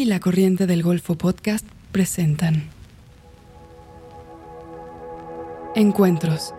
y 0.00 0.06
La 0.06 0.18
Corriente 0.18 0.66
del 0.66 0.82
Golfo 0.82 1.14
Podcast 1.18 1.66
presentan 1.92 2.70
Encuentros, 5.74 6.54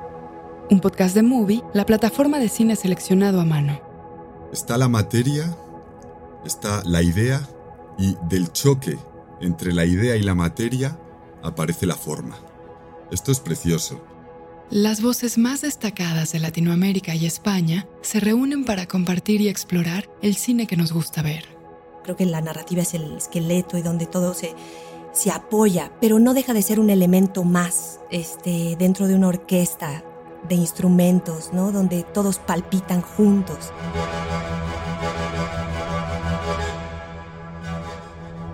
un 0.70 0.80
podcast 0.80 1.16
de 1.16 1.24
Movie, 1.24 1.64
la 1.74 1.88
plataforma 1.88 2.38
de 2.38 2.50
cine 2.50 2.76
seleccionado 2.76 3.42
a 3.42 3.46
mano. 3.46 3.82
Está 4.54 4.78
la 4.78 4.88
materia, 4.88 5.58
está 6.46 6.84
la 6.86 7.02
idea 7.02 7.42
y 7.98 8.16
del 8.30 8.52
choque 8.52 9.00
entre 9.42 9.74
la 9.74 9.86
idea 9.86 10.16
y 10.16 10.22
la 10.22 10.36
materia 10.36 11.00
aparece 11.42 11.88
la 11.88 11.96
forma. 11.96 12.38
Esto 13.12 13.32
es 13.32 13.40
precioso. 13.40 14.06
Las 14.70 15.02
voces 15.02 15.40
más 15.40 15.62
destacadas 15.62 16.32
de 16.32 16.40
Latinoamérica 16.40 17.16
y 17.16 17.26
España 17.26 17.88
se 18.04 18.20
reúnen 18.20 18.66
para 18.66 18.86
compartir 18.86 19.42
y 19.42 19.50
explorar 19.50 20.08
el 20.22 20.36
cine 20.36 20.68
que 20.68 20.78
nos 20.78 20.94
gusta 20.94 21.24
ver. 21.24 21.61
Creo 22.04 22.16
que 22.16 22.26
la 22.26 22.42
narrativa 22.42 22.82
es 22.82 22.94
el 22.94 23.18
esqueleto 23.18 23.78
y 23.78 23.82
donde 23.82 24.06
todo 24.06 24.34
se, 24.34 24.56
se 25.12 25.32
apoya, 25.32 25.92
pero 26.00 26.20
no 26.20 26.34
deja 26.34 26.54
de 26.54 26.62
ser 26.62 26.80
un 26.80 26.90
elemento 26.90 27.44
más 27.44 28.00
este, 28.10 28.76
dentro 28.78 29.08
de 29.08 29.16
una 29.16 29.28
orquesta 29.28 30.04
de 30.48 30.56
instrumentos, 30.56 31.52
¿no? 31.54 31.72
donde 31.72 32.04
todos 32.04 32.40
palpitan 32.40 33.02
juntos. 33.02 33.72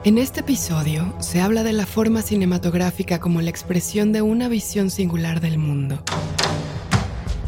En 0.03 0.17
este 0.17 0.39
episodio 0.39 1.13
se 1.19 1.41
habla 1.41 1.63
de 1.63 1.73
la 1.73 1.85
forma 1.85 2.21
cinematográfica 2.21 3.19
como 3.19 3.41
la 3.41 3.49
expresión 3.49 4.13
de 4.13 4.21
una 4.21 4.47
visión 4.47 4.89
singular 4.89 5.41
del 5.41 5.57
mundo. 5.57 6.01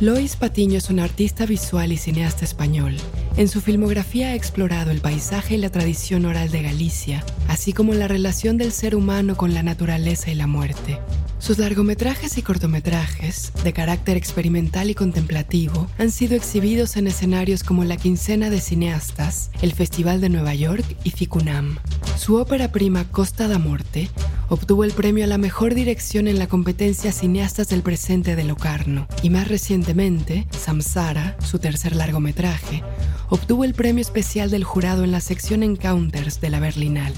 Lois 0.02 0.38
Patiño 0.38 0.78
es 0.78 0.90
un 0.90 1.02
artista 1.02 1.46
visual 1.46 1.92
y 1.92 1.98
cineasta 1.98 2.46
español. 2.46 2.96
En 3.36 3.50
su 3.50 3.60
filmografía 3.60 4.30
ha 4.30 4.34
explorado 4.34 4.92
el 4.92 5.02
paisaje 5.02 5.56
y 5.56 5.58
la 5.58 5.72
tradición 5.72 6.24
oral 6.24 6.52
de 6.52 6.62
Galicia, 6.62 7.22
así 7.50 7.74
como 7.74 7.94
la 7.94 8.08
relación 8.08 8.58
del 8.58 8.72
ser 8.72 8.96
humano 8.96 9.36
con 9.36 9.54
la 9.54 9.62
naturaleza 9.62 10.32
y 10.32 10.36
la 10.36 10.48
muerte. 10.48 11.00
Sus 11.40 11.58
largometrajes 11.58 12.38
y 12.38 12.42
cortometrajes, 12.42 13.54
de 13.64 13.72
carácter 13.72 14.18
experimental 14.18 14.90
y 14.90 14.94
contemplativo, 14.94 15.88
han 15.98 16.12
sido 16.12 16.36
exhibidos 16.36 16.98
en 16.98 17.08
escenarios 17.08 17.64
como 17.64 17.86
la 17.86 17.96
Quincena 17.96 18.50
de 18.50 18.60
Cineastas, 18.60 19.50
el 19.62 19.72
Festival 19.72 20.20
de 20.20 20.28
Nueva 20.28 20.54
York 20.54 20.84
y 21.06 21.12
Ficunam. 21.12 21.78
Su 22.18 22.36
ópera 22.36 22.74
prima 22.74 23.10
Costa 23.10 23.48
da 23.48 23.58
Morte 23.58 24.10
obtuvo 24.50 24.84
el 24.84 24.92
premio 24.92 25.24
a 25.24 25.28
la 25.28 25.38
mejor 25.38 25.76
dirección 25.76 26.28
en 26.28 26.40
la 26.40 26.48
competencia 26.48 27.14
Cineastas 27.14 27.70
del 27.70 27.84
Presente 27.84 28.36
de 28.36 28.44
Locarno 28.44 29.08
y 29.24 29.30
más 29.30 29.48
recientemente, 29.48 30.46
Samsara, 30.52 31.38
su 31.42 31.58
tercer 31.60 31.96
largometraje, 31.96 32.84
obtuvo 33.30 33.64
el 33.64 33.74
premio 33.74 34.02
especial 34.02 34.52
del 34.52 34.66
jurado 34.66 35.06
en 35.06 35.12
la 35.12 35.22
sección 35.22 35.64
Encounters 35.64 36.42
de 36.42 36.50
la 36.50 36.60
Berlinal. 36.60 37.14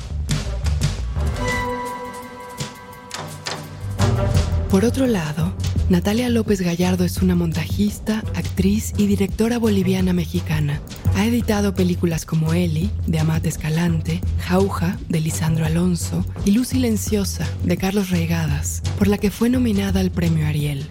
Por 4.71 4.85
otro 4.85 5.05
lado, 5.05 5.51
Natalia 5.89 6.29
López 6.29 6.61
Gallardo 6.61 7.03
es 7.03 7.17
una 7.21 7.35
montajista, 7.35 8.23
actriz 8.35 8.93
y 8.97 9.07
directora 9.07 9.57
boliviana 9.57 10.13
mexicana. 10.13 10.81
Ha 11.15 11.25
editado 11.25 11.73
películas 11.73 12.25
como 12.25 12.53
Eli, 12.53 12.89
de 13.07 13.19
Amate 13.19 13.49
Escalante, 13.49 14.21
Jauja, 14.39 14.97
de 15.09 15.19
Lisandro 15.19 15.65
Alonso, 15.65 16.25
y 16.45 16.51
Luz 16.51 16.69
Silenciosa, 16.69 17.47
de 17.63 17.77
Carlos 17.77 18.09
Reigadas, 18.09 18.81
por 18.97 19.07
la 19.07 19.17
que 19.17 19.31
fue 19.31 19.49
nominada 19.49 19.99
al 19.99 20.11
premio 20.11 20.47
Ariel. 20.47 20.87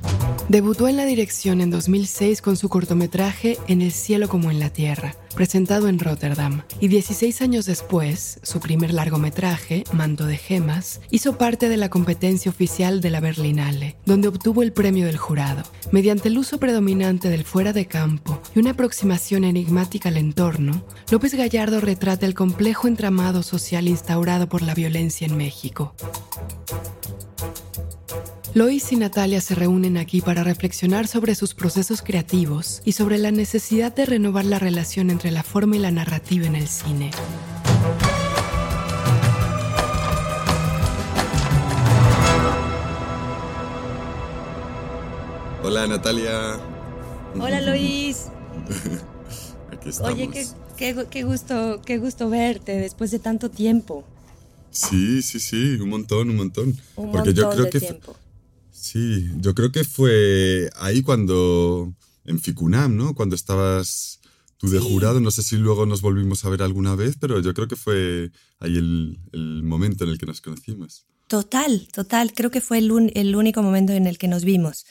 Debutó 0.48 0.88
en 0.88 0.96
la 0.96 1.04
dirección 1.04 1.60
en 1.60 1.70
2006 1.70 2.42
con 2.42 2.56
su 2.56 2.68
cortometraje 2.68 3.56
En 3.68 3.82
el 3.82 3.92
cielo 3.92 4.28
como 4.28 4.50
en 4.50 4.58
la 4.58 4.70
tierra, 4.70 5.14
presentado 5.34 5.88
en 5.88 5.98
Rotterdam, 5.98 6.62
y 6.80 6.88
16 6.88 7.40
años 7.40 7.66
después, 7.66 8.40
su 8.42 8.60
primer 8.60 8.92
largometraje, 8.92 9.84
Manto 9.92 10.26
de 10.26 10.36
Gemas, 10.36 11.00
hizo 11.10 11.38
parte 11.38 11.68
de 11.68 11.76
la 11.76 11.88
competencia 11.88 12.50
oficial 12.50 13.00
de 13.00 13.10
la 13.10 13.20
Berlinale, 13.20 13.96
donde 14.06 14.28
obtuvo 14.28 14.62
el 14.62 14.72
premio 14.72 14.89
del 14.90 15.16
jurado. 15.16 15.62
Mediante 15.92 16.28
el 16.28 16.38
uso 16.38 16.58
predominante 16.58 17.28
del 17.28 17.44
fuera 17.44 17.72
de 17.72 17.86
campo 17.86 18.42
y 18.54 18.58
una 18.58 18.72
aproximación 18.72 19.44
enigmática 19.44 20.08
al 20.08 20.16
entorno, 20.16 20.84
López 21.10 21.34
Gallardo 21.34 21.80
retrata 21.80 22.26
el 22.26 22.34
complejo 22.34 22.88
entramado 22.88 23.44
social 23.44 23.86
instaurado 23.86 24.48
por 24.48 24.62
la 24.62 24.74
violencia 24.74 25.26
en 25.26 25.36
México. 25.36 25.94
Lois 28.52 28.90
y 28.90 28.96
Natalia 28.96 29.40
se 29.40 29.54
reúnen 29.54 29.96
aquí 29.96 30.20
para 30.20 30.42
reflexionar 30.42 31.06
sobre 31.06 31.36
sus 31.36 31.54
procesos 31.54 32.02
creativos 32.02 32.82
y 32.84 32.92
sobre 32.92 33.16
la 33.18 33.30
necesidad 33.30 33.94
de 33.94 34.06
renovar 34.06 34.44
la 34.44 34.58
relación 34.58 35.10
entre 35.10 35.30
la 35.30 35.44
forma 35.44 35.76
y 35.76 35.78
la 35.78 35.92
narrativa 35.92 36.46
en 36.46 36.56
el 36.56 36.66
cine. 36.66 37.12
Hola 45.70 45.86
Natalia. 45.86 46.58
Hola 47.38 47.60
Lois. 47.66 48.26
Aquí 49.70 49.88
estamos. 49.90 50.14
Oye, 50.14 50.28
qué, 50.28 50.44
qué- 50.76 51.06
qué 51.08 51.22
gusto, 51.22 51.80
qué 51.86 51.98
gusto 51.98 52.28
verte 52.28 52.72
después 52.72 53.12
de 53.12 53.20
tanto 53.20 53.50
tiempo. 53.52 54.04
Sí, 54.72 55.22
sí, 55.22 55.38
sí, 55.38 55.74
un 55.80 55.88
montón, 55.90 56.28
un 56.28 56.34
montón. 56.38 56.76
Un 56.96 57.12
Porque 57.12 57.32
yo 57.34 57.48
creo 57.50 57.64
de 57.66 57.70
que 57.70 57.78
tiempo. 57.78 58.16
sí, 58.72 59.30
yo 59.36 59.54
creo 59.54 59.70
que 59.70 59.84
fue 59.84 60.70
ahí 60.74 61.02
cuando 61.02 61.94
en 62.24 62.40
Ficunam, 62.40 62.96
¿no? 62.96 63.14
Cuando 63.14 63.36
estabas 63.36 64.18
tú 64.56 64.68
de 64.70 64.80
Sí. 64.80 64.88
jurado, 64.92 65.20
no 65.20 65.30
sé 65.30 65.44
si 65.44 65.56
luego 65.56 65.86
nos 65.86 66.02
volvimos 66.02 66.44
a 66.44 66.48
ver 66.50 66.62
alguna 66.64 66.96
vez, 66.96 67.14
pero 67.20 67.38
yo 67.40 67.54
creo 67.54 67.68
que 67.68 67.76
fue 67.76 68.32
ahí 68.58 68.76
el, 68.76 69.20
el 69.30 69.62
momento 69.62 70.02
en 70.02 70.10
el 70.10 70.18
que 70.18 70.26
nos 70.26 70.40
conocimos. 70.40 71.06
Total, 71.28 71.86
total. 71.92 72.32
Creo 72.34 72.50
que 72.50 72.60
fue 72.60 72.78
el, 72.78 72.90
un- 72.90 73.12
el 73.14 73.36
único 73.36 73.62
momento 73.62 73.92
en 73.92 74.08
el 74.08 74.18
que 74.18 74.26
nos 74.26 74.44
vimos. 74.44 74.84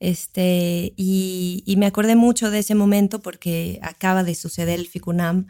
Este, 0.00 0.92
y, 0.96 1.62
y 1.66 1.76
me 1.76 1.86
acordé 1.86 2.16
mucho 2.16 2.50
de 2.50 2.58
ese 2.58 2.74
momento 2.74 3.20
porque 3.20 3.78
acaba 3.82 4.24
de 4.24 4.34
suceder 4.34 4.80
el 4.80 4.88
Ficunam 4.88 5.46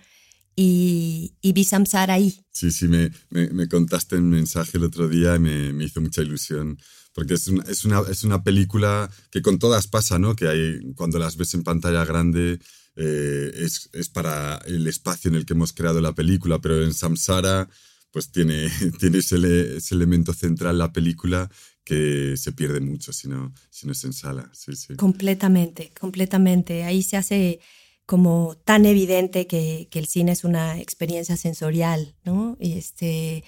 y, 0.55 1.35
y 1.41 1.53
vi 1.53 1.65
Samsara 1.65 2.15
ahí. 2.15 2.45
Sí, 2.53 2.71
sí, 2.71 2.89
me, 2.89 3.11
me, 3.31 3.49
me 3.49 3.69
contaste 3.69 4.17
en 4.17 4.29
mensaje 4.29 4.77
el 4.77 4.85
otro 4.85 5.09
día 5.09 5.37
y 5.37 5.39
me, 5.39 5.73
me 5.73 5.85
hizo 5.85 6.01
mucha 6.01 6.23
ilusión. 6.23 6.79
Porque 7.15 7.35
es 7.35 7.47
una, 7.47 7.63
es, 7.65 7.85
una, 7.85 8.01
es 8.11 8.25
una 8.25 8.43
película 8.43 9.11
que 9.31 9.43
con 9.43 9.59
todas 9.59 9.87
pasa, 9.87 10.19
¿no? 10.19 10.35
Que 10.35 10.49
hay, 10.49 10.93
cuando 10.95 11.19
las 11.19 11.37
ves 11.37 11.55
en 11.55 11.63
pantalla 11.63 12.05
grande 12.05 12.59
eh, 12.97 13.53
es, 13.55 13.91
es 13.93 14.09
para 14.09 14.57
el 14.67 14.87
espacio 14.87 15.29
en 15.31 15.37
el 15.37 15.47
que 15.47 15.55
hemos 15.55 15.73
creado 15.73 16.01
la 16.01 16.15
película, 16.15 16.59
pero 16.61 16.83
en 16.83 16.95
Samsara 16.95 17.69
pues 18.11 18.31
tiene, 18.31 18.71
tiene 18.99 19.19
ese, 19.19 19.77
ese 19.77 19.95
elemento 19.95 20.33
central 20.35 20.79
la 20.79 20.93
película 20.93 21.51
que 21.85 22.37
se 22.37 22.53
pierde 22.53 22.81
mucho 22.81 23.13
si 23.13 23.29
no, 23.29 23.53
si 23.71 23.87
no 23.87 23.93
es 23.93 24.05
en 24.05 24.13
sala. 24.13 24.51
Completamente, 24.97 25.93
completamente. 25.99 26.85
Ahí 26.85 27.03
se 27.03 27.17
hace 27.17 27.61
como 28.07 28.57
tan 28.65 28.85
evidente 28.87 29.47
que, 29.47 29.89
que 29.91 29.99
el 29.99 30.07
cine 30.07 30.33
es 30.33 30.45
una 30.45 30.79
experiencia 30.81 31.37
sensorial, 31.37 32.15
¿no? 32.25 32.57
Y, 32.61 32.73
este, 32.75 33.45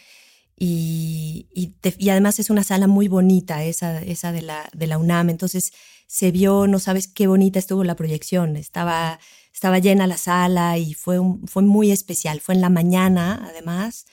y, 0.56 1.48
y, 1.52 1.68
te- 1.80 1.94
y 1.98 2.08
además 2.10 2.38
es 2.38 2.50
una 2.50 2.64
sala 2.64 2.86
muy 2.86 3.08
bonita, 3.08 3.64
esa, 3.64 4.00
esa 4.02 4.32
de, 4.32 4.42
la, 4.42 4.68
de 4.72 4.86
la 4.86 4.98
UNAM. 4.98 5.30
Entonces 5.30 5.72
se 6.06 6.30
vio, 6.30 6.66
no 6.66 6.78
sabes 6.78 7.08
qué 7.08 7.26
bonita 7.26 7.58
estuvo 7.58 7.82
la 7.84 7.96
proyección. 7.96 8.56
Estaba, 8.56 9.18
estaba 9.52 9.78
llena 9.80 10.06
la 10.06 10.16
sala 10.16 10.78
y 10.78 10.94
fue, 10.94 11.18
fue 11.46 11.62
muy 11.62 11.90
especial. 11.90 12.40
Fue 12.40 12.54
en 12.54 12.60
la 12.60 12.70
mañana, 12.70 13.44
además. 13.48 14.06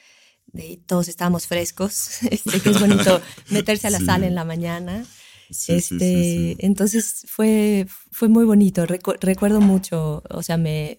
Y 0.53 0.77
todos 0.77 1.07
estábamos 1.07 1.47
frescos. 1.47 2.09
Este, 2.31 2.59
que 2.59 2.69
es 2.71 2.79
bonito 2.79 3.21
meterse 3.49 3.87
a 3.87 3.91
la 3.91 3.99
Sí. 3.99 4.05
sala 4.05 4.27
en 4.27 4.35
la 4.35 4.45
mañana. 4.45 5.05
Sí, 5.49 5.73
Este, 5.73 5.99
sí. 5.99 6.55
Entonces 6.59 7.25
fue, 7.27 7.85
fue 8.11 8.27
muy 8.29 8.45
bonito. 8.45 8.85
Recu- 8.85 9.17
recuerdo 9.21 9.59
mucho, 9.61 10.23
o 10.29 10.43
sea, 10.43 10.57
me, 10.57 10.97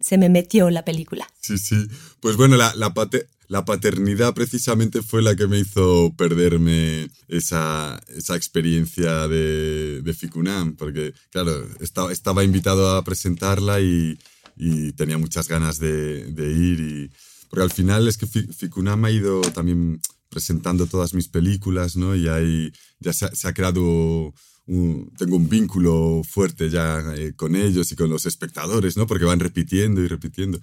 se 0.00 0.16
me 0.18 0.28
metió 0.28 0.70
la 0.70 0.84
película. 0.84 1.26
Sí, 1.40 1.58
sí. 1.58 1.86
Pues 2.20 2.36
bueno, 2.36 2.56
la, 2.56 2.72
la, 2.76 2.94
pate- 2.94 3.26
la 3.48 3.64
paternidad 3.64 4.32
precisamente 4.34 5.02
fue 5.02 5.22
la 5.22 5.34
que 5.34 5.48
me 5.48 5.58
hizo 5.58 6.12
perderme 6.16 7.08
esa, 7.26 8.00
esa 8.16 8.36
experiencia 8.36 9.26
de, 9.26 10.02
de 10.02 10.14
Ficunam, 10.14 10.76
porque 10.76 11.12
claro, 11.30 11.66
estaba, 11.80 12.12
estaba 12.12 12.44
invitado 12.44 12.94
a 12.96 13.02
presentarla 13.02 13.80
y, 13.80 14.18
y 14.56 14.92
tenía 14.92 15.18
muchas 15.18 15.48
ganas 15.48 15.78
de, 15.80 16.26
de 16.26 16.52
ir. 16.52 16.80
Y, 16.80 17.10
porque 17.50 17.62
al 17.64 17.70
final 17.72 18.08
es 18.08 18.16
que 18.16 18.26
Fi- 18.26 18.46
Ficunam 18.52 19.04
ha 19.04 19.10
ido 19.10 19.40
también 19.42 20.00
presentando 20.30 20.86
todas 20.86 21.12
mis 21.12 21.28
películas, 21.28 21.96
¿no? 21.96 22.14
Y 22.16 22.28
ahí 22.28 22.72
ya 23.00 23.12
se 23.12 23.26
ha, 23.26 23.34
se 23.34 23.48
ha 23.48 23.52
creado 23.52 24.32
un- 24.66 25.12
tengo 25.18 25.36
un 25.36 25.48
vínculo 25.48 26.22
fuerte 26.24 26.70
ya 26.70 27.02
eh, 27.16 27.32
con 27.34 27.56
ellos 27.56 27.90
y 27.92 27.96
con 27.96 28.08
los 28.08 28.24
espectadores, 28.26 28.96
¿no? 28.96 29.06
Porque 29.06 29.24
van 29.24 29.40
repitiendo 29.40 30.00
y 30.00 30.06
repitiendo. 30.08 30.60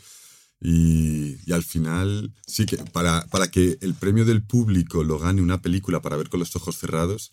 Y, 0.60 1.38
y, 1.46 1.54
al 1.54 1.64
final, 1.64 2.34
sí 2.48 2.66
que 2.66 2.78
para, 2.78 3.28
para 3.28 3.52
que 3.52 3.78
el 3.82 3.94
premio 3.94 4.26
del 4.26 4.42
público 4.42 5.04
lo 5.04 5.20
gane 5.20 5.42
una 5.42 5.62
película 5.62 6.02
para 6.02 6.18
ver 6.18 6.30
con 6.30 6.40
los 6.40 6.56
ojos 6.56 6.78
cerrados, 6.78 7.32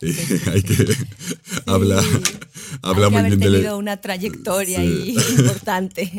eh, 0.00 0.40
hay 0.52 0.62
que 0.62 0.74
habla, 1.66 2.02
habla 2.80 3.10
muy 3.10 3.22
bien 3.24 3.40
tenido 3.40 3.76
una 3.76 4.00
trayectoria 4.00 4.82
importante. 4.82 6.10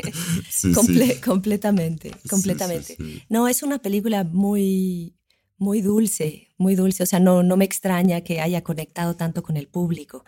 completamente, 1.24 2.12
completamente. 2.28 2.96
No, 3.28 3.48
es 3.48 3.64
una 3.64 3.78
película 3.78 4.22
muy, 4.22 5.16
muy 5.58 5.80
dulce, 5.80 6.54
muy 6.56 6.76
dulce. 6.76 7.02
O 7.02 7.06
sea, 7.06 7.18
no, 7.18 7.42
no 7.42 7.56
me 7.56 7.64
extraña 7.64 8.20
que 8.20 8.40
haya 8.40 8.62
conectado 8.62 9.16
tanto 9.16 9.42
con 9.42 9.56
el 9.56 9.66
público. 9.66 10.24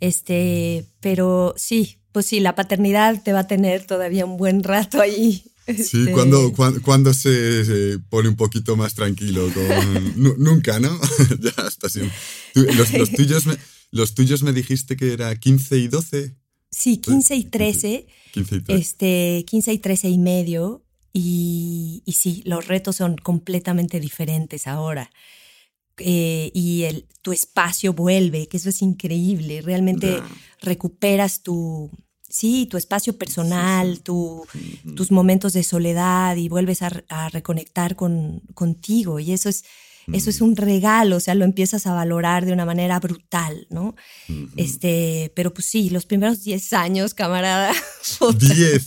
Este, 0.00 0.86
pero 1.00 1.54
sí, 1.56 1.98
pues 2.12 2.24
sí, 2.24 2.40
la 2.40 2.54
paternidad 2.54 3.22
te 3.22 3.32
va 3.32 3.40
a 3.40 3.46
tener 3.46 3.86
todavía 3.86 4.24
un 4.24 4.38
buen 4.38 4.62
rato 4.62 5.00
ahí 5.00 5.44
Sí, 5.76 6.00
este, 6.00 6.12
cuando, 6.12 6.52
cuando, 6.82 7.12
se, 7.12 7.98
pone 8.08 8.28
un 8.28 8.36
poquito 8.36 8.76
más 8.76 8.94
tranquilo. 8.94 9.48
nunca, 10.16 10.80
¿no? 10.80 10.98
ya 11.40 11.52
hasta 11.58 11.88
siempre. 11.88 12.16
Los, 12.54 12.92
los, 12.94 13.10
tuyos 13.10 13.46
me, 13.46 13.56
los 13.90 14.14
tuyos 14.14 14.42
me 14.42 14.52
dijiste 14.52 14.96
que 14.96 15.12
era 15.12 15.34
15 15.36 15.76
y 15.76 15.88
12. 15.88 16.36
Sí, 16.70 16.98
15 16.98 17.36
y 17.36 17.44
13. 17.44 18.06
15 18.32 18.56
y 18.56 18.60
13. 18.60 18.80
Este, 18.80 19.44
15 19.46 19.72
y 19.72 19.78
13 19.78 20.08
y 20.08 20.18
medio. 20.18 20.84
Y, 21.12 22.02
y 22.06 22.12
sí, 22.12 22.42
los 22.46 22.66
retos 22.66 22.96
son 22.96 23.16
completamente 23.16 24.00
diferentes 24.00 24.66
ahora. 24.66 25.10
Eh, 25.98 26.50
y 26.54 26.84
el, 26.84 27.06
tu 27.22 27.32
espacio 27.32 27.92
vuelve, 27.92 28.48
que 28.48 28.56
eso 28.56 28.68
es 28.68 28.82
increíble. 28.82 29.62
Realmente 29.62 30.20
recuperas 30.60 31.42
tu, 31.42 31.90
sí, 32.28 32.66
tu 32.66 32.76
espacio 32.76 33.16
personal, 33.16 34.00
tus 34.00 35.10
momentos 35.10 35.52
de 35.52 35.62
soledad 35.62 36.36
y 36.36 36.48
vuelves 36.48 36.82
a, 36.82 37.28
reconectar 37.30 37.96
con, 37.96 38.40
contigo. 38.54 39.18
Y 39.18 39.32
eso 39.32 39.48
es, 39.48 39.64
eso 40.12 40.30
es 40.30 40.40
un 40.40 40.56
regalo, 40.56 41.16
o 41.16 41.20
sea, 41.20 41.34
lo 41.34 41.44
empiezas 41.44 41.86
a 41.86 41.94
valorar 41.94 42.44
de 42.44 42.52
una 42.52 42.64
manera 42.64 43.00
brutal, 43.00 43.66
¿no? 43.70 43.94
Este, 44.56 45.32
pero 45.34 45.52
pues 45.52 45.66
sí, 45.66 45.90
los 45.90 46.06
primeros 46.06 46.44
10 46.44 46.72
años, 46.74 47.14
camarada. 47.14 47.72
10. 48.38 48.86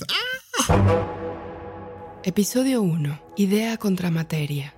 Episodio 2.24 2.82
1. 2.82 3.22
Idea 3.38 3.78
contra 3.78 4.12
materia. 4.12 4.76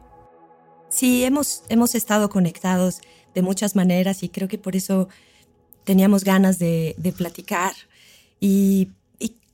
Sí, 0.89 1.23
hemos, 1.23 1.63
hemos 1.69 1.95
estado 1.95 2.29
conectados 2.29 3.01
de 3.33 3.41
muchas 3.41 3.75
maneras 3.75 4.21
y 4.21 4.29
creo 4.29 4.47
que 4.47 4.59
por 4.59 4.75
eso 4.75 5.09
teníamos 5.83 6.23
ganas 6.23 6.59
de, 6.59 6.93
de 6.97 7.11
platicar 7.11 7.73
y, 8.45 8.91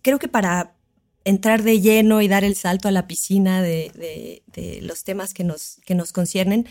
creo 0.01 0.17
que 0.17 0.27
para 0.27 0.75
entrar 1.23 1.61
de 1.61 1.79
lleno 1.79 2.23
y 2.23 2.27
dar 2.27 2.43
el 2.43 2.55
salto 2.55 2.87
a 2.87 2.91
la 2.91 3.05
piscina 3.05 3.61
de, 3.61 4.41
los 4.81 5.03
temas 5.03 5.35
que 5.35 5.43
nos, 5.43 5.75
que 5.85 5.93
nos 5.93 6.11
conciernen, 6.11 6.65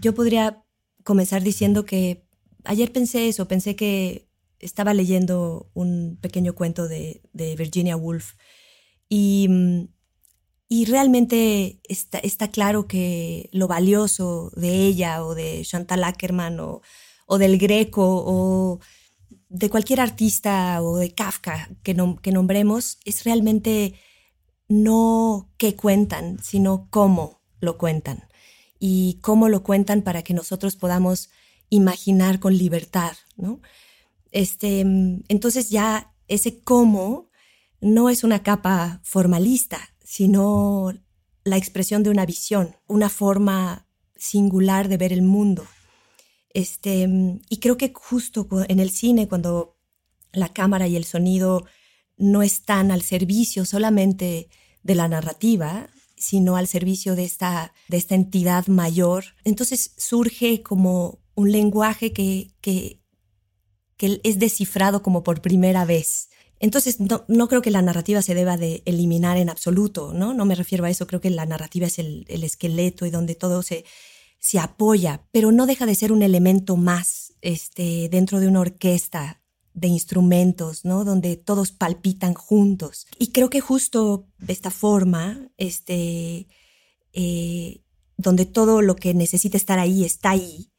yo 0.00 0.14
podría 0.14 0.62
comenzar 1.02 1.42
diciendo 1.42 1.84
que 1.84 2.22
ayer 2.62 2.92
pensé 2.92 3.26
eso, 3.26 3.48
pensé 3.48 3.74
que 3.74 4.28
estaba 4.60 4.94
leyendo 4.94 5.68
un 5.74 6.16
pequeño 6.20 6.54
cuento 6.54 6.86
de, 6.86 7.22
Virginia 7.34 7.96
Woolf 7.96 8.34
y, 9.08 9.48
y 10.68 10.84
realmente 10.84 11.80
está, 11.88 12.18
está, 12.18 12.52
claro 12.52 12.86
que 12.86 13.48
lo 13.50 13.66
valioso 13.66 14.52
de 14.54 14.86
ella 14.86 15.24
o 15.24 15.34
de 15.34 15.62
Chantal 15.64 16.04
Ackerman 16.04 16.60
o, 16.60 16.82
o 17.26 17.38
del 17.38 17.58
Greco 17.58 18.22
o 18.24 18.78
de 19.52 19.68
cualquier 19.68 20.00
artista 20.00 20.82
o 20.82 20.96
de 20.96 21.14
Kafka 21.14 21.68
que, 21.82 21.94
que 22.22 22.32
nombremos 22.32 22.98
es 23.04 23.24
realmente 23.24 23.94
no 24.68 25.50
qué 25.58 25.76
cuentan, 25.76 26.42
sino 26.42 26.88
cómo 26.90 27.42
lo 27.60 27.76
cuentan 27.76 28.24
y 28.78 29.18
cómo 29.20 29.48
lo 29.48 29.62
cuentan 29.62 30.02
para 30.02 30.22
que 30.22 30.32
nosotros 30.32 30.76
podamos 30.76 31.30
imaginar 31.68 32.40
con 32.40 32.56
libertad, 32.56 33.12
¿no? 33.36 33.60
Este, 34.30 34.80
entonces 34.80 35.68
ya 35.68 36.14
ese 36.28 36.60
cómo 36.60 37.28
no 37.80 38.08
es 38.08 38.24
una 38.24 38.42
capa 38.42 39.00
formalista, 39.04 39.78
sino 40.02 40.94
la 41.44 41.58
expresión 41.58 42.02
de 42.02 42.10
una 42.10 42.24
visión, 42.24 42.76
una 42.86 43.10
forma 43.10 43.86
singular 44.16 44.88
de 44.88 44.96
ver 44.96 45.12
el 45.12 45.22
mundo. 45.22 45.66
Este, 46.54 47.08
y 47.48 47.56
creo 47.58 47.76
que 47.76 47.92
justo 47.94 48.46
en 48.68 48.80
el 48.80 48.90
cine, 48.90 49.28
cuando 49.28 49.76
la 50.32 50.48
cámara 50.48 50.86
y 50.88 50.96
el 50.96 51.04
sonido 51.04 51.64
no 52.16 52.42
están 52.42 52.90
al 52.90 53.02
servicio 53.02 53.64
solamente 53.64 54.48
de 54.82 54.94
la 54.94 55.08
narrativa, 55.08 55.88
sino 56.16 56.56
al 56.56 56.68
servicio 56.68 57.16
de 57.16 57.24
esta, 57.24 57.72
de 57.88 57.96
esta 57.96 58.14
entidad 58.14 58.66
mayor, 58.68 59.24
entonces 59.44 59.92
surge 59.96 60.62
como 60.62 61.18
un 61.34 61.50
lenguaje 61.50 62.12
que, 62.12 62.52
que, 62.60 63.00
que 63.96 64.20
es 64.22 64.38
descifrado 64.38 65.02
como 65.02 65.22
por 65.22 65.42
primera 65.42 65.84
vez. 65.84 66.28
Entonces, 66.60 67.00
no, 67.00 67.24
no, 67.26 67.48
creo 67.48 67.60
que 67.60 67.72
la 67.72 67.82
narrativa 67.82 68.22
se 68.22 68.36
deba 68.36 68.56
de 68.56 68.82
eliminar 68.84 69.36
en 69.36 69.50
absoluto, 69.50 70.12
¿no? 70.14 70.32
No 70.32 70.44
me 70.44 70.54
refiero 70.54 70.84
a 70.84 70.90
eso, 70.90 71.08
creo 71.08 71.20
que 71.20 71.30
la 71.30 71.44
narrativa 71.44 71.88
es 71.88 71.98
el, 71.98 72.24
el 72.28 72.44
esqueleto 72.44 73.04
y 73.04 73.10
donde 73.10 73.34
todo 73.34 73.64
se, 73.64 73.84
se 74.42 74.58
apoya, 74.58 75.24
pero 75.30 75.52
no 75.52 75.66
deja 75.66 75.86
de 75.86 75.94
ser 75.94 76.10
un 76.10 76.20
elemento 76.20 76.76
más 76.76 77.32
este, 77.42 78.08
dentro 78.08 78.40
de 78.40 78.48
una 78.48 78.58
orquesta 78.58 79.40
de 79.72 79.86
instrumentos, 79.86 80.84
¿no? 80.84 81.04
Donde 81.04 81.36
todos 81.36 81.70
palpitan 81.70 82.34
juntos. 82.34 83.06
Y 83.20 83.28
creo 83.28 83.50
que 83.50 83.60
justo 83.60 84.26
de 84.38 84.52
esta 84.52 84.72
forma, 84.72 85.48
este, 85.58 86.48
eh, 87.12 87.82
donde 88.16 88.44
todo 88.44 88.82
lo 88.82 88.96
que 88.96 89.14
necesita 89.14 89.56
estar 89.56 89.78
ahí 89.78 90.04
está 90.04 90.30
ahí, 90.30 90.72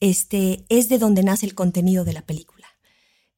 este, 0.00 0.66
es 0.68 0.90
de 0.90 0.98
donde 0.98 1.22
nace 1.22 1.46
el 1.46 1.54
contenido 1.54 2.04
de 2.04 2.12
la 2.12 2.26
película. 2.26 2.66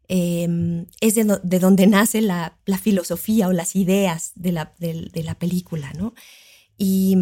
Em, 0.09 0.87
es 1.01 1.15
de, 1.15 1.23
donde 1.61 1.87
nace 1.87 2.23
la, 2.23 2.59
filosofía 2.83 3.47
o 3.47 3.53
las 3.53 3.77
ideas 3.77 4.33
de 4.35 4.51
la, 4.51 4.75
la 4.81 5.39
película, 5.39 5.93
¿no? 5.93 6.13
Y, 6.77 7.17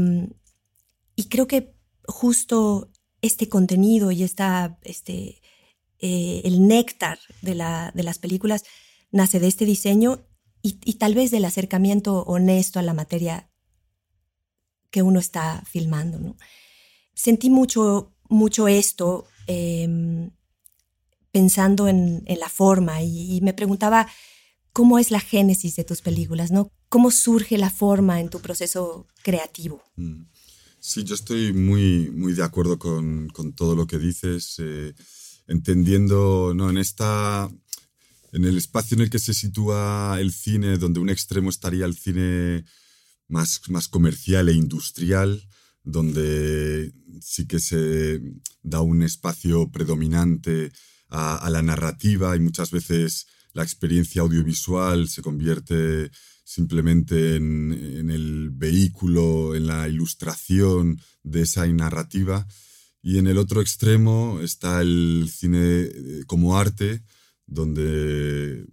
y 1.15 1.25
creo 1.25 1.47
que 1.47 1.78
justo 2.09 2.91
este 3.21 3.49
contenido 3.49 4.11
y 4.11 4.23
esta, 4.23 4.79
este, 4.83 5.43
eh, 6.01 6.41
el 6.45 6.67
néctar 6.67 7.19
de, 7.43 7.55
la, 7.55 7.93
de, 7.95 8.03
las 8.03 8.19
películas 8.19 8.65
nace 9.11 9.39
de 9.39 9.47
este 9.47 9.65
diseño 9.65 10.25
y, 10.63 10.95
tal 10.95 11.15
vez 11.15 11.31
del 11.31 11.45
acercamiento 11.45 12.25
honesto 12.25 12.79
a 12.79 12.83
la 12.83 12.93
materia 12.93 13.51
que 14.91 15.03
uno 15.03 15.21
está 15.21 15.63
filmando. 15.67 16.19
¿no? 16.19 16.37
Sentí 17.15 17.49
mucho, 17.49 18.15
mucho 18.29 18.69
esto 18.69 19.27
em, 19.47 20.31
pensando 21.31 21.89
en, 21.89 22.25
la 22.27 22.49
forma 22.49 23.03
y, 23.03 23.41
me 23.41 23.55
preguntaba 23.55 24.09
cómo 24.73 24.99
es 24.99 25.11
la 25.11 25.21
génesis 25.21 25.77
de 25.77 25.85
tus 25.85 26.03
películas, 26.03 26.51
¿no? 26.51 26.71
¿Cómo 26.89 27.11
surge 27.11 27.57
la 27.59 27.71
forma 27.71 28.21
en 28.21 28.29
tu 28.29 28.41
proceso 28.41 29.07
creativo? 29.23 29.83
Mm. 29.97 30.25
Sí, 30.89 31.05
yo 31.05 31.17
estoy 31.17 31.53
muy, 31.53 32.11
muy 32.11 32.33
de 32.33 32.43
acuerdo 32.43 32.79
con, 32.79 33.29
con 33.29 33.53
todo 33.53 33.77
lo 33.77 33.87
que 33.87 33.99
dices, 33.99 34.55
eh, 34.57 34.95
entendiendo, 35.47 36.55
¿no? 36.57 36.71
En 36.71 36.79
esta, 36.79 37.51
en 38.33 38.45
el 38.47 38.57
espacio 38.57 38.95
en 38.95 39.03
el 39.03 39.11
que 39.11 39.19
se 39.19 39.35
sitúa 39.35 40.17
el 40.19 40.33
cine, 40.33 40.79
donde 40.79 40.99
un 40.99 41.11
extremo 41.11 41.51
estaría 41.51 41.85
el 41.85 41.95
cine 41.95 42.65
más, 43.29 43.61
más 43.69 43.87
comercial 43.89 44.49
e 44.49 44.55
industrial, 44.55 45.47
donde 45.85 46.91
sí 47.21 47.47
que 47.47 47.61
se 47.61 48.23
da 48.63 48.81
un 48.81 49.03
espacio 49.03 49.71
predominante 49.71 50.73
a, 51.11 51.37
a 51.37 51.51
la 51.51 51.61
narrativa 51.61 52.35
y 52.35 52.41
muchas 52.41 52.71
veces 52.71 53.27
la 53.53 53.63
experiencia 53.63 54.23
audiovisual 54.23 55.11
se 55.11 55.21
convierte 55.21 56.11
simplemente 56.49 57.37
en, 57.37 58.11
el 58.11 58.49
vehículo, 58.49 59.55
en 59.55 59.67
la 59.67 59.87
ilustración 59.87 60.99
de 61.23 61.43
esa 61.43 61.67
narrativa. 61.67 62.47
Y 63.03 63.19
en 63.19 63.27
el 63.27 63.37
otro 63.37 63.61
extremo 63.61 64.41
está 64.41 64.81
el 64.81 65.29
cine 65.31 65.83
eh, 65.83 66.25
como 66.27 66.57
arte, 66.57 67.03
donde 67.47 68.65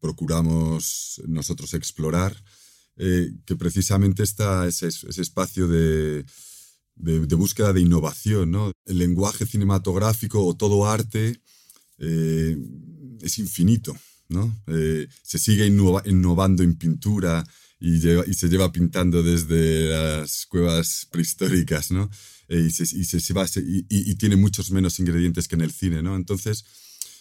procuramos 0.00 1.20
nosotros 1.28 1.74
explorar, 1.74 2.34
eh, 2.96 3.34
que 3.44 3.54
precisamente 3.54 4.22
está 4.22 4.66
ese, 4.66 4.88
espacio 4.88 5.68
de, 5.68 6.24
búsqueda 6.96 7.74
de 7.74 7.82
innovación. 7.82 8.50
¿no? 8.50 8.72
El 8.86 8.96
lenguaje 8.96 9.44
cinematográfico 9.44 10.42
o 10.42 10.56
todo 10.56 10.86
arte 10.86 11.38
eh, 11.98 12.56
es 13.20 13.38
infinito. 13.38 13.94
Eh, 14.66 15.06
se 15.22 15.38
sigue 15.38 15.66
innovando 15.66 16.62
en 16.62 16.76
pintura 16.76 17.44
y, 17.80 18.00
se 18.00 18.48
lleva 18.48 18.72
pintando 18.72 19.22
desde 19.22 19.90
las 19.90 20.46
cuevas 20.46 21.06
prehistóricas, 21.10 21.90
¿no? 21.90 22.10
Eh, 22.48 22.68
y, 22.68 22.70
se, 22.70 22.84
y, 23.88 24.14
tiene 24.14 24.36
muchos 24.36 24.70
menos 24.70 24.98
ingredientes 25.00 25.48
que 25.48 25.54
en 25.54 25.62
el 25.62 25.72
cine, 25.72 26.02
¿no? 26.02 26.16
Entonces, 26.16 26.64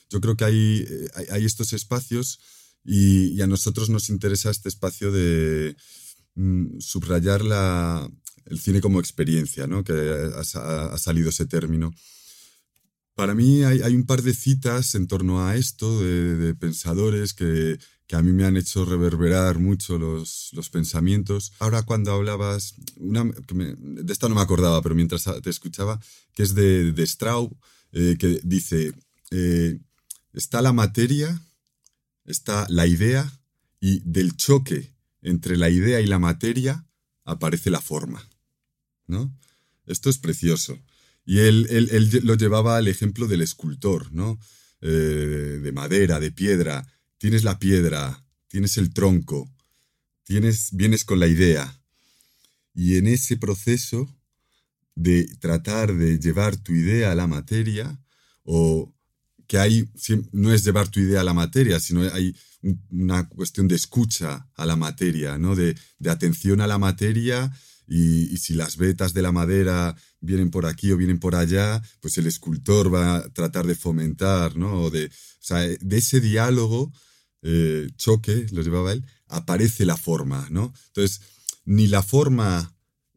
yo 0.10 0.22
creo 0.22 0.36
que 0.38 0.46
hay, 0.46 0.86
hay, 1.32 1.46
estos 1.46 1.74
espacios 1.74 2.39
y, 2.84 3.41
a 3.41 3.48
nosotros 3.48 3.89
nos 3.89 4.10
interesa 4.10 4.51
este 4.51 4.70
espacio 4.70 5.12
de, 5.12 5.75
mm, 6.36 6.79
subrayar 6.79 7.41
el 8.46 8.60
cine 8.60 8.82
como 8.82 9.00
experiencia, 9.00 9.67
¿no? 9.67 9.84
que 9.84 9.93
ha, 9.93 10.98
salido 10.98 11.29
ese 11.29 11.46
término. 11.46 11.93
Para 13.15 13.36
mí 13.36 13.63
hay, 13.63 13.96
un 13.96 14.05
par 14.05 14.24
de 14.24 14.34
citas 14.34 14.96
en 14.96 15.08
torno 15.08 15.46
a 15.46 15.55
esto 15.55 16.00
de, 16.01 16.55
pensadores 16.55 17.34
que, 17.34 17.77
a 18.12 18.22
mí 18.22 18.32
me 18.32 18.46
han 18.46 18.58
hecho 18.58 18.86
reverberar 18.86 19.58
mucho 19.58 19.98
los, 19.98 20.51
pensamientos. 20.72 21.53
Ahora 21.60 21.82
cuando 21.82 22.12
hablabas, 22.12 22.75
una, 22.98 23.24
de 23.24 24.13
esta 24.13 24.29
no 24.29 24.36
me 24.36 24.41
acordaba, 24.41 24.82
pero 24.82 24.93
mientras 24.93 25.24
te 25.41 25.50
escuchaba, 25.50 26.00
que 26.36 26.43
es 26.43 26.53
de, 26.53 26.91
de 26.91 27.08
Straub, 27.08 27.55
eh, 27.91 28.15
que 28.20 28.39
dice, 28.43 28.93
eh, 29.32 29.79
está 30.34 30.62
la 30.62 30.74
materia, 30.74 31.41
está 32.25 32.67
la 32.70 32.86
idea, 32.86 33.32
y 33.79 34.00
del 34.05 34.38
choque 34.38 34.93
entre 35.22 35.58
la 35.58 35.70
idea 35.70 36.00
y 36.00 36.08
la 36.08 36.17
materia 36.17 36.88
aparece 37.25 37.70
la 37.70 37.82
forma. 37.82 38.25
¿no? 39.08 39.38
Esto 39.86 40.10
es 40.10 40.17
precioso. 40.17 40.79
Y 41.25 41.39
él, 41.39 41.68
lo 42.24 42.36
llevaba 42.36 42.77
al 42.77 42.88
ejemplo 42.88 43.27
del 43.27 43.42
escultor, 43.42 44.12
¿no? 44.12 44.39
Eh, 44.82 45.60
de 45.62 45.72
madera, 45.72 46.20
de 46.20 46.32
piedra. 46.32 46.86
Tienes 47.18 47.44
la 47.44 47.60
piedra, 47.60 48.25
tienes 48.50 48.77
el 48.77 48.94
tronco, 48.94 49.50
tienes, 50.24 50.70
vienes 50.74 51.06
con 51.06 51.20
la 51.20 51.27
idea. 51.27 51.80
Y 52.74 52.98
en 52.98 53.08
ese 53.08 53.38
proceso 53.38 54.13
de 54.96 55.25
tratar 55.39 55.96
de 55.96 56.20
llevar 56.20 56.58
tu 56.58 56.74
idea 56.74 57.12
a 57.12 57.15
la 57.15 57.27
materia, 57.27 58.00
o 58.44 58.94
que 59.48 59.58
hay, 59.58 59.89
no 60.32 60.51
es 60.53 60.63
llevar 60.63 60.89
tu 60.89 61.00
idea 61.00 61.22
a 61.22 61.24
la 61.24 61.34
materia, 61.34 61.80
sino 61.80 62.01
hay 62.13 62.36
una 62.89 63.27
cuestión 63.27 63.68
de 63.68 63.75
escucha 63.75 64.48
a 64.56 64.65
la 64.65 64.75
materia, 64.75 65.38
¿no? 65.38 65.56
de, 65.56 65.75
atención 66.10 66.62
a 66.62 66.68
la 66.68 66.77
materia 66.77 67.51
y, 67.96 68.38
si 68.38 68.56
las 68.56 68.78
vetas 68.78 69.14
de 69.14 69.22
la 69.22 69.32
madera 69.32 69.96
vienen 70.20 70.50
por 70.50 70.66
aquí 70.66 70.92
o 70.92 70.98
vienen 70.98 71.20
por 71.20 71.36
allá, 71.36 71.80
pues 72.00 72.18
el 72.18 72.26
escultor 72.26 72.92
va 72.92 73.18
a 73.18 73.30
tratar 73.30 73.68
de 73.68 73.76
fomentar, 73.76 74.58
¿no? 74.58 74.90
de, 74.90 75.12
de 75.80 75.98
ese 75.98 76.20
diálogo, 76.20 76.92
eh, 77.44 77.88
choque, 77.96 78.48
lo 78.52 78.64
llevaba 78.64 78.94
él, 78.94 79.06
aparece 79.28 79.86
la 79.86 79.98
forma, 79.98 80.48
¿no? 80.50 80.74
Entonces, 80.88 81.22
ni 81.66 81.88
la 81.88 82.02
forma 82.02 82.74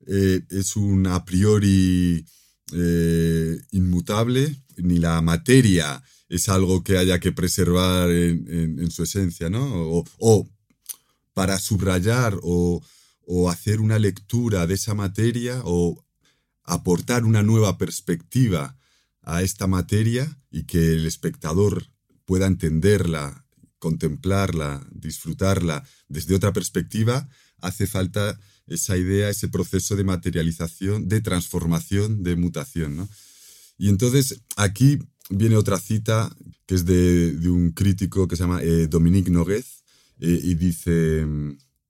eh, 0.06 0.42
es 0.50 0.76
un 0.76 1.06
a 1.06 1.24
priori 1.24 2.26
eh, 2.72 3.58
inmutable, 3.70 4.62
ni 4.76 4.98
la 4.98 5.22
materia 5.22 6.02
es 6.28 6.48
algo 6.50 6.82
que 6.82 6.98
haya 6.98 7.18
que 7.18 7.32
preservar 7.32 8.10
en, 8.10 8.90
su 8.90 9.04
esencia, 9.04 9.48
¿no? 9.48 9.64
O, 10.18 10.48
para 11.32 11.58
subrayar 11.58 12.38
o, 12.42 12.82
hacer 13.50 13.80
una 13.80 13.98
lectura 13.98 14.66
de 14.66 14.74
esa 14.74 14.94
materia 14.94 15.60
o 15.64 16.04
aportar 16.64 17.24
una 17.24 17.42
nueva 17.42 17.78
perspectiva 17.78 18.76
a 19.22 19.42
esta 19.42 19.66
materia 19.66 20.38
y 20.50 20.64
que 20.64 20.94
el 20.94 21.06
espectador 21.06 21.86
pueda 22.24 22.46
entenderla, 22.46 23.44
contemplarla, 23.78 24.86
disfrutarla 24.90 25.84
desde 26.08 26.34
otra 26.34 26.52
perspectiva, 26.52 27.28
hace 27.60 27.86
falta 27.86 28.38
esa 28.66 28.96
idea, 28.96 29.30
ese 29.30 29.48
proceso 29.48 29.96
de 29.96 30.04
materialización, 30.04 31.08
de 31.08 31.20
transformación, 31.20 32.22
de 32.22 32.36
mutación. 32.36 32.96
¿no? 32.96 33.08
Y 33.78 33.88
entonces 33.88 34.40
aquí 34.56 34.98
viene 35.30 35.56
otra 35.56 35.78
cita 35.78 36.34
que 36.66 36.74
es 36.74 36.84
de, 36.84 37.36
un 37.48 37.72
crítico 37.72 38.26
que 38.26 38.36
se 38.36 38.42
llama 38.42 38.62
eh, 38.62 38.86
Dominique 38.88 39.30
Noguez 39.30 39.82
eh, 40.18 40.40
y 40.42 40.54
dice, 40.54 41.26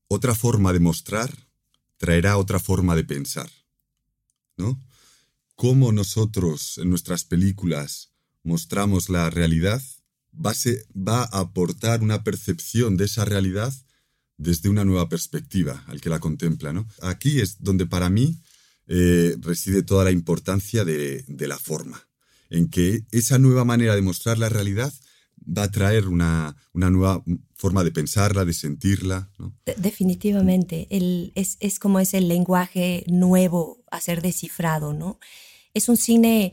otra 0.08 0.34
forma 0.34 0.72
de 0.72 0.80
mostrar 0.80 1.48
traerá 1.96 2.36
otra 2.36 2.58
forma 2.58 2.94
de 2.96 3.04
pensar. 3.04 3.50
¿No? 4.56 4.82
Cómo 5.54 5.92
nosotros 5.92 6.78
en 6.78 6.90
nuestras 6.90 7.24
películas 7.24 8.12
mostramos 8.42 9.08
la 9.08 9.30
realidad 9.30 9.82
va 10.32 10.52
a, 11.22 11.40
aportar 11.40 12.02
una 12.02 12.22
percepción 12.22 12.96
de 12.96 13.06
esa 13.06 13.24
realidad 13.24 13.72
desde 14.36 14.68
una 14.68 14.84
nueva 14.84 15.08
perspectiva 15.08 15.82
al 15.86 16.00
que 16.00 16.10
la 16.10 16.20
contempla. 16.20 16.72
¿no? 16.72 16.86
Aquí 17.02 17.40
es 17.40 17.62
donde 17.62 17.86
para 17.86 18.10
mí 18.10 18.38
eh, 18.86 19.36
reside 19.40 19.82
toda 19.82 20.04
la 20.04 20.10
importancia 20.10 20.84
de 20.84 21.24
la 21.48 21.58
forma 21.58 22.06
en 22.50 22.68
que 22.68 23.04
esa 23.10 23.38
nueva 23.38 23.64
manera 23.64 23.94
de 23.94 24.02
mostrar 24.02 24.38
la 24.38 24.48
realidad 24.48 24.92
va 25.46 25.64
a 25.64 25.70
traer 25.70 26.08
una, 26.08 26.56
nueva 26.72 27.22
forma 27.54 27.84
de 27.84 27.92
pensarla, 27.92 28.44
de 28.44 28.52
sentirla. 28.52 29.30
Definitivamente, 29.76 30.88
es, 31.34 31.56
es, 31.60 31.78
como 31.78 32.00
ese 32.00 32.20
lenguaje 32.20 33.04
nuevo 33.06 33.84
a 33.90 34.00
ser 34.00 34.22
descifrado, 34.22 34.92
¿no? 34.92 35.18
Es 35.74 35.88
un 35.88 35.96
cine 35.96 36.52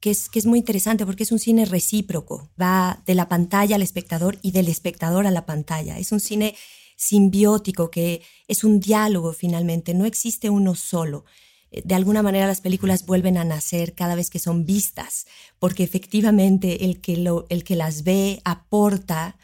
que 0.00 0.10
es, 0.10 0.28
que 0.28 0.38
es 0.38 0.46
muy 0.46 0.58
interesante 0.58 1.04
porque 1.04 1.24
es 1.24 1.32
un 1.32 1.38
cine 1.38 1.66
recíproco, 1.66 2.50
va 2.60 3.02
de 3.06 3.14
la 3.14 3.28
pantalla 3.28 3.76
al 3.76 3.82
espectador 3.82 4.38
y 4.42 4.52
del 4.52 4.68
espectador 4.68 5.26
a 5.26 5.30
la 5.30 5.44
pantalla. 5.44 5.98
Es 5.98 6.12
un 6.12 6.20
cine 6.20 6.54
simbiótico 6.96 7.90
que 7.90 8.22
es 8.48 8.64
un 8.64 8.80
diálogo 8.80 9.32
finalmente, 9.32 9.94
no 9.94 10.06
existe 10.06 10.50
uno 10.50 10.74
solo 10.74 11.24
de 11.70 11.94
alguna 11.94 12.22
manera 12.22 12.46
las 12.46 12.60
películas 12.60 13.06
vuelven 13.06 13.38
a 13.38 13.44
nacer 13.44 13.94
cada 13.94 14.14
vez 14.14 14.28
que 14.30 14.38
son 14.38 14.64
vistas, 14.66 15.26
porque 15.58 15.84
efectivamente 15.84 16.84
el 16.84 17.00
que, 17.00 17.24
el 17.48 17.64
que 17.64 17.76
las 17.76 18.02
ve 18.02 18.40
aporta 18.44 19.36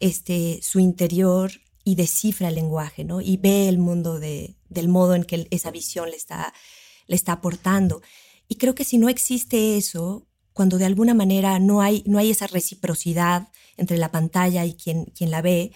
este, 0.00 0.60
su 0.62 0.80
interior 0.80 1.52
y 1.84 1.94
descifra 1.94 2.48
el 2.48 2.56
lenguaje, 2.56 3.04
¿no? 3.04 3.20
Y 3.20 3.36
ve 3.36 3.68
el 3.68 3.78
mundo 3.78 4.18
de, 4.18 4.56
del 4.68 4.88
modo 4.88 5.14
en 5.14 5.24
que 5.24 5.46
esa 5.50 5.70
visión 5.70 6.10
le 6.10 6.16
está, 6.16 6.52
le 7.06 7.16
está 7.16 7.32
aportando. 7.32 8.02
Y 8.48 8.56
creo 8.56 8.74
que 8.74 8.84
si 8.84 8.98
no 8.98 9.08
existe 9.08 9.76
eso, 9.76 10.26
cuando 10.52 10.78
de 10.78 10.84
alguna 10.84 11.14
manera 11.14 11.60
no 11.60 11.80
hay, 11.80 12.02
no 12.06 12.18
hay 12.18 12.30
esa 12.30 12.46
reciprocidad 12.48 13.48
entre 13.76 13.96
la 13.96 14.10
pantalla 14.10 14.64
y 14.64 14.74
quien, 14.74 15.04
quien 15.06 15.30
la 15.30 15.40
ve, 15.40 15.72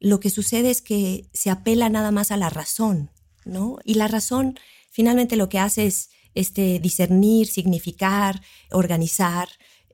lo 0.00 0.20
que 0.20 0.30
sucede 0.30 0.70
es 0.70 0.82
que 0.82 1.28
se 1.32 1.50
apela 1.50 1.88
nada 1.90 2.10
más 2.10 2.30
a 2.30 2.36
la 2.36 2.48
razón, 2.48 3.10
¿no? 3.44 3.78
Y 3.84 3.94
la 3.94 4.08
razón 4.08 4.58
finalmente 4.96 5.36
lo 5.36 5.50
que 5.50 5.58
hace 5.58 5.84
es 5.84 6.08
este, 6.34 6.78
discernir, 6.78 7.48
significar, 7.48 8.40
organizar, 8.70 9.46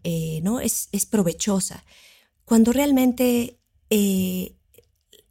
eh, 0.05 0.39
¿no? 0.45 0.61
Es, 0.61 0.89
provechosa. 1.11 1.85
Cuando 2.45 2.73
realmente 2.73 3.59
eh, 3.91 4.55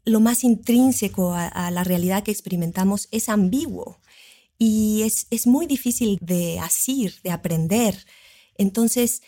lo 0.03 0.19
más 0.19 0.43
intrínseco 0.43 1.33
a, 1.33 1.71
la 1.71 1.85
realidad 1.85 2.21
que 2.23 2.31
experimentamos 2.31 3.07
es 3.11 3.29
ambiguo 3.29 4.01
y 4.57 5.03
es, 5.03 5.47
muy 5.47 5.67
difícil 5.67 6.17
de 6.19 6.59
asir, 6.59 7.15
de 7.23 7.31
aprender. 7.31 7.95
Entonces, 8.57 9.21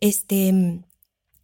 este, 0.00 0.82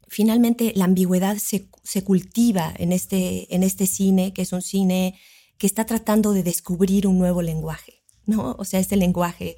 finalmente 0.09 0.73
la 0.75 0.87
ambigüedad 0.87 1.37
se, 1.37 1.69
cultiva 2.03 2.75
en 2.77 2.91
este, 2.91 3.55
en 3.55 3.63
este 3.63 3.87
cine, 3.87 4.33
que 4.33 4.43
es 4.43 4.53
un 4.53 4.63
cine 4.63 5.15
que 5.59 5.69
está 5.69 5.87
tratando 5.87 6.33
de 6.33 6.43
descubrir 6.43 7.07
un 7.07 7.19
nuevo 7.19 7.41
lenguaje. 7.41 8.02
¿No? 8.27 8.57
O 8.59 8.65
sea, 8.65 8.81
este 8.81 8.97
lenguaje, 8.97 9.57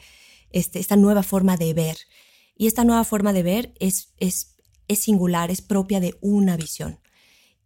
este, 0.50 0.78
esta 0.78 0.96
nueva 0.96 1.22
forma 1.22 1.56
de 1.56 1.74
ver. 1.74 1.96
Y 2.56 2.66
esta 2.66 2.84
nueva 2.84 3.04
forma 3.04 3.32
de 3.32 3.42
ver 3.42 3.74
es, 3.80 4.12
es, 4.18 4.56
es 4.88 5.00
singular, 5.00 5.50
es 5.50 5.60
propia 5.60 6.00
de 6.00 6.16
una 6.20 6.56
visión. 6.56 7.00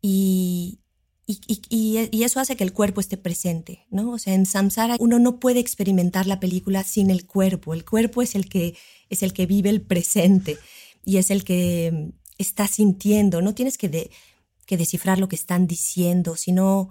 Y, 0.01 0.81
y, 1.29 2.23
eso 2.23 2.41
hace 2.41 2.57
que 2.57 2.65
el 2.65 2.73
cuerpo 2.73 3.03
esté 3.03 3.19
presente, 3.19 3.87
¿no? 3.91 4.13
O 4.13 4.19
sea, 4.19 4.33
en 4.33 4.47
Samsara 4.47 4.97
uno 4.99 5.19
no 5.19 5.39
puede 5.39 5.61
experimentar 5.61 6.27
la 6.27 6.41
película 6.41 6.85
sin 6.85 7.11
el 7.11 7.27
cuerpo. 7.27 7.75
El 7.75 7.85
cuerpo 7.85 8.23
es 8.23 8.35
el 8.35 8.49
que, 8.49 8.77
es 9.11 9.23
el 9.23 9.35
que 9.35 9.45
vive 9.45 9.69
el 9.69 9.83
presente 9.83 10.57
y 11.05 11.19
es 11.19 11.31
el 11.31 11.45
que 11.45 12.13
está 12.39 12.67
sintiendo. 12.67 13.43
No 13.43 13.55
tienes 13.55 13.77
que, 13.77 14.11
que 14.65 14.77
descifrar 14.79 15.19
lo 15.19 15.29
que 15.29 15.37
están 15.37 15.67
diciendo, 15.67 16.35
sino 16.35 16.89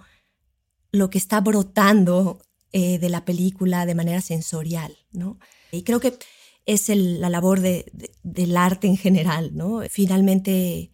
lo 0.92 1.10
que 1.10 1.18
está 1.18 1.42
brotando 1.42 2.40
eh, 2.74 3.00
de 3.00 3.10
la 3.10 3.26
película 3.26 3.86
de 3.86 3.96
manera 3.96 4.22
sensorial, 4.22 4.98
¿no? 5.12 5.40
Y 5.72 5.84
creo 5.84 6.00
que 6.00 6.18
es 6.66 6.90
la 6.90 7.30
labor 7.30 7.62
del 7.62 8.58
arte 8.58 8.88
en 8.88 8.98
general, 8.98 9.52
¿no? 9.56 9.82
Finalmente 9.90 10.92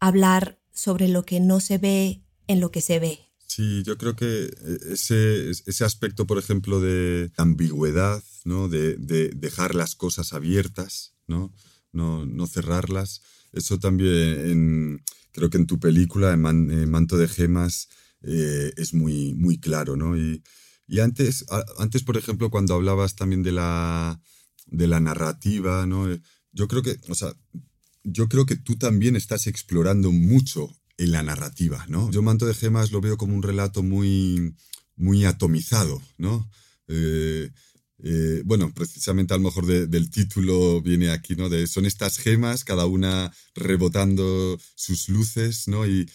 hablar 0.00 0.60
sobre 0.72 1.08
lo 1.08 1.24
que 1.24 1.38
no 1.38 1.60
se 1.60 1.78
ve 1.78 2.24
en 2.48 2.60
lo 2.60 2.70
que 2.72 2.80
se 2.80 2.98
ve. 2.98 3.20
Sí, 3.46 3.84
yo 3.84 3.96
creo 3.96 4.16
que 4.16 4.50
ese, 4.90 5.50
ese 5.50 5.84
aspecto, 5.84 6.26
por 6.26 6.38
ejemplo, 6.38 6.80
de 6.80 7.30
ambigüedad, 7.36 8.22
¿no? 8.44 8.68
De, 8.68 8.96
dejar 8.96 9.76
las 9.76 9.94
cosas 9.94 10.32
abiertas, 10.32 11.14
¿no? 11.28 11.54
No, 11.92 12.46
cerrarlas, 12.48 13.22
eso 13.52 13.78
también 13.78 15.04
creo 15.30 15.48
que 15.48 15.58
en 15.58 15.66
tu 15.66 15.78
película, 15.78 16.32
en, 16.32 16.90
Manto 16.90 17.16
de 17.16 17.28
Gemas, 17.28 17.88
eh, 18.22 18.72
es 18.76 18.94
muy, 18.94 19.34
muy 19.34 19.58
claro, 19.58 19.94
¿no? 19.94 20.16
Y, 20.16 20.42
y 20.86 21.00
antes, 21.00 21.44
antes, 21.78 22.02
por 22.02 22.16
ejemplo, 22.16 22.50
cuando 22.50 22.74
hablabas 22.74 23.14
también 23.14 23.42
de 23.42 23.52
la, 23.52 24.20
de 24.66 24.86
la 24.86 25.00
narrativa, 25.00 25.86
¿no? 25.86 26.10
Eh, 26.10 26.20
yo 26.52 26.68
creo 26.68 26.82
que, 26.82 26.96
o 27.08 27.14
sea, 27.14 27.34
yo 28.02 28.28
creo 28.28 28.46
que 28.46 28.56
tú 28.56 28.76
también 28.76 29.16
estás 29.16 29.46
explorando 29.46 30.12
mucho 30.12 30.70
en 30.98 31.12
la 31.12 31.22
narrativa, 31.22 31.84
¿no? 31.88 32.10
Yo 32.10 32.22
Manto 32.22 32.46
de 32.46 32.54
Gemas 32.54 32.92
lo 32.92 33.00
veo 33.00 33.16
como 33.16 33.34
un 33.34 33.42
relato 33.42 33.82
muy, 33.82 34.54
muy 34.96 35.24
atomizado, 35.24 36.00
¿no? 36.18 36.48
Eh, 36.88 37.50
eh, 38.02 38.42
bueno, 38.44 38.72
precisamente 38.74 39.32
a 39.32 39.38
lo 39.38 39.44
mejor 39.44 39.66
del 39.66 40.10
título 40.10 40.82
viene 40.82 41.10
aquí, 41.10 41.36
¿no? 41.36 41.48
De, 41.48 41.66
son 41.66 41.86
estas 41.86 42.18
gemas, 42.18 42.64
cada 42.64 42.86
una 42.86 43.32
rebotando 43.54 44.58
sus 44.74 45.08
luces, 45.08 45.68
¿no? 45.68 45.86
Y, 45.86 46.08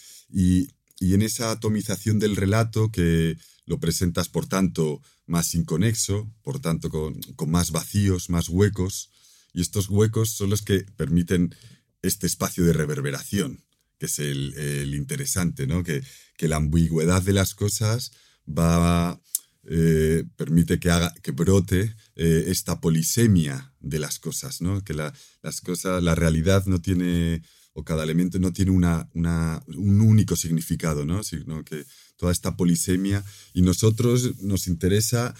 en 1.01 1.21
esa 1.21 1.51
atomización 1.51 2.19
del 2.19 2.35
relato 2.35 2.91
que 2.91 3.37
lo 3.69 3.79
presentas, 3.79 4.29
por 4.29 4.47
tanto, 4.47 4.99
más 5.27 5.53
inconexo, 5.53 6.33
por 6.41 6.59
tanto, 6.59 6.89
con, 6.89 7.19
más 7.47 7.69
vacíos, 7.69 8.31
más 8.31 8.49
huecos, 8.49 9.11
y 9.53 9.61
estos 9.61 9.89
huecos 9.89 10.31
son 10.31 10.49
los 10.49 10.63
que 10.63 10.79
permiten 10.97 11.55
este 12.01 12.25
espacio 12.25 12.65
de 12.65 12.73
reverberación, 12.73 13.63
que 13.99 14.07
es 14.07 14.17
el, 14.17 14.95
interesante, 14.95 15.67
¿no? 15.67 15.83
Que, 15.83 16.01
que 16.35 16.47
la 16.47 16.55
ambigüedad 16.55 17.21
de 17.21 17.33
las 17.33 17.53
cosas 17.53 18.11
va 18.47 19.21
eh, 19.65 20.23
permite 20.35 20.79
que 20.79 20.89
haga 20.89 21.13
que 21.21 21.31
brote 21.31 21.95
eh, 22.15 22.45
esta 22.47 22.81
polisemia 22.81 23.71
de 23.79 23.99
las 23.99 24.17
cosas, 24.17 24.61
¿no? 24.61 24.83
Que 24.83 24.95
la, 24.95 25.13
las 25.43 25.61
cosas, 25.61 26.01
la 26.01 26.15
realidad 26.15 26.65
no 26.65 26.81
tiene 26.81 27.43
cada 27.83 28.03
elemento 28.03 28.39
no 28.39 28.53
tiene 28.53 28.71
una, 28.71 29.09
un 29.13 30.01
único 30.01 30.35
significado, 30.35 31.05
¿no? 31.05 31.23
Sino 31.23 31.63
que 31.63 31.85
toda 32.17 32.31
esta 32.31 32.55
polisemia 32.55 33.23
y 33.53 33.61
nosotros 33.61 34.41
nos 34.41 34.67
interesa 34.67 35.35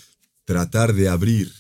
tratar 0.46 0.94
de 0.94 1.10
abrir 1.10 1.52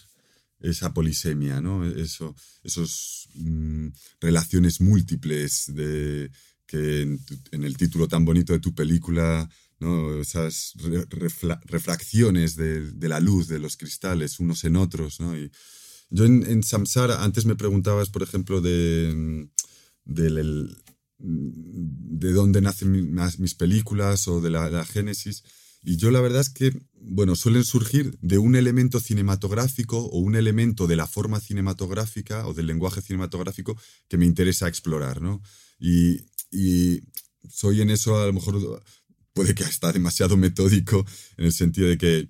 esa 0.59 0.93
polisemia, 0.93 1.61
¿no? 1.61 1.85
Eso, 1.85 2.35
esos 2.63 3.29
mm, 3.35 3.87
relaciones 4.19 4.81
múltiples 4.81 5.65
de 5.73 6.31
que 6.69 7.01
en, 7.01 7.63
el 7.63 7.77
título 7.77 8.07
tan 8.07 8.23
bonito 8.25 8.53
de 8.53 8.59
tu 8.59 8.75
película 8.75 9.49
¿no? 9.79 10.21
esas 10.21 10.73
refracciones 11.65 12.55
de, 12.55 13.09
la 13.09 13.19
luz 13.19 13.47
de 13.47 13.57
los 13.57 13.75
cristales 13.75 14.39
unos 14.39 14.63
en 14.65 14.75
otros. 14.75 15.19
¿no? 15.19 15.35
Y 15.35 15.51
yo 16.11 16.25
en, 16.25 16.61
Samsara, 16.63 17.23
antes 17.23 17.45
me 17.45 17.55
preguntabas, 17.55 18.09
por 18.09 18.21
ejemplo, 18.21 18.61
de, 18.61 19.49
de, 20.09 20.67
de 21.17 22.31
dónde 22.31 22.61
nacen 22.61 23.13
mis, 23.39 23.55
películas 23.55 24.27
o 24.27 24.41
de 24.41 24.49
la, 24.49 24.85
génesis. 24.85 25.43
Y 25.81 25.95
yo 25.95 26.11
la 26.11 26.19
verdad 26.19 26.41
es 26.41 26.49
que, 26.49 26.77
bueno, 26.93 27.35
suelen 27.35 27.63
surgir 27.63 28.17
de 28.21 28.37
un 28.37 28.55
elemento 28.55 28.99
cinematográfico 28.99 29.97
o 29.97 30.19
un 30.19 30.35
elemento 30.35 30.87
de 30.87 30.97
la 30.97 31.07
forma 31.07 31.39
cinematográfica 31.39 32.45
o 32.47 32.53
del 32.53 32.67
lenguaje 32.67 33.01
cinematográfico 33.01 33.77
que 34.09 34.17
me 34.17 34.25
interesa 34.25 34.67
explorar, 34.67 35.21
¿no? 35.21 35.41
Y, 35.79 36.25
y 36.51 37.03
soy 37.49 37.81
en 37.81 37.91
eso 37.91 38.21
a 38.21 38.25
lo 38.25 38.33
mejor 38.33 38.83
puede 39.33 39.55
que 39.55 39.63
está 39.63 39.93
demasiado 39.93 40.35
metódico 40.35 41.05
en 41.37 41.45
el 41.45 41.53
sentido 41.53 41.87
de 41.87 41.97
que 41.97 42.27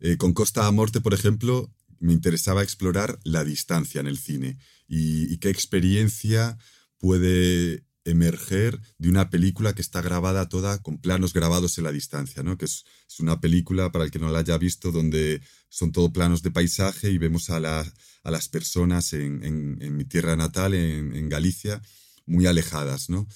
eh, 0.00 0.16
con 0.16 0.32
Costa 0.32 0.66
a 0.66 0.70
Morte, 0.70 1.00
por 1.00 1.14
ejemplo, 1.14 1.72
me 1.98 2.12
interesaba 2.12 2.62
explorar 2.62 3.18
la 3.24 3.42
distancia 3.42 4.00
en 4.00 4.06
el 4.06 4.18
cine 4.18 4.58
y, 4.86 5.38
qué 5.38 5.48
experiencia 5.48 6.58
puede 7.04 7.84
emerger 8.06 8.80
de 8.96 9.10
una 9.10 9.28
película 9.28 9.74
que 9.74 9.82
está 9.82 10.00
grabada 10.00 10.48
toda 10.48 10.80
con 10.80 10.96
planos 10.96 11.34
grabados 11.34 11.76
en 11.76 11.84
la 11.84 11.92
distancia, 11.92 12.42
¿no? 12.42 12.56
que 12.56 12.64
es, 12.64 12.84
una 13.18 13.42
película, 13.42 13.92
para 13.92 14.06
el 14.06 14.10
que 14.10 14.18
no 14.18 14.30
la 14.30 14.38
haya 14.38 14.56
visto, 14.56 14.90
donde 14.90 15.42
son 15.68 15.92
todo 15.92 16.14
planos 16.14 16.40
de 16.42 16.50
paisaje 16.50 17.10
y 17.10 17.18
vemos 17.18 17.50
a, 17.50 17.58
a 17.58 18.30
las 18.30 18.48
personas 18.48 19.12
en, 19.12 19.96
mi 19.96 20.06
tierra 20.06 20.34
natal, 20.34 20.72
en, 20.72 21.14
en 21.14 21.28
Galicia, 21.28 21.82
muy 22.24 22.46
alejadas. 22.46 23.10
¿no? 23.10 23.28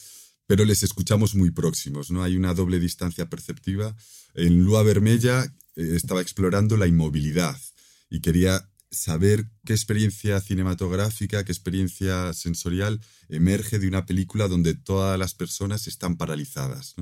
pero 0.47 0.65
les 0.65 0.83
escuchamos 0.83 1.35
muy 1.35 1.51
próximos, 1.51 2.11
¿no? 2.11 2.23
Hay 2.23 2.35
una 2.35 2.55
doble 2.55 2.81
distancia 2.81 3.29
perceptiva. 3.29 3.95
En 4.33 4.65
Lua 4.65 4.83
Vermella 4.83 5.45
eh, 5.77 5.93
estaba 5.95 6.23
explorando 6.23 6.79
la 6.79 6.87
inmovilidad 6.87 7.61
y 8.09 8.21
quería 8.21 8.68
saber 8.91 9.47
qué 9.65 9.73
experiencia 9.73 10.41
cinematográfica, 10.41 11.45
qué 11.45 11.53
experiencia 11.53 12.33
sensorial 12.33 13.01
emerge 13.29 13.79
de 13.79 13.89
una 13.89 14.07
película 14.07 14.49
donde 14.49 14.75
todas 14.75 15.19
las 15.19 15.35
personas 15.35 15.87
están 15.87 16.17
paralizadas. 16.17 16.95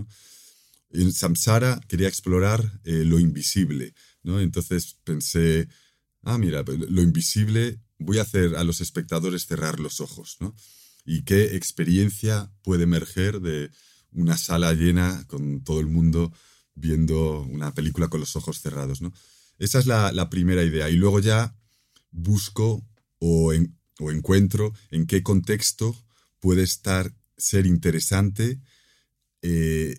En 0.90 1.12
Samsara 1.12 1.81
quería 1.88 2.09
explorar 2.09 2.81
eh, 2.85 3.05
lo 3.05 3.18
invisible, 3.18 3.94
¿no? 4.22 4.40
Entonces 4.40 4.96
pensé, 5.05 5.68
ah, 6.22 6.38
mira, 6.38 6.64
lo 6.66 7.03
invisible 7.03 7.81
voy 7.99 8.18
a 8.18 8.22
hacer 8.22 8.57
a 8.57 8.64
los 8.64 8.81
espectadores 8.81 9.46
cerrar 9.46 9.81
los 9.81 10.01
ojos, 10.01 10.37
¿no? 10.40 10.55
y 11.07 11.22
qué 11.22 11.57
experiencia 11.57 12.51
puede 12.62 12.83
emerger 12.83 13.40
de 13.40 13.70
una 14.12 14.37
sala 14.37 14.75
llena 14.75 15.25
con 15.29 15.62
todo 15.62 15.81
el 15.81 15.87
mundo 15.87 16.33
viendo 16.75 17.42
una 17.42 17.72
película 17.72 18.09
con 18.09 18.20
los 18.20 18.35
ojos 18.35 18.61
cerrados. 18.61 19.01
¿no? 19.01 19.12
Esa 19.59 19.79
es 19.79 19.87
la, 19.87 20.29
primera 20.29 20.64
idea. 20.64 20.90
Y 20.90 20.96
luego 20.96 21.20
ya 21.20 21.57
busco 22.16 22.85
o, 23.18 23.52
encuentro 23.98 24.72
en 24.90 25.07
qué 25.07 25.22
contexto 25.22 25.96
puede 26.40 26.62
estar, 26.62 27.14
ser 27.37 27.66
interesante 27.66 28.61
eh, 29.42 29.98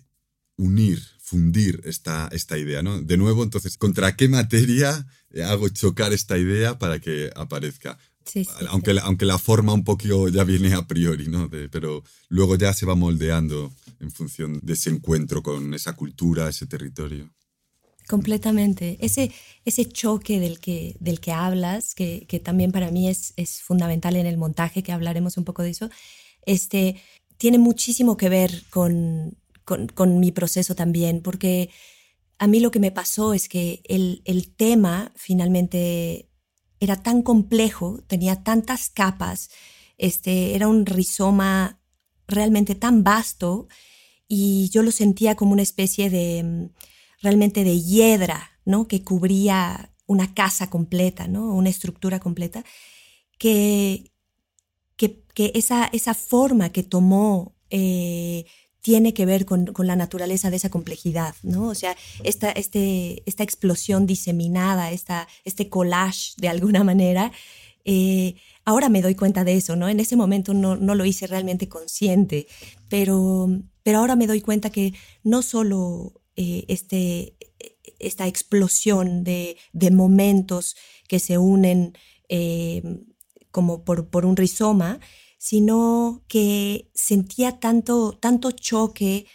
unir, 0.56 1.02
fundir 1.20 1.80
esta, 1.84 2.28
esta 2.32 2.58
idea. 2.58 2.82
¿no? 2.82 3.00
De 3.00 3.16
nuevo, 3.16 3.42
entonces, 3.42 3.76
¿contra 3.76 4.16
qué 4.16 4.28
materia 4.28 5.06
hago 5.46 5.68
chocar 5.68 6.12
esta 6.12 6.38
idea 6.38 6.78
para 6.78 7.00
que 7.00 7.30
aparezca? 7.34 7.98
aunque, 8.68 8.94
La, 8.94 9.02
aunque 9.02 9.24
la 9.24 9.38
forma 9.38 9.72
un 9.72 9.84
poquito 9.84 10.28
ya 10.28 10.44
viene 10.44 10.74
a 10.74 10.86
priori, 10.86 11.28
¿no? 11.28 11.48
pero 11.70 12.04
luego 12.28 12.56
ya 12.56 12.74
se 12.74 12.86
va 12.86 12.94
moldeando 12.94 13.72
en 14.00 14.10
función 14.10 14.60
de 14.62 14.74
ese 14.74 14.90
encuentro 14.90 15.42
con 15.42 15.72
esa 15.74 15.94
cultura, 15.94 16.48
ese 16.48 16.66
territorio. 16.66 17.30
Completamente. 18.08 18.96
Ese, 19.00 19.30
ese 19.66 19.84
choque 19.84 20.40
del 20.40 20.60
que, 20.60 20.96
del 20.98 21.20
que 21.20 21.32
hablas, 21.32 21.94
que, 21.94 22.24
que 22.26 22.40
también 22.40 22.72
para 22.72 22.90
mí 22.90 23.06
es, 23.06 23.34
es, 23.36 23.60
fundamental 23.60 24.16
en 24.16 24.24
el 24.24 24.38
montaje, 24.38 24.82
que 24.82 24.92
hablaremos 24.92 25.36
un 25.36 25.44
poco 25.44 25.62
de 25.62 25.70
eso, 25.70 25.90
este, 26.46 26.96
tiene 27.36 27.58
muchísimo 27.58 28.16
que 28.16 28.30
ver 28.30 28.64
con, 28.70 29.36
con, 29.64 30.20
mi 30.20 30.32
proceso 30.32 30.74
también, 30.74 31.20
porque 31.20 31.68
a 32.38 32.46
mí 32.46 32.60
lo 32.60 32.70
que 32.70 32.80
me 32.80 32.92
pasó 32.92 33.34
es 33.34 33.46
que 33.46 33.82
el, 33.84 34.22
el 34.24 34.54
tema 34.56 35.12
finalmente 35.14 36.30
era 36.80 36.96
tan 37.02 37.20
complejo, 37.20 38.00
tenía 38.06 38.42
tantas 38.42 38.88
capas, 38.88 39.50
este, 39.98 40.54
era 40.54 40.66
un 40.66 40.86
rizoma 40.86 41.78
realmente 42.26 42.74
tan 42.74 43.04
vasto 43.04 43.68
y 44.26 44.70
yo 44.70 44.82
lo 44.82 44.92
sentía 44.92 45.34
como 45.34 45.52
una 45.52 45.62
especie 45.62 46.08
de 46.08 46.70
realmente 47.20 47.64
de 47.64 47.80
hiedra, 47.80 48.50
¿no? 48.64 48.88
Que 48.88 49.02
cubría 49.02 49.90
una 50.06 50.34
casa 50.34 50.70
completa, 50.70 51.28
¿no? 51.28 51.54
Una 51.54 51.68
estructura 51.68 52.20
completa, 52.20 52.64
que, 53.38 54.12
que, 54.96 55.22
esa, 55.54 55.88
esa 55.92 56.14
forma 56.14 56.70
que 56.70 56.82
tomó 56.82 57.54
eh, 57.70 58.44
tiene 58.80 59.12
que 59.14 59.26
ver 59.26 59.44
con, 59.44 59.72
la 59.78 59.96
naturaleza 59.96 60.50
de 60.50 60.56
esa 60.56 60.70
complejidad, 60.70 61.34
¿no? 61.42 61.68
O 61.68 61.74
sea, 61.74 61.96
esta, 62.24 62.50
este, 62.50 63.22
esta 63.26 63.42
explosión 63.42 64.06
diseminada, 64.06 64.90
esta, 64.90 65.28
este 65.44 65.68
collage 65.68 66.32
de 66.38 66.48
alguna 66.48 66.84
manera, 66.84 67.30
eh, 67.84 68.36
ahora 68.64 68.88
me 68.88 69.02
doy 69.02 69.14
cuenta 69.14 69.44
de 69.44 69.56
eso, 69.56 69.76
¿no? 69.76 69.88
En 69.88 70.00
ese 70.00 70.16
momento 70.16 70.54
no, 70.54 70.76
lo 70.76 71.04
hice 71.04 71.26
realmente 71.26 71.68
consciente, 71.68 72.46
pero, 72.88 73.48
pero 73.82 73.98
ahora 73.98 74.16
me 74.16 74.26
doy 74.26 74.40
cuenta 74.40 74.70
que 74.70 74.94
no 75.22 75.42
solo 75.42 76.17
eh, 76.40 76.66
este, 76.68 77.36
esta 77.98 78.28
explosión 78.28 79.24
de, 79.24 79.56
momentos 79.90 80.76
que 81.08 81.18
se 81.18 81.36
unen 81.36 81.98
eh, 82.28 82.80
como 83.50 83.82
por, 83.82 84.08
por 84.08 84.24
un 84.24 84.36
rizoma, 84.36 85.00
sino 85.36 86.22
que 86.28 86.92
sentía 86.94 87.58
tanto, 87.58 88.16
tanto 88.20 88.52
choque, 88.52 89.26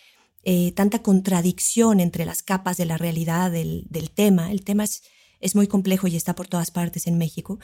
eh, 0.43 0.71
tanta 0.77 1.03
contradicción 1.03 1.99
entre 1.99 2.23
las 2.23 2.41
capas 2.41 2.77
de 2.77 2.85
la 2.85 2.97
realidad 2.97 3.51
del, 3.51 3.85
tema. 4.15 4.49
El 4.49 4.63
tema 4.63 4.85
es, 4.85 5.03
es, 5.41 5.55
muy 5.55 5.67
complejo 5.67 6.07
y 6.07 6.15
está 6.15 6.35
por 6.35 6.47
todas 6.47 6.71
partes 6.71 7.05
en 7.07 7.17
México. 7.17 7.59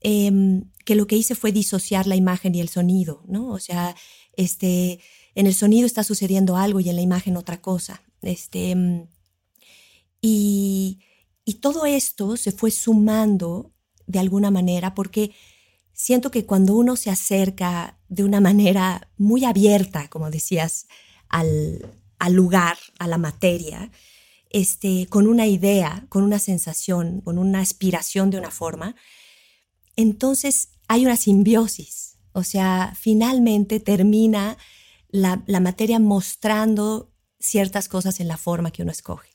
Em, 0.00 0.70
que 0.86 0.94
lo 0.94 1.06
que 1.06 1.16
hice 1.16 1.34
fue 1.34 1.52
disociar 1.52 2.06
la 2.06 2.16
imagen 2.16 2.54
y 2.54 2.62
el 2.62 2.70
sonido, 2.70 3.22
¿no? 3.26 3.48
O 3.50 3.58
sea, 3.58 3.94
este, 4.34 5.00
en 5.34 5.46
el 5.46 5.54
sonido 5.54 5.84
está 5.84 6.04
sucediendo 6.04 6.56
algo 6.56 6.80
y 6.80 6.88
en 6.88 6.96
la 6.96 7.02
imagen 7.02 7.36
otra 7.36 7.60
cosa. 7.60 8.02
Este, 8.22 8.70
em, 8.70 9.06
y, 10.20 11.00
y 11.44 11.54
todo 11.54 11.86
esto 11.86 12.36
se 12.36 12.52
fue 12.52 12.70
sumando 12.70 13.72
de 14.06 14.18
alguna 14.18 14.50
manera 14.50 14.94
porque 14.94 15.32
siento 15.92 16.30
que 16.30 16.46
cuando 16.46 16.74
uno 16.74 16.96
se 16.96 17.10
acerca 17.10 17.98
de 18.08 18.24
una 18.24 18.40
manera 18.40 19.10
muy 19.16 19.44
abierta, 19.44 20.08
como 20.08 20.30
decías, 20.30 20.86
al, 21.28 21.94
lugar, 22.30 22.76
a 22.98 23.06
la 23.06 23.18
materia, 23.18 23.90
este, 24.50 25.06
con 25.06 25.26
una 25.26 25.46
idea, 25.46 26.06
con 26.08 26.24
una 26.24 26.38
sensación, 26.38 27.20
con 27.20 27.38
una 27.38 27.60
aspiración 27.60 28.30
de 28.30 28.38
una 28.38 28.50
forma, 28.50 28.96
entonces 29.96 30.70
hay 30.88 31.06
una 31.06 31.16
simbiosis. 31.16 32.18
O 32.32 32.42
sea, 32.42 32.94
finalmente 32.98 33.80
termina 33.80 34.56
la, 35.08 35.42
la 35.46 35.60
materia 35.60 35.98
mostrando 35.98 37.11
ciertas 37.42 37.88
cosas 37.88 38.20
en 38.20 38.28
la 38.28 38.36
forma 38.36 38.70
que 38.70 38.82
uno 38.82 38.92
escoge. 38.92 39.30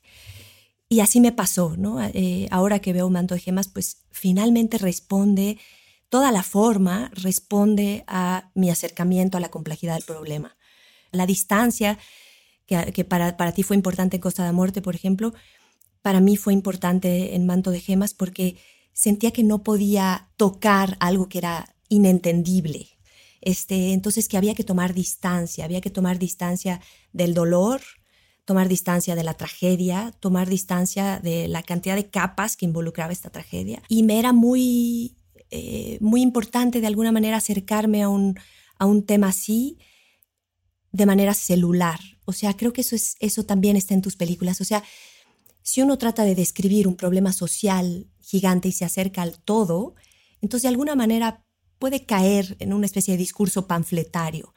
y 0.89 1.01
así 1.01 1.19
me 1.19 1.33
pasó, 1.33 1.75
¿no? 1.77 2.01
Eh, 2.01 2.47
ahora 2.49 2.79
que 2.79 2.93
veo 2.93 3.09
Manto 3.09 3.35
de 3.35 3.41
Gemas, 3.41 3.67
pues 3.67 4.05
finalmente 4.09 4.77
responde, 4.77 5.57
toda 6.07 6.31
la 6.31 6.43
forma 6.43 7.11
responde 7.13 8.05
a 8.07 8.51
mi 8.55 8.69
acercamiento 8.69 9.37
a 9.37 9.41
la 9.41 9.49
complejidad 9.49 9.95
del 9.95 10.05
problema. 10.05 10.55
La 11.11 11.25
distancia, 11.25 11.99
que, 12.65 13.03
para, 13.03 13.35
para, 13.35 13.51
ti 13.51 13.63
fue 13.63 13.75
importante 13.75 14.15
en 14.15 14.21
Costa 14.21 14.45
de 14.45 14.53
Muerte, 14.53 14.81
por 14.81 14.95
ejemplo, 14.95 15.33
para 16.01 16.21
mí 16.21 16.37
fue 16.37 16.53
importante 16.53 17.35
en 17.35 17.45
Manto 17.45 17.71
de 17.71 17.81
Gemas 17.81 18.13
porque 18.13 18.57
sentía 18.93 19.31
que 19.31 19.43
no 19.43 19.63
podía 19.63 20.29
tocar 20.37 20.95
algo 20.99 21.27
que 21.27 21.39
era 21.39 21.75
inentendible. 21.89 22.97
Este, 23.41 23.93
entonces 23.93 24.27
que 24.27 24.37
había 24.37 24.55
que 24.55 24.63
tomar 24.63 24.93
distancia, 24.93 25.65
había 25.65 25.81
que 25.81 25.89
tomar 25.89 26.17
distancia 26.19 26.81
del 27.13 27.33
dolor, 27.33 27.81
tomar 28.47 28.69
distancia 28.69 29.13
de 29.13 29.25
la 29.25 29.33
tragedia, 29.33 30.13
tomar 30.21 30.47
distancia 30.47 31.19
de 31.19 31.49
la 31.49 31.63
cantidad 31.63 31.97
de 31.97 32.09
capas 32.09 32.55
que 32.55 32.65
involucraba 32.65 33.11
esta 33.11 33.29
tragedia. 33.29 33.83
Y 33.89 34.03
me 34.03 34.19
era 34.19 34.31
muy, 34.31 35.17
eh, 35.51 35.97
muy 35.99 36.21
importante 36.21 36.79
de 36.79 36.87
alguna 36.87 37.11
manera 37.11 37.35
acercarme 37.35 38.03
a 38.03 38.07
un, 38.07 38.39
a 38.79 38.85
un 38.85 39.05
tema 39.05 39.27
así 39.27 39.79
de 40.93 41.05
manera 41.05 41.33
celular. 41.33 41.99
O 42.23 42.31
sea, 42.31 42.55
creo 42.55 42.71
que 42.71 42.79
eso, 42.79 42.95
es, 42.95 43.17
eso 43.19 43.43
también 43.43 43.75
está 43.75 43.93
en 43.93 44.01
tus 44.01 44.15
películas. 44.15 44.61
O 44.61 44.63
sea, 44.63 44.81
si 45.61 45.81
uno 45.81 45.97
trata 45.97 46.23
de 46.23 46.33
describir 46.33 46.87
un 46.87 46.95
problema 46.95 47.33
social 47.33 48.07
gigante 48.21 48.69
y 48.69 48.71
se 48.71 48.85
acerca 48.85 49.23
al 49.23 49.39
todo, 49.39 49.95
entonces 50.39 50.61
de 50.61 50.69
alguna 50.69 50.95
manera 50.95 51.45
puede 51.79 52.05
caer 52.05 52.55
en 52.59 52.71
una 52.71 52.85
especie 52.85 53.11
de 53.11 53.17
discurso 53.17 53.67
panfletario. 53.67 54.53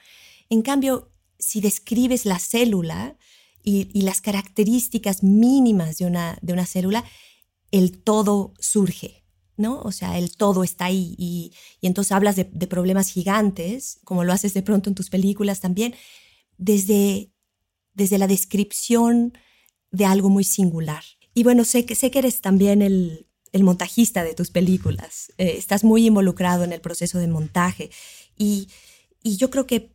En 0.48 0.62
cambio, 0.62 1.10
si 1.40 1.60
describes 1.60 2.24
la 2.24 2.38
célula, 2.38 3.16
y, 3.62 4.02
las 4.02 4.20
características 4.20 5.22
mínimas 5.22 5.98
de 5.98 6.06
una, 6.06 6.38
de 6.42 6.52
una 6.52 6.66
célula, 6.66 7.04
el 7.70 8.02
todo 8.02 8.54
surge, 8.58 9.24
¿no? 9.56 9.80
O 9.82 9.92
sea, 9.92 10.18
el 10.18 10.36
todo 10.36 10.64
está 10.64 10.86
ahí 10.86 11.14
y, 11.18 11.52
entonces 11.82 12.12
hablas 12.12 12.36
de, 12.36 12.44
problemas 12.44 13.08
gigantes, 13.08 14.00
como 14.04 14.24
lo 14.24 14.32
haces 14.32 14.54
de 14.54 14.62
pronto 14.62 14.88
en 14.88 14.94
tus 14.94 15.10
películas 15.10 15.60
también, 15.60 15.94
desde, 16.56 17.32
desde 17.94 18.18
la 18.18 18.26
descripción 18.26 19.34
de 19.90 20.04
algo 20.04 20.30
muy 20.30 20.44
singular. 20.44 21.04
Y 21.34 21.42
bueno, 21.42 21.64
sé 21.64 21.84
que, 21.84 21.94
sé 21.94 22.10
que 22.10 22.20
eres 22.20 22.40
también 22.40 22.82
el, 22.82 23.26
montajista 23.62 24.22
de 24.22 24.34
tus 24.34 24.50
películas, 24.50 25.32
eh, 25.36 25.54
estás 25.58 25.82
muy 25.82 26.06
involucrado 26.06 26.62
en 26.62 26.72
el 26.72 26.80
proceso 26.80 27.18
de 27.18 27.26
montaje 27.26 27.90
y, 28.38 28.68
y 29.24 29.36
yo 29.38 29.50
creo 29.50 29.66
que 29.66 29.92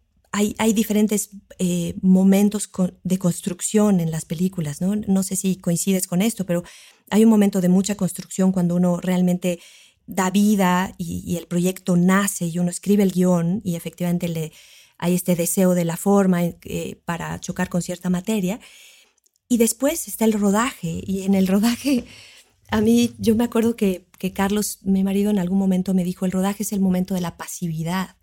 hay, 0.57 0.73
diferentes 0.73 1.29
eh, 1.59 1.95
momentos 2.01 2.69
de 3.03 3.17
construcción 3.17 4.01
en 4.01 4.11
las 4.11 4.25
películas, 4.25 4.81
¿no? 4.81 4.95
No 4.95 5.23
sé 5.23 5.37
si 5.37 5.55
coincides 5.55 6.07
con 6.07 6.21
esto, 6.21 6.45
pero 6.45 6.63
hay 7.09 7.23
un 7.23 7.29
momento 7.29 7.61
de 7.61 7.69
mucha 7.69 7.95
construcción 7.95 8.51
cuando 8.51 8.75
uno 8.75 8.99
realmente 8.99 9.59
da 10.07 10.29
vida 10.31 10.93
y, 10.97 11.37
el 11.37 11.47
proyecto 11.47 11.95
nace 11.95 12.47
y 12.47 12.59
uno 12.59 12.69
escribe 12.69 13.03
el 13.03 13.13
guion 13.13 13.61
y 13.63 13.75
efectivamente 13.75 14.27
le, 14.27 14.51
hay 14.97 15.15
este 15.15 15.37
deseo 15.37 15.73
de 15.73 15.85
la 15.85 15.95
forma 15.95 16.43
eh, 16.43 17.01
para 17.05 17.39
chocar 17.39 17.69
con 17.69 17.81
cierta 17.81 18.09
materia. 18.09 18.59
Y 19.47 19.57
después 19.57 20.09
está 20.09 20.25
el 20.25 20.33
rodaje 20.33 21.01
y 21.05 21.23
en 21.23 21.33
el 21.33 21.47
rodaje, 21.47 22.03
a 22.71 22.81
mí 22.81 23.15
yo 23.19 23.35
me 23.35 23.45
acuerdo 23.45 23.77
que, 23.77 24.07
que 24.17 24.33
Carlos, 24.33 24.79
mi 24.83 25.03
marido, 25.03 25.31
en 25.31 25.39
algún 25.39 25.59
momento 25.59 25.93
me 25.93 26.03
dijo, 26.03 26.25
el 26.25 26.33
rodaje 26.33 26.63
es 26.63 26.73
el 26.73 26.81
momento 26.81 27.13
de 27.13 27.21
la 27.21 27.37
pasividad 27.37 28.14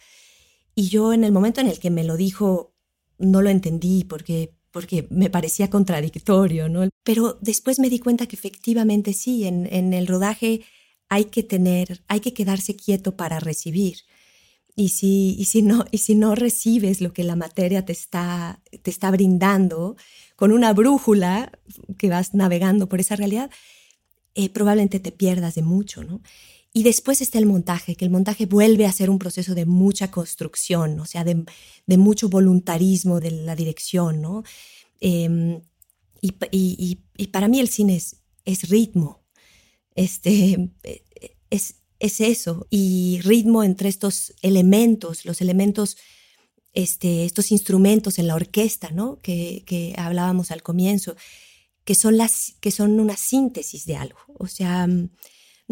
y 0.74 0.88
yo 0.88 1.12
en 1.12 1.24
el 1.24 1.32
momento 1.32 1.60
en 1.60 1.68
el 1.68 1.78
que 1.78 1.90
me 1.90 2.04
lo 2.04 2.16
dijo, 2.16 2.74
no 3.18 3.42
lo 3.42 3.50
entendí 3.50 4.04
porque, 4.04 4.54
porque 4.70 5.06
me 5.10 5.30
parecía 5.30 5.70
contradictorio, 5.70 6.68
¿no? 6.68 6.88
Pero 7.04 7.38
después 7.40 7.78
me 7.78 7.90
di 7.90 7.98
cuenta 7.98 8.26
que 8.26 8.36
efectivamente 8.36 9.12
sí, 9.12 9.44
en, 9.44 9.66
en 9.72 9.92
el 9.92 10.06
rodaje 10.06 10.62
hay 11.08 11.26
que 11.26 11.42
tener, 11.42 12.02
hay 12.08 12.20
que 12.20 12.32
quedarse 12.32 12.74
quieto 12.74 13.16
para 13.16 13.38
recibir. 13.38 13.98
Y 14.74 14.88
si, 14.88 15.36
y 15.38 15.44
si, 15.44 15.60
no, 15.60 15.84
y 15.90 15.98
si 15.98 16.14
no 16.14 16.34
recibes 16.34 17.02
lo 17.02 17.12
que 17.12 17.24
la 17.24 17.36
materia 17.36 17.84
te 17.84 17.92
está, 17.92 18.62
te 18.82 18.90
está 18.90 19.10
brindando, 19.10 19.96
con 20.36 20.50
una 20.52 20.72
brújula 20.72 21.52
que 21.98 22.08
vas 22.08 22.32
navegando 22.32 22.88
por 22.88 23.00
esa 23.00 23.16
realidad, 23.16 23.50
eh, 24.34 24.48
probablemente 24.48 24.98
te 25.00 25.12
pierdas 25.12 25.54
de 25.54 25.62
mucho, 25.62 26.02
¿no? 26.02 26.22
Y 26.74 26.84
después 26.84 27.20
está 27.20 27.38
el 27.38 27.46
montaje, 27.46 27.96
que 27.96 28.04
el 28.06 28.10
montaje 28.10 28.46
vuelve 28.46 28.86
a 28.86 28.92
ser 28.92 29.10
un 29.10 29.18
proceso 29.18 29.54
de 29.54 29.66
mucha 29.66 30.10
construcción, 30.10 30.98
o 31.00 31.04
sea, 31.04 31.22
de, 31.22 31.44
mucho 31.98 32.30
voluntarismo 32.30 33.20
de 33.20 33.30
la 33.30 33.54
dirección, 33.54 34.22
¿no? 34.22 34.42
Em, 34.98 35.60
y, 36.22 37.26
para 37.26 37.48
mí 37.48 37.60
el 37.60 37.68
cine 37.68 38.00
es, 38.44 38.68
ritmo, 38.70 39.22
este, 39.94 40.70
es, 41.50 41.74
eso, 42.00 42.66
y 42.70 43.20
ritmo 43.22 43.64
entre 43.64 43.90
estos 43.90 44.34
elementos, 44.40 45.26
los 45.26 45.42
elementos, 45.42 45.98
este, 46.72 47.26
estos 47.26 47.52
instrumentos 47.52 48.18
en 48.18 48.28
la 48.28 48.34
orquesta, 48.34 48.90
¿no? 48.92 49.20
Que, 49.20 49.62
que 49.66 49.94
hablábamos 49.98 50.50
al 50.50 50.62
comienzo, 50.62 51.16
que 51.84 51.94
son, 51.94 52.16
las, 52.16 52.54
que 52.60 52.70
son 52.70 52.98
una 52.98 53.16
síntesis 53.18 53.84
de 53.84 53.96
algo, 53.96 54.20
o 54.38 54.46
sea 54.46 54.88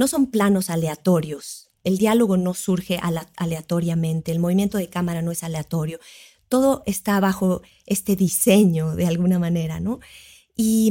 no 0.00 0.08
son 0.08 0.28
planos 0.28 0.70
aleatorios. 0.70 1.68
El 1.84 1.98
diálogo 1.98 2.38
no 2.38 2.54
surge 2.54 2.98
aleatoriamente, 3.36 4.32
el 4.32 4.38
movimiento 4.38 4.78
de 4.78 4.88
cámara 4.88 5.20
no 5.20 5.30
es 5.30 5.44
aleatorio. 5.44 6.00
Todo 6.48 6.82
está 6.86 7.20
bajo 7.20 7.60
este 7.84 8.16
diseño 8.16 8.96
de 8.96 9.04
alguna 9.04 9.38
manera, 9.38 9.78
¿no? 9.78 10.00
Y, 10.56 10.90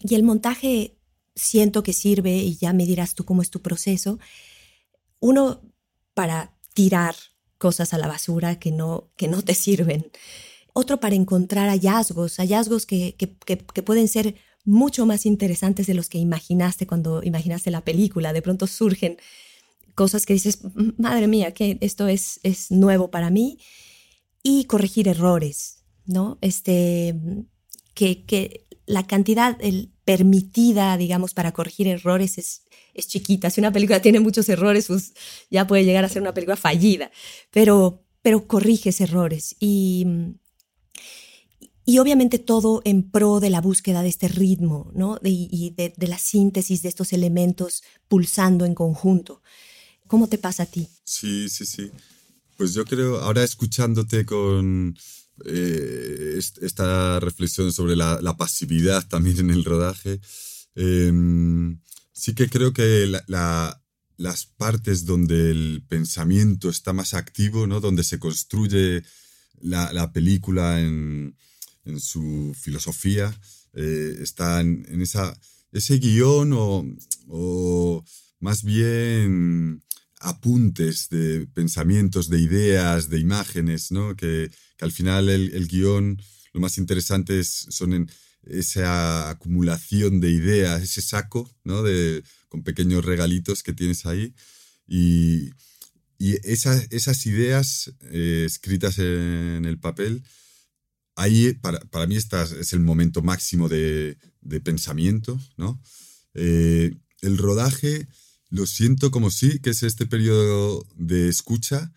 y 0.00 0.14
el 0.16 0.22
montaje 0.22 0.98
siento 1.34 1.82
que 1.82 1.94
sirve, 1.94 2.36
y 2.36 2.58
ya 2.58 2.74
me 2.74 2.84
dirás 2.84 3.14
tú 3.14 3.24
cómo 3.24 3.40
es 3.40 3.48
tu 3.48 3.62
proceso, 3.62 4.18
uno 5.18 5.62
para 6.12 6.58
tirar 6.74 7.14
cosas 7.56 7.94
a 7.94 7.98
la 7.98 8.06
basura 8.06 8.58
que 8.58 8.70
no, 8.70 9.08
que 9.16 9.28
no 9.28 9.40
te 9.40 9.54
sirven, 9.54 10.10
otro 10.74 11.00
para 11.00 11.14
encontrar 11.14 11.70
hallazgos, 11.70 12.36
hallazgos 12.36 12.84
que, 12.84 13.14
que, 13.16 13.34
que 13.56 13.82
pueden 13.82 14.08
ser 14.08 14.34
mucho 14.64 15.06
más 15.06 15.26
interesantes 15.26 15.86
de 15.86 15.94
los 15.94 16.08
que 16.08 16.18
imaginaste 16.18 16.86
cuando 16.86 17.22
imaginaste 17.22 17.70
la 17.70 17.84
película. 17.84 18.32
De 18.32 18.42
pronto 18.42 18.66
surgen 18.66 19.18
cosas 19.94 20.26
que 20.26 20.32
dices, 20.32 20.60
madre 20.98 21.28
mía, 21.28 21.52
que 21.52 21.78
esto 21.80 22.08
es, 22.08 22.40
es 22.42 22.70
nuevo 22.70 23.10
para 23.10 23.30
mí. 23.30 23.58
Y 24.42 24.64
corregir 24.64 25.08
errores, 25.08 25.84
¿no? 26.04 26.38
Este, 26.42 27.14
que, 27.94 28.24
que 28.24 28.66
la 28.84 29.06
cantidad 29.06 29.58
permitida, 30.04 30.96
digamos, 30.98 31.32
para 31.32 31.52
corregir 31.52 31.88
errores 31.88 32.36
es, 32.36 32.64
es 32.92 33.08
chiquita. 33.08 33.48
Si 33.48 33.60
una 33.60 33.72
película 33.72 34.02
tiene 34.02 34.20
muchos 34.20 34.48
errores, 34.48 34.86
pues 34.88 35.14
ya 35.50 35.66
puede 35.66 35.84
llegar 35.84 36.04
a 36.04 36.10
ser 36.10 36.20
una 36.20 36.34
película 36.34 36.56
fallida. 36.56 37.10
Pero, 37.50 38.04
pero 38.20 38.46
corriges 38.46 39.00
errores. 39.00 39.56
Y, 39.60 40.06
y 41.86 41.98
obviamente 41.98 42.38
todo 42.38 42.80
en 42.84 43.10
pro 43.10 43.40
de 43.40 43.50
la 43.50 43.60
búsqueda 43.60 44.02
de 44.02 44.08
este 44.08 44.28
ritmo, 44.28 44.90
¿no? 44.94 45.18
y 45.22 45.74
de, 45.76 45.92
la 46.06 46.18
síntesis 46.18 46.82
de 46.82 46.88
estos 46.88 47.12
elementos 47.12 47.82
pulsando 48.08 48.64
en 48.64 48.74
conjunto. 48.74 49.42
¿Cómo 50.06 50.28
te 50.28 50.38
pasa 50.38 50.62
a 50.62 50.66
ti? 50.66 50.88
Sí, 51.04 51.48
sí, 51.48 51.66
sí. 51.66 51.90
Pues 52.56 52.72
yo 52.72 52.84
creo, 52.84 53.18
ahora 53.18 53.42
escuchándote 53.42 54.24
con 54.24 54.96
eh, 55.44 56.38
esta 56.38 57.20
reflexión 57.20 57.72
sobre 57.72 57.96
la, 57.96 58.36
pasividad 58.36 59.06
también 59.06 59.38
en 59.40 59.50
el 59.50 59.64
rodaje, 59.64 60.20
em, 60.74 61.80
sí 62.12 62.34
que 62.34 62.48
creo 62.48 62.72
que 62.72 63.12
las 63.26 64.46
partes 64.56 65.04
donde 65.04 65.50
el 65.50 65.84
pensamiento 65.86 66.70
está 66.70 66.92
más 66.92 67.12
activo, 67.14 67.66
¿no? 67.66 67.80
Donde 67.80 68.04
se 68.04 68.18
construye 68.18 69.02
la 69.60 70.12
película 70.12 70.80
en 70.80 71.36
en 71.84 72.00
su 72.00 72.54
filosofía, 72.58 73.34
eh, 73.74 74.18
están 74.20 74.86
en 74.88 75.02
esa, 75.02 75.38
ese 75.72 75.98
guion 75.98 76.52
o, 77.28 78.04
más 78.40 78.62
bien 78.62 79.82
apuntes 80.20 81.08
de 81.08 81.46
pensamientos, 81.48 82.28
de 82.28 82.40
ideas, 82.40 83.08
de 83.08 83.18
imágenes, 83.18 83.90
¿no? 83.90 84.16
que, 84.16 84.50
al 84.80 84.92
final 84.92 85.28
el, 85.28 85.66
guion 85.66 86.20
lo 86.52 86.60
más 86.60 86.78
interesante 86.78 87.40
es, 87.40 87.66
son 87.70 87.94
en 87.94 88.10
esa 88.44 89.30
acumulación 89.30 90.20
de 90.20 90.30
ideas, 90.30 90.82
ese 90.82 91.00
saco 91.00 91.50
¿no? 91.64 91.82
de, 91.82 92.22
con 92.48 92.62
pequeños 92.62 93.04
regalitos 93.04 93.62
que 93.62 93.72
tienes 93.72 94.06
ahí. 94.06 94.34
Y, 94.86 95.50
esas, 96.18 96.86
esas 96.90 97.26
ideas 97.26 97.92
eh, 98.10 98.44
escritas 98.46 98.98
en 98.98 99.64
el 99.66 99.78
papel 99.78 100.22
ahí 101.16 101.52
para, 101.54 101.80
para 101.80 102.06
mí 102.06 102.16
está, 102.16 102.42
es 102.42 102.72
el 102.72 102.80
momento 102.80 103.22
máximo 103.22 103.68
de, 103.68 104.18
de 104.40 104.60
pensamiento, 104.60 105.40
¿no? 105.56 105.80
Eh, 106.34 106.96
el 107.22 107.38
rodaje 107.38 108.08
lo 108.50 108.66
siento 108.66 109.10
como 109.10 109.30
sí, 109.30 109.58
que 109.60 109.70
es 109.70 109.82
este 109.82 110.06
periodo 110.06 110.86
de 110.96 111.28
escucha, 111.28 111.92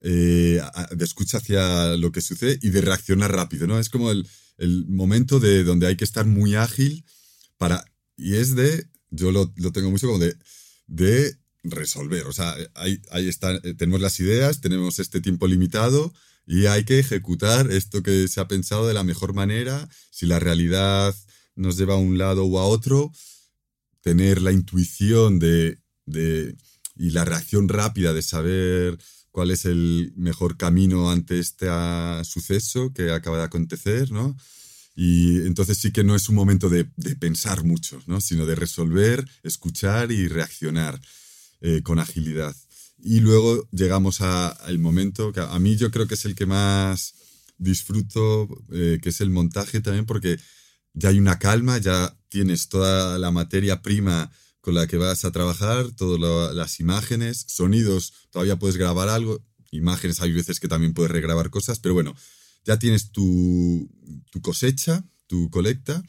eh, 0.00 0.60
de 0.92 1.04
escucha 1.04 1.38
hacia 1.38 1.96
lo 1.96 2.12
que 2.12 2.22
sucede 2.22 2.58
y 2.62 2.70
de 2.70 2.80
reaccionar 2.80 3.32
rápido, 3.32 3.66
¿no? 3.66 3.78
Es 3.78 3.90
como 3.90 4.10
el, 4.10 4.26
el, 4.58 4.86
momento 4.86 5.40
de 5.40 5.64
donde 5.64 5.86
hay 5.86 5.96
que 5.96 6.04
estar 6.04 6.26
muy 6.26 6.54
ágil 6.54 7.04
para, 7.58 7.84
y 8.16 8.36
es 8.36 8.54
de, 8.54 8.86
yo 9.10 9.32
lo, 9.32 9.52
tengo 9.72 9.90
mucho 9.90 10.06
como 10.06 10.18
de, 10.18 10.36
de 10.86 11.36
resolver. 11.64 12.26
O 12.26 12.32
sea, 12.32 12.54
ahí, 12.74 13.00
ahí 13.10 13.28
está, 13.28 13.56
eh, 13.56 13.74
tenemos 13.74 14.00
las 14.00 14.18
ideas, 14.20 14.60
tenemos 14.60 14.98
este 14.98 15.20
tiempo 15.20 15.46
limitado 15.46 16.12
y 16.52 16.66
hay 16.66 16.82
que 16.82 16.98
ejecutar 16.98 17.70
esto 17.70 18.02
que 18.02 18.26
se 18.26 18.40
ha 18.40 18.48
pensado 18.48 18.88
de 18.88 18.92
la 18.92 19.04
mejor 19.04 19.34
manera. 19.34 19.88
Si 20.10 20.26
la 20.26 20.40
realidad 20.40 21.14
nos 21.54 21.76
lleva 21.76 21.94
a 21.94 21.98
un 21.98 22.18
lado 22.18 22.44
o 22.44 22.58
a 22.58 22.64
otro, 22.64 23.12
tener 24.00 24.42
la 24.42 24.50
intuición 24.50 25.38
de, 25.38 25.78
de 26.06 26.56
y 26.96 27.10
la 27.10 27.24
reacción 27.24 27.68
rápida 27.68 28.12
de 28.12 28.22
saber 28.22 28.98
cuál 29.30 29.52
es 29.52 29.64
el 29.64 30.12
mejor 30.16 30.56
camino 30.56 31.12
ante 31.12 31.38
este 31.38 31.68
suceso 32.24 32.92
que 32.92 33.12
acaba 33.12 33.38
de 33.38 33.44
acontecer, 33.44 34.10
¿no? 34.10 34.36
Y 34.96 35.42
entonces 35.46 35.78
sí 35.78 35.92
que 35.92 36.02
no 36.02 36.16
es 36.16 36.28
un 36.28 36.34
momento 36.34 36.68
de, 36.68 36.84
pensar 37.20 37.62
mucho, 37.62 38.02
¿no? 38.08 38.20
Sino 38.20 38.44
de 38.44 38.56
resolver, 38.56 39.24
escuchar 39.44 40.10
y 40.10 40.26
reaccionar 40.26 41.00
eh, 41.60 41.82
con 41.84 42.00
agilidad. 42.00 42.56
Y 43.02 43.20
luego 43.20 43.68
llegamos 43.72 44.20
al 44.20 44.78
momento 44.78 45.32
que 45.32 45.40
a 45.40 45.58
mí 45.58 45.76
yo 45.76 45.90
creo 45.90 46.06
que 46.06 46.14
es 46.14 46.24
el 46.24 46.34
que 46.34 46.46
más 46.46 47.14
disfruto, 47.58 48.48
eh, 48.72 48.98
que 49.02 49.10
es 49.10 49.20
el 49.20 49.30
montaje 49.30 49.80
también, 49.80 50.06
porque 50.06 50.38
ya 50.94 51.10
hay 51.10 51.18
una 51.18 51.38
calma, 51.38 51.78
ya 51.78 52.16
tienes 52.28 52.68
toda 52.68 53.18
la 53.18 53.30
materia 53.30 53.82
prima 53.82 54.30
con 54.60 54.74
la 54.74 54.86
que 54.86 54.96
vas 54.96 55.24
a 55.24 55.32
trabajar, 55.32 55.90
todas 55.92 56.54
las 56.54 56.80
imágenes, 56.80 57.44
sonidos, 57.48 58.12
todavía 58.30 58.58
puedes 58.58 58.76
grabar 58.76 59.08
algo, 59.08 59.42
imágenes 59.70 60.20
hay 60.20 60.32
veces 60.32 60.60
que 60.60 60.68
también 60.68 60.94
puedes 60.94 61.10
regrabar 61.10 61.50
cosas, 61.50 61.78
pero 61.78 61.94
bueno, 61.94 62.14
ya 62.64 62.78
tienes 62.78 63.10
tu, 63.10 63.88
cosecha, 64.42 65.04
tu 65.26 65.48
colecta, 65.50 66.02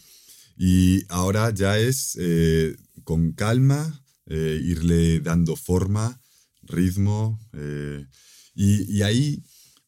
y 0.57 1.05
ahora 1.07 1.53
ya 1.53 1.79
es 1.79 2.17
eh, 2.19 2.75
con 3.03 3.31
calma 3.31 4.03
eh, 4.25 4.59
irle 4.63 5.21
dando 5.21 5.55
forma, 5.55 6.20
ritmo, 6.63 7.39
eh, 7.53 8.05
y, 8.53 9.01
ahí 9.01 9.43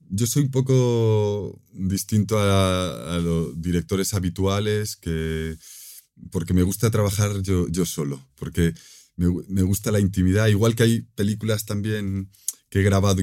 yo 0.10 0.28
soy 0.28 0.44
un 0.44 0.52
poco 0.52 1.62
distinto 1.72 2.38
a, 2.40 3.16
a 3.16 3.20
los 3.20 3.62
directores 3.62 4.14
habituales 4.14 4.96
que 4.96 5.58
porque 6.32 6.54
me 6.54 6.64
gusta 6.64 6.92
trabajar 6.92 7.42
yo, 7.42 7.68
yo 7.68 7.86
solo, 7.86 8.26
porque 8.36 8.74
me, 9.16 9.28
me, 9.48 9.62
gusta 9.64 9.92
la 9.92 10.00
intimidad, 10.00 10.48
igual 10.48 10.76
que 10.76 10.84
hay 10.84 11.02
películas 11.16 11.66
también 11.66 12.30
que 12.70 12.80
he 12.80 12.84
grabado 12.84 13.22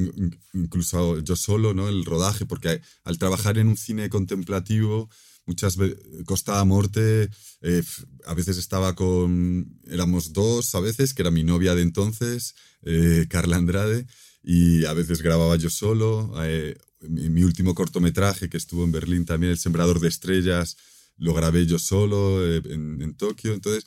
incluso 0.52 1.18
yo 1.20 1.34
solo, 1.34 1.74
¿no? 1.74 1.88
El 1.88 2.04
rodaje, 2.04 2.46
porque 2.46 2.80
al 3.04 3.18
trabajar 3.18 3.58
en 3.58 3.66
un 3.68 3.76
cine 3.76 4.08
contemplativo, 4.08 5.10
muchas 5.50 5.76
veces, 5.76 5.98
Costa 6.24 6.64
Morte, 6.64 7.28
eh, 7.60 7.82
a 8.24 8.34
veces 8.34 8.56
estaba 8.56 8.94
con, 8.94 9.80
éramos 9.88 10.32
dos 10.32 10.74
a 10.76 10.80
veces, 10.80 11.12
que 11.12 11.22
era 11.22 11.32
mi 11.32 11.42
novia 11.42 11.74
de 11.74 11.82
entonces, 11.82 12.54
eh, 12.82 13.26
Carla 13.28 13.56
Andrade, 13.56 14.06
y 14.44 14.84
a 14.84 14.92
veces 14.92 15.22
grababa 15.22 15.56
yo 15.56 15.68
solo. 15.68 16.32
Eh, 16.44 16.78
mi, 17.00 17.42
último 17.42 17.74
cortometraje 17.74 18.48
que 18.48 18.58
estuvo 18.58 18.84
en 18.84 18.92
Berlín 18.92 19.24
también, 19.24 19.50
El 19.50 19.58
Sembrador 19.58 19.98
de 19.98 20.08
Estrellas, 20.08 20.76
lo 21.16 21.34
grabé 21.34 21.66
yo 21.66 21.80
solo 21.80 22.46
eh, 22.46 22.62
en, 22.64 23.14
Tokio. 23.14 23.52
Entonces, 23.52 23.84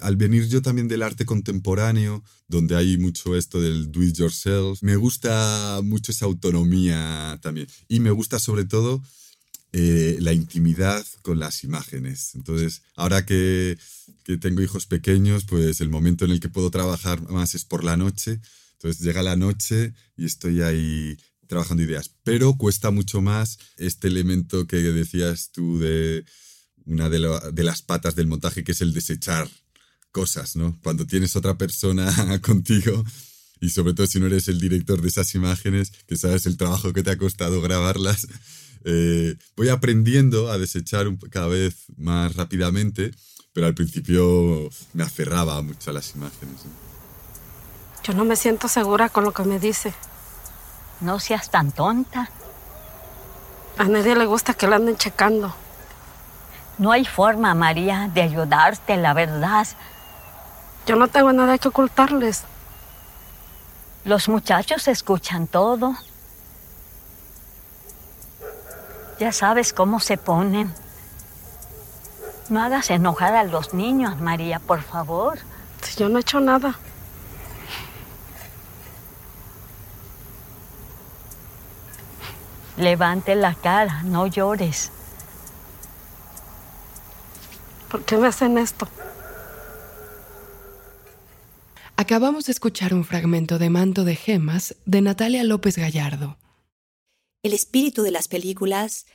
al 0.00 0.16
venir 0.16 0.48
yo 0.48 0.60
también 0.60 0.88
del 0.88 1.02
arte 1.02 1.24
contemporáneo, 1.24 2.24
donde 2.48 2.74
hay 2.74 2.98
mucho 2.98 3.36
esto 3.36 3.60
del 3.60 3.92
do 3.92 4.02
it 4.02 4.16
yourself, 4.16 4.82
me 4.82 4.96
gusta 4.96 5.80
mucho 5.84 6.10
esa 6.10 6.26
autonomía 6.26 7.38
también. 7.42 7.68
Y 7.86 8.00
me 8.00 8.10
gusta 8.10 8.40
sobre 8.40 8.64
todo 8.64 9.02
eh, 9.72 10.16
la 10.20 10.32
intimidad 10.32 11.04
con 11.22 11.38
las 11.38 11.64
imágenes. 11.64 12.34
Entonces, 12.34 12.82
ahora 12.94 13.26
que, 13.26 13.78
tengo 14.40 14.62
hijos 14.62 14.86
pequeños, 14.86 15.44
pues 15.44 15.80
el 15.80 15.88
momento 15.88 16.24
en 16.24 16.32
el 16.32 16.40
que 16.40 16.48
puedo 16.48 16.70
trabajar 16.70 17.20
más 17.30 17.54
es 17.54 17.64
por 17.64 17.84
la 17.84 17.96
noche. 17.96 18.40
Entonces 18.72 19.00
llega 19.02 19.22
la 19.22 19.36
noche 19.36 19.94
y 20.16 20.24
estoy 20.24 20.62
ahí 20.62 21.16
trabajando 21.46 21.82
ideas. 21.82 22.10
Pero 22.24 22.54
cuesta 22.56 22.90
mucho 22.90 23.20
más 23.20 23.58
este 23.76 24.08
elemento 24.08 24.66
que 24.66 24.78
decías 24.78 25.50
tú 25.52 25.78
de 25.78 26.24
una 26.86 27.08
de, 27.08 27.18
las 27.64 27.82
patas 27.82 28.14
del 28.14 28.26
montaje, 28.26 28.64
que 28.64 28.72
es 28.72 28.80
el 28.80 28.94
desechar 28.94 29.48
cosas, 30.10 30.56
¿no? 30.56 30.78
Cuando 30.82 31.06
tienes 31.06 31.36
otra 31.36 31.58
persona 31.58 32.40
contigo 32.42 33.04
y 33.60 33.70
sobre 33.70 33.94
todo 33.94 34.06
si 34.06 34.20
no 34.20 34.26
eres 34.26 34.48
el 34.48 34.60
director 34.60 35.02
de 35.02 35.08
esas 35.08 35.34
imágenes, 35.34 35.92
que 36.06 36.16
sabes 36.16 36.46
el 36.46 36.56
trabajo 36.56 36.92
que 36.92 37.02
te 37.02 37.10
ha 37.10 37.18
costado 37.18 37.60
grabarlas, 37.60 38.26
eh, 38.88 39.36
voy 39.56 39.68
aprendiendo 39.68 40.48
a 40.48 40.58
desechar 40.58 41.08
cada 41.30 41.48
vez 41.48 41.86
más 41.96 42.36
rápidamente, 42.36 43.10
pero 43.52 43.66
al 43.66 43.74
principio 43.74 44.70
me 44.92 45.02
aferraba 45.02 45.60
mucho 45.60 45.90
a 45.90 45.92
las 45.92 46.14
imágenes. 46.14 46.66
Yo 48.04 48.14
no 48.14 48.24
me 48.24 48.36
siento 48.36 48.68
segura 48.68 49.08
con 49.08 49.24
lo 49.24 49.32
que 49.32 49.42
me 49.42 49.58
dice. 49.58 49.92
No 51.00 51.18
seas 51.18 51.50
tan 51.50 51.72
tonta. 51.72 52.30
A 53.76 53.84
nadie 53.86 54.14
le 54.14 54.24
gusta 54.24 54.54
que 54.54 54.68
la 54.68 54.76
anden 54.76 54.96
checando. 54.96 55.52
No 56.78 56.92
hay 56.92 57.04
forma, 57.04 57.52
María, 57.56 58.08
de 58.14 58.22
ayudarte, 58.22 58.96
la 58.96 59.14
verdad. 59.14 59.66
Yo 60.86 60.94
no 60.94 61.08
tengo 61.08 61.32
nada 61.32 61.58
que 61.58 61.66
ocultarles. 61.66 62.44
Los 64.04 64.28
muchachos 64.28 64.86
escuchan 64.86 65.48
todo. 65.48 65.96
Ya 69.18 69.32
sabes 69.32 69.72
cómo 69.72 70.00
se 70.00 70.18
ponen. 70.18 70.72
No 72.48 72.62
hagas 72.62 72.90
enojar 72.90 73.34
a 73.34 73.44
los 73.44 73.74
niños, 73.74 74.20
María, 74.20 74.58
por 74.60 74.82
favor. 74.82 75.38
Si 75.82 75.98
yo 75.98 76.08
no 76.08 76.18
he 76.18 76.20
hecho 76.20 76.40
nada. 76.40 76.76
Levante 82.76 83.34
la 83.34 83.54
cara, 83.54 84.02
no 84.02 84.26
llores. 84.26 84.92
¿Por 87.90 88.04
qué 88.04 88.18
me 88.18 88.28
hacen 88.28 88.58
esto? 88.58 88.86
Acabamos 91.96 92.44
de 92.44 92.52
escuchar 92.52 92.92
un 92.92 93.04
fragmento 93.04 93.58
de 93.58 93.70
Manto 93.70 94.04
de 94.04 94.14
Gemas 94.14 94.76
de 94.84 95.00
Natalia 95.00 95.42
López 95.44 95.78
Gallardo. 95.78 96.36
El 97.42 97.52
espíritu 97.52 98.02
de 98.02 98.10
las 98.10 98.28
películas 98.28 99.06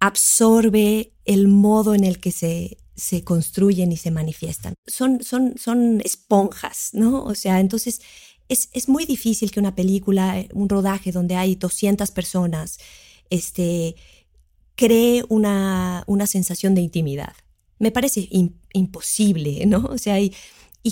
absorbe 0.00 1.12
el 1.24 1.48
modo 1.48 1.94
en 1.94 2.04
el 2.04 2.18
que 2.18 2.32
se, 2.32 2.78
se 2.96 3.22
construyen 3.22 3.92
y 3.92 3.96
se 3.96 4.10
manifiestan. 4.10 4.74
Son, 4.86 5.22
son, 5.22 5.56
son 5.56 6.00
esponjas, 6.04 6.90
¿no? 6.92 7.22
O 7.24 7.34
sea, 7.34 7.60
entonces 7.60 8.00
es, 8.48 8.68
es, 8.72 8.88
muy 8.88 9.06
difícil 9.06 9.50
que 9.50 9.60
una 9.60 9.74
película, 9.74 10.44
un 10.52 10.68
rodaje 10.68 11.12
donde 11.12 11.36
hay 11.36 11.54
200 11.54 12.10
personas, 12.10 12.78
este, 13.30 13.94
cree 14.74 15.24
una, 15.28 16.02
una 16.06 16.26
sensación 16.26 16.74
de 16.74 16.80
intimidad 16.80 17.34
me 17.82 17.90
parece 17.90 18.28
imposible, 18.72 19.66
¿no? 19.66 19.86
O 19.86 19.98
sea, 19.98 20.20
y, 20.20 20.32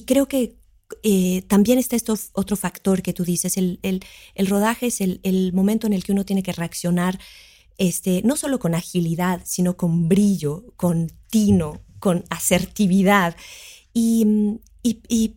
creo 0.07 0.27
que 0.27 0.57
eh, 1.03 1.43
también 1.43 1.79
está 1.79 1.97
esto 1.97 2.15
otro 2.33 2.57
factor 2.57 3.03
que 3.03 3.13
tú 3.13 3.25
dices, 3.25 3.57
el, 3.57 3.79
el, 3.83 4.47
rodaje 4.47 4.87
es 4.87 5.01
el, 5.01 5.21
el, 5.23 5.53
momento 5.53 5.87
en 5.87 5.93
el 5.93 6.05
que 6.05 6.13
uno 6.13 6.25
tiene 6.25 6.43
que 6.43 6.53
reaccionar 6.53 7.19
este, 7.79 8.23
no 8.25 8.37
solo 8.37 8.59
con 8.59 8.75
agilidad, 8.75 9.41
sino 9.45 9.77
con 9.77 10.09
brillo, 10.09 10.65
con 10.77 11.11
tino, 11.31 11.81
con 11.99 12.25
asertividad. 12.29 13.37
Y, 13.95 14.59
y, 14.83 15.01
y, 15.09 15.37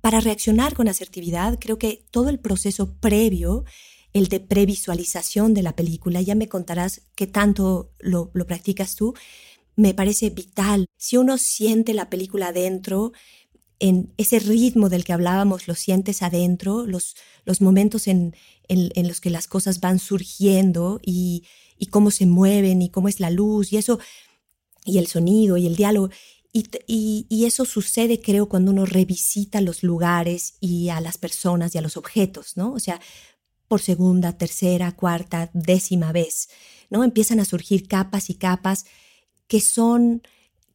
para 0.00 0.20
reaccionar 0.20 0.74
con 0.74 0.88
asertividad, 0.88 1.58
creo 1.60 1.78
que 1.78 2.06
todo 2.10 2.30
el 2.30 2.38
proceso 2.38 2.94
previo, 3.00 3.64
el 4.14 4.28
de 4.28 4.40
previsualización 4.40 5.52
de 5.52 5.62
la 5.62 5.76
película, 5.76 6.22
ya 6.22 6.34
me 6.34 6.48
contarás 6.48 7.02
qué 7.14 7.26
tanto 7.26 7.92
lo, 7.98 8.30
lo 8.32 8.46
practicas 8.46 8.96
tú, 8.96 9.14
me 9.76 9.92
parece 9.92 10.30
vital. 10.30 10.86
Si 10.96 11.18
uno 11.18 11.36
siente 11.36 11.92
la 11.92 12.08
película 12.08 12.48
adentro, 12.48 13.12
en 13.80 14.12
ese 14.18 14.38
ritmo 14.38 14.88
del 14.88 15.04
que 15.04 15.14
hablábamos, 15.14 15.66
lo 15.66 15.74
sientes 15.74 16.22
adentro, 16.22 16.86
los, 16.86 17.16
los 17.44 17.60
momentos 17.60 18.06
en, 18.06 18.36
en, 18.68 19.08
los 19.08 19.20
que 19.20 19.30
las 19.30 19.48
cosas 19.48 19.80
van 19.80 19.98
surgiendo 19.98 21.00
y, 21.02 21.44
y, 21.78 21.86
cómo 21.86 22.10
se 22.10 22.26
mueven 22.26 22.82
y 22.82 22.90
cómo 22.90 23.08
es 23.08 23.18
la 23.18 23.30
luz 23.30 23.72
y 23.72 23.78
eso, 23.78 23.98
y 24.84 24.98
el 24.98 25.06
sonido 25.06 25.56
y 25.56 25.66
el 25.66 25.76
diálogo. 25.76 26.10
Y, 26.52 26.66
y, 26.86 27.26
y, 27.30 27.46
eso 27.46 27.64
sucede, 27.64 28.20
creo, 28.20 28.48
cuando 28.48 28.70
uno 28.70 28.84
revisita 28.84 29.60
los 29.60 29.82
lugares 29.82 30.54
y 30.60 30.90
a 30.90 31.00
las 31.00 31.16
personas 31.16 31.74
y 31.74 31.78
a 31.78 31.82
los 31.82 31.96
objetos, 31.96 32.56
¿no? 32.56 32.72
O 32.72 32.78
sea, 32.78 33.00
por 33.66 33.80
segunda, 33.80 34.36
tercera, 34.36 34.94
cuarta, 34.94 35.50
décima 35.54 36.12
vez, 36.12 36.48
¿no? 36.90 37.02
Empiezan 37.02 37.40
a 37.40 37.44
surgir 37.44 37.88
capas 37.88 38.28
y 38.28 38.34
capas 38.34 38.84
que 39.46 39.60
son 39.60 40.22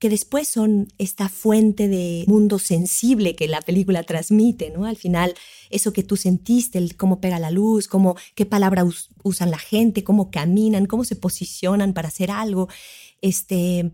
que 0.06 0.10
después 0.10 0.48
son 0.48 0.88
esta 1.00 1.30
fuente 1.30 1.88
de 1.88 2.26
mundo 2.28 2.60
sensible 2.60 3.36
que 3.36 3.48
la 3.48 3.60
película 3.60 4.04
transmite, 4.04 4.70
¿no? 4.70 4.86
Al 4.86 4.98
final, 4.98 5.34
eso 5.72 5.94
que 5.94 6.04
tú 6.04 6.16
sentiste, 6.16 6.80
cómo 6.96 7.20
pega 7.20 7.40
la 7.40 7.50
luz, 7.50 7.88
cómo, 7.88 8.16
qué 8.36 8.46
palabra 8.46 8.86
usan 9.24 9.50
la 9.50 9.58
gente, 9.58 10.04
cómo 10.04 10.30
caminan, 10.30 10.86
cómo 10.86 11.06
se 11.06 11.16
posicionan 11.16 11.96
para 11.96 12.10
hacer 12.10 12.30
algo, 12.30 12.70
este, 13.24 13.94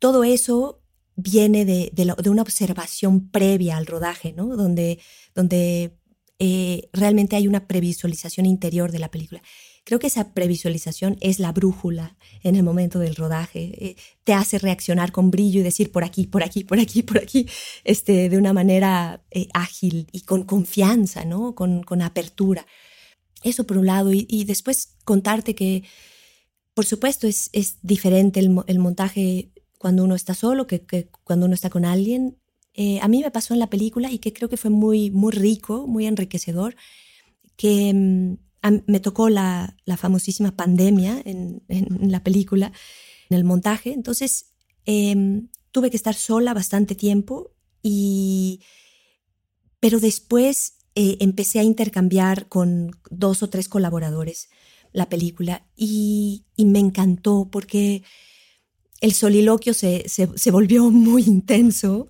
todo 0.00 0.24
eso 0.24 0.80
viene 1.14 1.64
de, 1.64 1.92
de, 1.92 2.30
una 2.30 2.42
observación 2.42 3.28
previa 3.28 3.76
al 3.76 3.86
rodaje, 3.86 4.32
¿no? 4.32 4.56
Donde, 4.56 4.98
donde 5.36 5.96
eh, 6.40 6.88
realmente 6.92 7.36
hay 7.36 7.46
una 7.46 7.68
previsualización 7.68 8.44
interior 8.44 8.90
de 8.90 8.98
la 8.98 9.12
película. 9.12 9.40
Creo 9.84 9.98
que 9.98 10.06
esa 10.06 10.32
previsualización 10.32 11.18
es 11.20 11.38
la 11.38 11.52
brújula 11.52 12.16
en 12.42 12.56
el 12.56 12.62
momento 12.62 12.98
del 12.98 13.16
rodaje. 13.16 13.72
Eh, 13.84 13.96
te 14.24 14.32
hace 14.32 14.58
reaccionar 14.58 15.12
con 15.12 15.30
brillo 15.30 15.60
y 15.60 15.62
decir 15.62 15.92
por 15.92 16.04
aquí, 16.04 16.26
por 16.26 16.42
aquí, 16.42 16.64
por 16.64 16.80
aquí, 16.80 17.02
por 17.02 17.18
aquí, 17.18 17.46
este, 17.84 18.30
de 18.30 18.38
una 18.38 18.54
manera 18.54 19.22
eh, 19.30 19.48
ágil 19.52 20.08
y 20.10 20.22
con 20.22 20.44
confianza, 20.44 21.26
¿no? 21.26 21.54
Con, 21.54 21.82
con 21.82 22.00
apertura. 22.00 22.66
Eso 23.42 23.66
por 23.66 23.76
un 23.76 23.86
lado. 23.86 24.10
Y, 24.12 24.44
después 24.44 24.96
contarte 25.04 25.54
que, 25.54 25.84
por 26.72 26.86
supuesto, 26.86 27.26
es, 27.26 27.50
es 27.52 27.76
diferente 27.82 28.40
el, 28.40 28.56
el, 28.66 28.78
montaje 28.78 29.52
cuando 29.78 30.02
uno 30.02 30.14
está 30.14 30.34
solo 30.34 30.66
que, 30.66 30.80
que 30.80 31.10
cuando 31.24 31.44
uno 31.44 31.54
está 31.54 31.68
con 31.68 31.84
alguien. 31.84 32.38
Eh, 32.72 33.00
a 33.02 33.08
mí 33.08 33.20
me 33.22 33.30
pasó 33.30 33.52
en 33.52 33.60
la 33.60 33.68
película 33.68 34.10
y 34.10 34.18
que 34.18 34.32
creo 34.32 34.48
que 34.48 34.56
fue 34.56 34.70
muy, 34.70 35.10
muy 35.10 35.30
rico, 35.30 35.86
muy 35.86 36.06
enriquecedor, 36.06 36.74
que 37.56 37.92
mm, 37.92 38.36
me 38.86 39.00
tocó 39.00 39.28
la, 39.28 39.76
famosísima 39.96 40.56
pandemia 40.56 41.20
en, 41.24 41.62
la 42.10 42.22
película, 42.22 42.72
en 43.28 43.36
el 43.36 43.44
montaje. 43.44 43.92
Entonces 43.92 44.52
em, 44.86 45.48
tuve 45.70 45.90
que 45.90 45.96
estar 45.96 46.14
sola 46.14 46.54
bastante 46.54 46.94
tiempo 46.94 47.52
y... 47.82 48.60
Pero 49.80 50.00
después 50.00 50.78
eh, 50.94 51.18
empecé 51.20 51.58
a 51.58 51.62
intercambiar 51.62 52.48
con 52.48 52.92
dos 53.10 53.42
o 53.42 53.50
tres 53.50 53.68
colaboradores 53.68 54.48
la 54.92 55.10
película 55.10 55.66
y, 55.76 56.46
me 56.56 56.78
encantó 56.78 57.48
porque 57.52 58.02
el 59.02 59.12
soliloquio 59.12 59.74
se, 59.74 60.08
se 60.08 60.50
volvió 60.50 60.90
muy 60.90 61.24
intenso 61.24 62.08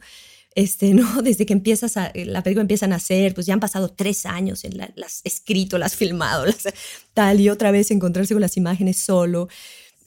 este, 0.54 0.94
¿no? 0.94 1.04
Desde 1.22 1.46
que 1.46 1.52
empiezas 1.52 1.96
a, 1.96 2.12
la 2.14 2.42
película 2.42 2.62
empieza 2.62 2.86
a 2.86 2.88
nacer, 2.88 3.34
pues 3.34 3.46
ya 3.46 3.54
han 3.54 3.60
pasado 3.60 3.90
tres 3.90 4.26
años, 4.26 4.64
en 4.64 4.76
la, 4.76 4.92
las 4.96 5.20
escrito, 5.24 5.78
las 5.78 5.96
filmado, 5.96 6.46
las, 6.46 6.64
tal, 7.12 7.40
y 7.40 7.48
otra 7.48 7.70
vez 7.70 7.90
encontrarse 7.90 8.34
con 8.34 8.40
las 8.40 8.56
imágenes 8.56 8.96
solo. 8.98 9.48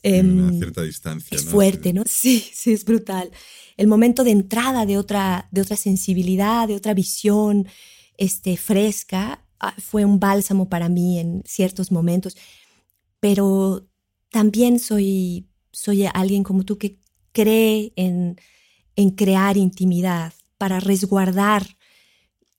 Eh, 0.02 0.20
una 0.20 0.52
cierta 0.52 0.82
distancia. 0.82 1.36
Es 1.36 1.44
fuerte, 1.44 1.92
¿no? 1.92 2.04
Sí, 2.08 2.48
sí, 2.52 2.72
es 2.72 2.84
brutal. 2.84 3.30
El 3.76 3.88
momento 3.88 4.24
de 4.24 4.30
entrada 4.30 4.86
de 4.86 4.96
otra, 4.96 5.48
de 5.50 5.60
otra 5.60 5.76
sensibilidad, 5.76 6.68
de 6.68 6.76
otra 6.76 6.94
visión 6.94 7.66
este, 8.16 8.56
fresca, 8.56 9.44
ah, 9.60 9.74
fue 9.78 10.04
un 10.04 10.20
bálsamo 10.20 10.68
para 10.68 10.88
mí 10.88 11.18
en 11.18 11.42
ciertos 11.44 11.90
momentos. 11.90 12.36
Pero 13.20 13.88
también 14.30 14.78
soy, 14.78 15.48
soy 15.72 16.06
alguien 16.06 16.44
como 16.44 16.64
tú 16.64 16.78
que 16.78 16.98
cree 17.32 17.92
en, 17.96 18.36
en 18.96 19.10
crear 19.10 19.56
intimidad, 19.56 20.32
para 20.58 20.80
resguardar 20.80 21.76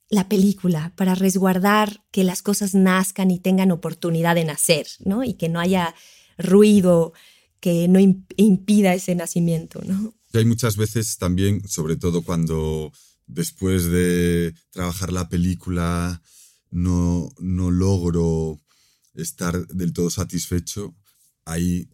la 0.10 0.28
película, 0.28 0.94
para 0.96 1.14
resguardar 1.14 2.04
que 2.12 2.24
las 2.24 2.42
cosas 2.42 2.74
nazcan 2.74 3.30
y 3.30 3.40
tengan 3.40 3.72
oportunidad 3.72 4.36
de 4.36 4.46
nacer, 4.46 4.88
¿no? 5.06 5.24
Y 5.24 5.34
que 5.36 5.50
no 5.50 5.60
haya 5.60 5.94
ruido 6.38 7.14
que 7.60 7.88
no 7.88 8.00
impida 8.00 8.94
ese 8.94 9.16
nacimiento, 9.16 9.82
¿no? 9.86 10.14
hay 10.34 10.46
muchas 10.46 10.78
veces 10.78 11.18
también, 11.18 11.68
sobre 11.68 11.96
todo 11.96 12.22
cuando 12.22 12.92
después 13.26 13.86
de 13.86 14.54
trabajar 14.70 15.12
la 15.12 15.28
película 15.28 16.22
no, 16.70 17.32
no 17.40 17.72
logro 17.72 18.60
estar 19.16 19.68
del 19.68 19.92
todo 19.92 20.10
satisfecho, 20.10 20.96
ahí 21.46 21.90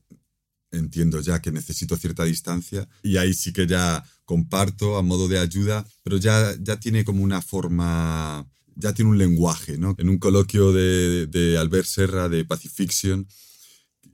entiendo 0.77 1.21
ya 1.21 1.41
que 1.41 1.51
necesito 1.51 1.97
cierta 1.97 2.23
distancia 2.23 2.87
y 3.03 3.17
ahí 3.17 3.33
sí 3.33 3.53
que 3.53 3.67
ya 3.67 4.03
comparto 4.25 4.97
a 4.97 5.01
modo 5.01 5.27
de 5.27 5.39
ayuda, 5.39 5.85
pero 6.03 6.17
ya, 6.17 6.55
ya 6.59 6.79
tiene 6.79 7.05
como 7.05 7.23
una 7.23 7.41
forma, 7.41 8.47
ya 8.75 8.93
tiene 8.93 9.11
un 9.11 9.17
lenguaje, 9.17 9.77
¿no? 9.77 9.95
En 9.97 10.09
un 10.09 10.17
coloquio 10.17 10.71
de, 10.73 11.27
de 11.27 11.57
Albert 11.57 11.87
Serra 11.87 12.29
de 12.29 12.45
Pacifiction, 12.45 13.27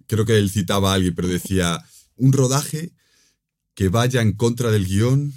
creo 0.07 0.25
que 0.25 0.37
él 0.37 0.49
citaba 0.49 0.91
a 0.91 0.95
alguien, 0.95 1.15
pero 1.15 1.27
decía, 1.27 1.83
un 2.15 2.33
rodaje 2.33 2.93
que 3.73 3.89
vaya 3.89 4.21
en 4.21 4.33
contra 4.33 4.71
del 4.71 4.85
guion, 4.85 5.33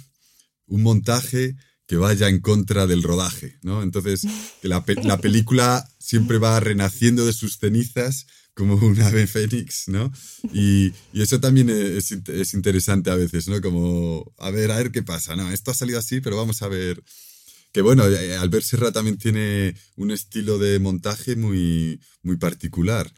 un 0.67 0.83
montaje 0.83 1.55
que 1.87 1.97
vaya 1.97 2.29
en 2.29 2.39
contra 2.39 2.87
del 2.87 3.03
rodaje, 3.03 3.57
¿no? 3.61 3.83
Entonces, 3.83 4.25
que 4.61 4.67
la, 4.67 4.83
la 5.03 5.19
película 5.19 5.87
siempre 5.99 6.39
va 6.39 6.59
renaciendo 6.59 7.25
de 7.25 7.33
sus 7.33 7.57
cenizas 7.57 8.25
como 8.55 8.75
un 8.75 8.99
ave 9.01 9.27
fénix, 9.27 9.87
¿no? 9.89 10.11
Y, 10.53 10.93
y 11.13 11.21
eso 11.21 11.39
también 11.39 11.69
es, 11.69 12.11
es, 12.11 12.53
interesante 12.53 13.11
a 13.11 13.15
veces, 13.15 13.47
¿no? 13.47 13.61
Como, 13.61 14.33
a 14.39 14.49
ver, 14.49 14.71
a 14.71 14.77
ver 14.77 14.91
qué 14.91 15.03
pasa, 15.03 15.35
¿no? 15.35 15.51
Esto 15.51 15.71
ha 15.71 15.75
salido 15.75 15.99
así, 15.99 16.21
pero 16.21 16.37
vamos 16.37 16.61
a 16.61 16.67
ver. 16.67 17.03
Que 17.71 17.81
bueno, 17.81 18.07
eh, 18.07 18.37
Albert 18.37 18.65
Serra 18.65 18.91
también 18.93 19.17
tiene 19.17 19.75
un 19.97 20.09
estilo 20.09 20.57
de 20.57 20.79
montaje 20.79 21.35
muy, 21.35 21.99
muy 22.23 22.37
particular. 22.37 23.11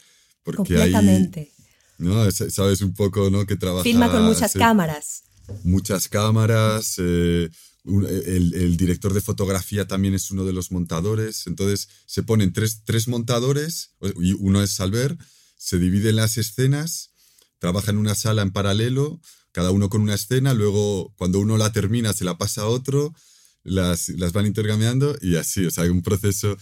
Porque 0.43 0.58
Completamente. 0.58 1.54
¿no? 2.00 2.30
Sabes 2.32 2.82
un 2.82 2.93
poco, 2.93 3.30
¿no? 3.30 3.45
Que 3.45 3.56
trabaja... 3.56 3.84
Filma 3.84 4.10
con 4.10 4.23
muchas 4.23 4.54
cámaras. 4.54 5.23
Muchas 5.63 6.08
cámaras, 6.08 6.95
eh, 6.97 7.50
el, 7.88 8.78
director 8.78 9.13
de 9.13 9.21
fotografía 9.21 9.88
también 9.88 10.13
es 10.13 10.32
uno 10.32 10.45
de 10.45 10.54
los 10.54 10.71
montadores. 10.71 11.47
Entonces 11.47 11.89
se 12.06 12.23
ponen 12.23 12.54
tres, 12.54 12.82
tres 12.84 13.08
montadores, 13.08 13.91
y 14.21 14.34
uno 14.34 14.62
es 14.62 14.71
Salver, 14.71 15.17
se 15.58 15.80
dividen 15.80 16.17
las 16.17 16.38
escenas, 16.38 17.12
trabajan 17.60 17.95
en 17.95 18.02
una 18.02 18.15
sala 18.15 18.41
en 18.41 18.52
paralelo, 18.52 19.21
cada 19.52 19.71
uno 19.71 19.89
con 19.89 20.02
una 20.02 20.15
escena, 20.15 20.54
luego 20.54 21.13
cuando 21.17 21.39
uno 21.39 21.58
la 21.58 21.71
termina 21.71 22.13
se 22.13 22.26
la 22.26 22.38
pasa 22.38 22.62
a 22.62 22.67
otro, 22.67 23.15
las, 23.63 24.10
las 24.10 24.32
van 24.34 24.45
intercambiando 24.45 25.17
y 25.21 25.36
así, 25.36 25.65
o 25.65 25.71
sea, 25.71 25.86
hay 25.86 25.89
un 25.89 26.04
proceso. 26.04 26.58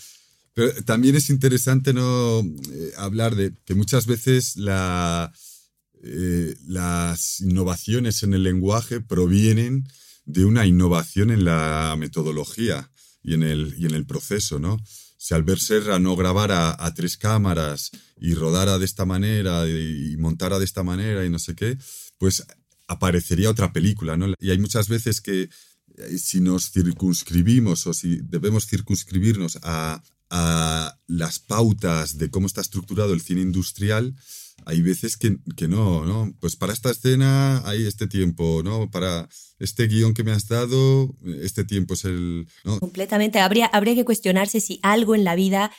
Pero 0.53 0.71
también 0.85 1.15
es 1.15 1.29
interesante 1.29 1.93
no 1.93 2.39
eh, 2.39 2.91
hablar 2.97 3.35
de 3.35 3.53
que 3.65 3.75
muchas 3.75 4.05
veces 4.05 4.55
eh, 4.57 6.55
las 6.65 7.41
innovaciones 7.41 8.23
en 8.23 8.33
el 8.33 8.43
lenguaje 8.43 9.01
provienen 9.01 9.85
de 10.25 10.45
una 10.45 10.65
innovación 10.65 11.31
en 11.31 11.45
la 11.45 11.95
metodología 11.97 12.91
y 13.23 13.33
en 13.33 13.43
el, 13.43 13.75
y 13.77 13.85
en 13.85 13.95
el 13.95 14.05
proceso, 14.05 14.59
¿no? 14.59 14.79
Si 15.17 15.33
Albert 15.33 15.61
Serra 15.61 15.97
no 15.97 16.15
grabara 16.15 16.75
a 16.77 16.93
tres 16.93 17.17
cámaras 17.17 17.91
y 18.19 18.33
rodara 18.35 18.77
de 18.77 18.85
esta 18.85 19.05
manera 19.05 19.67
y 19.67 20.15
montara 20.17 20.59
de 20.59 20.65
esta 20.65 20.83
manera 20.83 21.25
y 21.25 21.29
no 21.29 21.39
sé 21.39 21.55
qué, 21.55 21.77
pues 22.17 22.45
aparecería 22.87 23.49
otra 23.49 23.73
película, 23.73 24.17
¿no? 24.17 24.33
Y 24.39 24.51
hay 24.51 24.59
muchas 24.59 24.87
veces 24.87 25.21
que 25.21 25.49
eh, 25.97 26.17
si 26.17 26.41
nos 26.41 26.71
circunscribimos 26.71 27.87
o 27.87 27.93
si 27.93 28.19
debemos 28.23 28.67
circunscribirnos 28.67 29.57
a, 29.63 30.03
a 30.29 30.99
las 31.07 31.39
pautas 31.39 32.17
de 32.17 32.29
cómo 32.29 32.47
está 32.47 32.61
estructurado 32.61 33.13
el 33.13 33.21
cine 33.21 33.41
industrial, 33.41 34.15
hay 34.65 34.81
veces 34.81 35.17
que, 35.17 35.37
que, 35.55 35.67
no, 35.67 36.05
¿no? 36.05 36.33
Pues 36.39 36.55
para 36.55 36.73
esta 36.73 36.91
escena 36.91 37.61
hay 37.67 37.85
este 37.85 38.07
tiempo, 38.07 38.61
¿no? 38.63 38.89
Para 38.89 39.27
este 39.59 39.87
guion 39.87 40.13
que 40.13 40.23
me 40.23 40.31
has 40.31 40.47
dado, 40.47 41.15
este 41.41 41.63
tiempo 41.63 41.93
es 41.93 42.05
el... 42.05 42.47
Completamente. 42.79 43.39
Habría, 43.39 43.67
habría 43.67 43.95
que 43.95 44.05
cuestionarse 44.05 44.59
si 44.59 44.79
algo 44.81 45.15
en 45.15 45.23
la 45.23 45.35
vida 45.35 45.71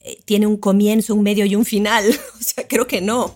eh, 0.00 0.20
tiene 0.24 0.46
un 0.46 0.56
comienzo, 0.56 1.14
un 1.14 1.24
medio 1.24 1.44
y 1.46 1.56
un 1.56 1.64
final. 1.64 2.04
o 2.40 2.42
sea, 2.42 2.68
creo 2.68 2.86
que 2.86 3.00
no. 3.00 3.34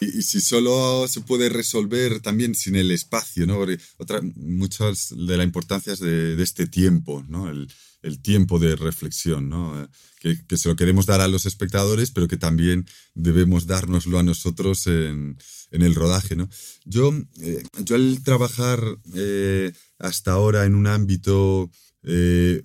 Y, 0.00 0.22
si 0.22 0.40
solo 0.40 1.06
se 1.08 1.20
puede 1.20 1.48
resolver 1.48 2.20
también 2.20 2.54
sin 2.54 2.76
el 2.76 2.90
espacio, 2.90 3.46
¿no? 3.46 3.64
otra, 3.98 4.20
muchas 4.34 5.14
de 5.16 5.36
la 5.36 5.44
importancia 5.44 5.92
es 5.92 6.00
de, 6.00 6.36
de 6.36 6.42
este 6.42 6.66
tiempo, 6.66 7.24
¿no? 7.28 7.48
El, 7.48 7.68
el 8.04 8.20
tiempo 8.20 8.58
de 8.58 8.76
reflexión, 8.76 9.48
¿no? 9.48 9.88
Que, 10.20 10.38
que, 10.46 10.56
se 10.56 10.68
lo 10.68 10.76
queremos 10.76 11.06
dar 11.06 11.20
a 11.22 11.28
los 11.28 11.46
espectadores, 11.46 12.10
pero 12.10 12.28
que 12.28 12.36
también 12.36 12.86
debemos 13.14 13.66
dárnoslo 13.66 14.18
a 14.18 14.22
nosotros 14.22 14.86
en, 14.86 15.38
en 15.70 15.82
el 15.82 15.94
rodaje, 15.94 16.36
¿no? 16.36 16.48
Yo, 16.84 17.12
eh, 17.40 17.62
yo 17.82 17.96
al 17.96 18.22
trabajar 18.22 18.80
eh, 19.14 19.72
hasta 19.98 20.32
ahora 20.32 20.66
en 20.66 20.74
un 20.76 20.86
ámbito 20.86 21.70
eh, 22.04 22.62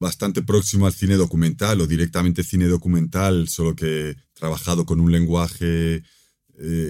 bastante 0.00 0.42
próximo 0.42 0.86
al 0.86 0.94
cine 0.94 1.16
documental 1.16 1.80
o 1.80 1.86
directamente 1.86 2.42
cine 2.42 2.68
documental, 2.68 3.48
solo 3.48 3.76
que 3.76 4.10
he 4.10 4.16
trabajado 4.32 4.86
con 4.86 4.98
un 5.00 5.12
lenguaje, 5.12 6.02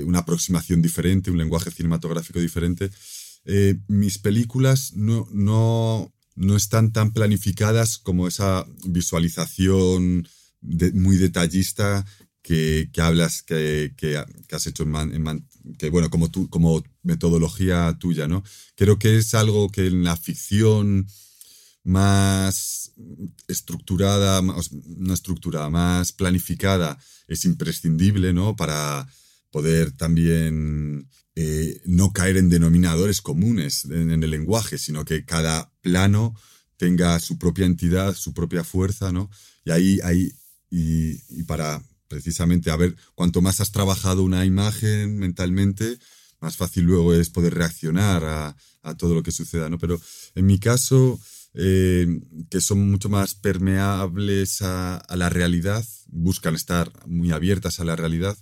una 0.05 0.18
aproximación 0.18 0.82
diferente, 0.82 1.30
un 1.30 1.38
lenguaje 1.38 1.70
cinematográfico 1.70 2.40
diferente, 2.40 2.90
mis 3.88 4.18
películas 4.18 4.92
no, 4.94 5.26
no 5.32 6.12
no 6.35 6.57
están 6.57 6.93
tan 6.93 7.12
planificadas 7.12 7.99
como 7.99 8.28
esa 8.28 8.66
visualización 8.85 10.28
muy 10.61 11.16
detallista 11.16 12.05
que, 12.43 12.89
hablas, 12.99 13.43
que, 13.43 13.93
has 14.51 14.66
hecho 14.66 14.83
en, 14.83 15.47
que 15.78 15.91
bueno, 15.91 16.11
como, 16.11 16.30
tú, 16.30 16.49
como 16.49 16.83
metodología 17.03 17.97
tuya, 17.99 18.26
¿no? 18.26 18.43
Creo 18.74 18.99
que 18.99 19.16
es 19.16 19.35
algo 19.35 19.70
que 19.70 19.87
en 19.87 20.05
la 20.05 20.16
ficción 20.16 21.07
más 21.85 22.93
estructurada, 23.49 24.41
no 24.43 25.14
estructurada, 25.14 25.70
más 25.70 26.12
planificada, 26.12 26.99
es 27.28 27.45
imprescindible, 27.45 28.33
¿no? 28.33 28.57
Para, 28.57 29.09
poder 29.53 29.93
también 29.93 31.09
eh, 31.35 31.80
no 31.87 32.12
caer 32.12 32.37
en 32.37 32.51
denominadores 32.51 33.22
comunes 33.22 33.87
en, 33.87 34.11
el 34.11 34.30
lenguaje, 34.30 34.76
sino 34.76 35.07
que 35.07 35.24
cada 35.24 35.72
plano 35.80 36.37
tenga 36.76 37.18
su 37.20 37.39
propia 37.39 37.64
entidad, 37.64 38.14
su 38.14 38.35
propia 38.35 38.64
fuerza, 38.64 39.12
¿no? 39.12 39.30
Y 39.64 39.70
ahí, 39.70 39.99
ahí 40.05 40.33
y, 40.68 41.43
para 41.45 41.83
precisamente 42.09 42.70
a 42.70 42.76
ver, 42.76 42.97
cuanto 43.14 43.41
más 43.41 43.61
has 43.61 43.72
trabajado 43.72 44.22
una 44.22 44.45
imagen 44.45 45.16
mentalmente, 45.16 45.99
más 46.41 46.59
fácil 46.59 46.85
luego 46.85 47.14
es 47.14 47.30
poder 47.30 47.55
reaccionar 47.55 48.24
a, 48.24 48.57
todo 48.99 49.14
lo 49.14 49.22
que 49.22 49.33
suceda, 49.33 49.70
¿no? 49.70 49.78
Pero 49.78 49.99
en 50.35 50.45
mi 50.45 50.59
caso, 50.59 51.18
eh, 51.55 52.20
que 52.51 52.61
son 52.61 52.91
mucho 52.91 53.09
más 53.09 53.35
permeables 53.35 54.61
a, 54.61 54.97
a, 54.97 55.16
la 55.16 55.30
realidad, 55.30 55.83
buscan 56.09 56.57
estar 56.57 56.93
muy 57.07 57.30
abiertas 57.30 57.80
a 57.80 57.85
la 57.85 57.97
realidad, 57.97 58.37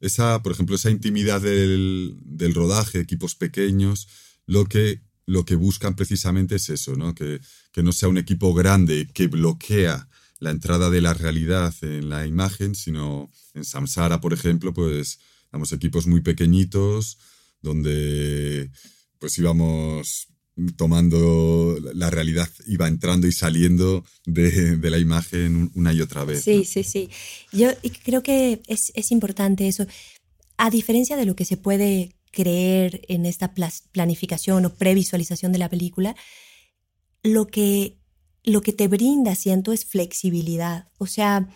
esa, 0.00 0.42
por 0.42 0.52
ejemplo, 0.52 0.76
esa 0.76 0.90
intimidad 0.90 1.40
del, 1.40 2.18
rodaje, 2.54 3.00
equipos 3.00 3.34
pequeños, 3.34 4.08
lo 4.46 4.66
que, 4.66 5.02
lo 5.26 5.44
que 5.44 5.56
buscan 5.56 5.96
precisamente 5.96 6.56
es 6.56 6.68
eso, 6.70 6.96
¿no? 6.96 7.14
Que, 7.14 7.40
que 7.72 7.82
no 7.82 7.92
sea 7.92 8.08
un 8.08 8.18
equipo 8.18 8.54
grande 8.54 9.08
que 9.12 9.26
bloquea 9.26 10.08
la 10.38 10.50
entrada 10.50 10.90
de 10.90 11.00
la 11.00 11.14
realidad 11.14 11.74
en 11.82 12.08
la 12.08 12.26
imagen, 12.26 12.74
sino 12.74 13.30
en 13.54 13.64
Samsara, 13.64 14.20
por 14.20 14.32
ejemplo, 14.32 14.74
pues 14.74 15.18
damos 15.50 15.72
equipos 15.72 16.06
muy 16.06 16.20
pequeñitos 16.20 17.18
donde 17.62 18.70
pues 19.18 19.38
íbamos 19.38 20.28
tomando 20.76 21.76
la 21.94 22.10
realidad, 22.10 22.48
iba 22.66 22.88
entrando 22.88 23.26
y 23.26 23.32
saliendo 23.32 24.04
de, 24.24 24.78
la 24.90 24.98
imagen 24.98 25.70
una 25.74 25.92
y 25.92 26.00
otra 26.00 26.24
vez. 26.24 26.42
Sí, 26.42 26.64
sí, 26.64 26.82
sí. 26.82 27.10
Yo 27.52 27.70
creo 28.04 28.22
que 28.22 28.62
es, 28.66 29.10
importante 29.10 29.68
eso. 29.68 29.86
A 30.56 30.70
diferencia 30.70 31.16
de 31.16 31.26
lo 31.26 31.36
que 31.36 31.44
se 31.44 31.56
puede 31.56 32.14
creer 32.30 33.02
en 33.08 33.26
esta 33.26 33.54
planificación 33.92 34.64
o 34.64 34.74
previsualización 34.74 35.52
de 35.52 35.58
la 35.58 35.68
película, 35.68 36.16
lo 37.22 37.46
que, 37.46 37.98
lo 38.44 38.62
que 38.62 38.72
te 38.72 38.88
brinda, 38.88 39.34
siento, 39.34 39.72
es 39.72 39.84
flexibilidad. 39.84 40.88
O 40.98 41.06
sea, 41.06 41.48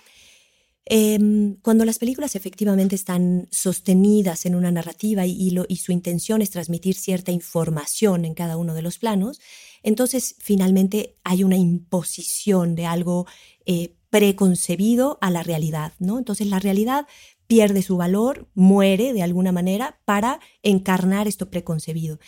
Em, 0.87 1.57
cuando 1.57 1.85
las 1.85 1.99
películas 1.99 2.35
efectivamente 2.35 2.95
están 2.95 3.49
sostenidas 3.51 4.47
en 4.47 4.55
una 4.55 4.73
narrativa 4.73 5.27
y, 5.27 5.51
su 5.77 5.93
intención 5.93 6.43
es 6.43 6.51
transmitir 6.51 6.95
cierta 6.95 7.33
información 7.33 8.25
en 8.25 8.35
cada 8.35 8.57
uno 8.57 8.75
de 8.75 8.83
los 8.83 8.99
planos, 8.99 9.41
entonces 9.83 10.37
finalmente 10.39 11.17
hay 11.23 11.45
una 11.45 11.57
imposición 11.57 12.75
de 12.75 12.87
algo 12.87 13.27
eh, 13.67 13.95
preconcebido 14.09 15.19
a 15.21 15.31
la 15.31 15.43
realidad, 15.43 15.93
¿no? 15.99 16.19
Entonces 16.19 16.47
la 16.49 16.59
realidad 16.59 17.07
pierde 17.47 17.83
su 17.83 17.97
valor, 17.97 18.49
muere 18.55 19.13
de 19.13 19.23
alguna 19.23 19.53
manera 19.53 20.01
para 20.05 20.41
encarnar 20.63 21.29
esto 21.29 21.51
preconcebido. 21.51 22.19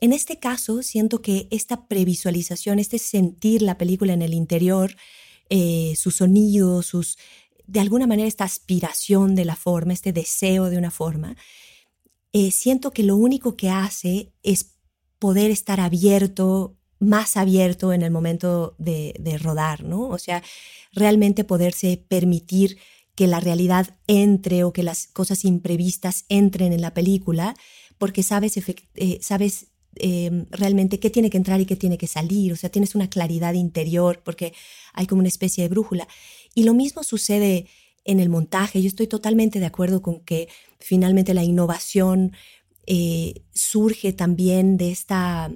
En 0.00 0.12
este 0.12 0.38
caso, 0.38 0.82
siento 0.82 1.22
que 1.22 1.46
esta 1.50 1.86
previsualización, 1.86 2.78
este 2.78 2.98
sentir 2.98 3.62
la 3.62 3.78
película 3.78 4.12
en 4.12 4.22
el 4.22 4.34
interior, 4.34 4.96
eh, 5.48 5.94
sus 5.96 6.16
sonidos, 6.16 6.86
sus, 6.86 7.18
de 7.66 7.80
alguna 7.80 8.06
manera 8.06 8.28
esta 8.28 8.44
aspiración 8.44 9.34
de 9.34 9.44
la 9.44 9.56
forma, 9.56 9.92
este 9.92 10.12
deseo 10.12 10.70
de 10.70 10.78
una 10.78 10.90
forma, 10.90 11.36
eh, 12.32 12.50
siento 12.50 12.92
que 12.92 13.02
lo 13.02 13.16
único 13.16 13.56
que 13.56 13.68
hace 13.70 14.32
es 14.42 14.76
poder 15.18 15.50
estar 15.50 15.80
abierto, 15.80 16.76
más 16.98 17.36
abierto 17.36 17.92
en 17.92 18.02
el 18.02 18.10
momento 18.10 18.74
de, 18.78 19.38
rodar, 19.40 19.84
¿no? 19.84 20.08
O 20.08 20.18
sea, 20.18 20.42
realmente 20.92 21.44
poderse 21.44 22.02
permitir 22.08 22.78
que 23.14 23.26
la 23.26 23.38
realidad 23.38 23.96
entre 24.06 24.64
o 24.64 24.72
que 24.72 24.82
las 24.82 25.06
cosas 25.08 25.44
imprevistas 25.44 26.24
entren 26.28 26.72
en 26.72 26.80
la 26.80 26.94
película, 26.94 27.54
porque 27.98 28.22
sabes, 28.22 28.56
eh, 28.56 29.18
sabes 29.20 29.66
em, 29.96 30.46
realmente 30.50 30.98
qué 30.98 31.10
tiene 31.10 31.28
que 31.28 31.36
entrar 31.36 31.60
y 31.60 31.66
qué 31.66 31.76
tiene 31.76 31.98
que 31.98 32.06
salir, 32.06 32.52
o 32.52 32.56
sea, 32.56 32.70
tienes 32.70 32.94
una 32.94 33.10
claridad 33.10 33.52
interior 33.52 34.22
porque 34.24 34.54
hay 34.94 35.06
como 35.06 35.20
una 35.20 35.28
especie 35.28 35.62
de 35.64 35.68
brújula. 35.68 36.08
Y 36.54 36.64
lo 36.64 36.74
mismo 36.74 37.02
sucede 37.02 37.66
en 38.04 38.20
el 38.20 38.28
montaje. 38.28 38.82
Yo 38.82 38.88
estoy 38.88 39.06
totalmente 39.06 39.60
de 39.60 39.66
acuerdo 39.66 40.02
con 40.02 40.20
que 40.20 40.48
finalmente 40.78 41.34
la 41.34 41.44
innovación 41.44 42.32
eh, 42.86 43.44
surge 43.52 44.12
también 44.12 44.76
de 44.76 44.90
esta 44.90 45.52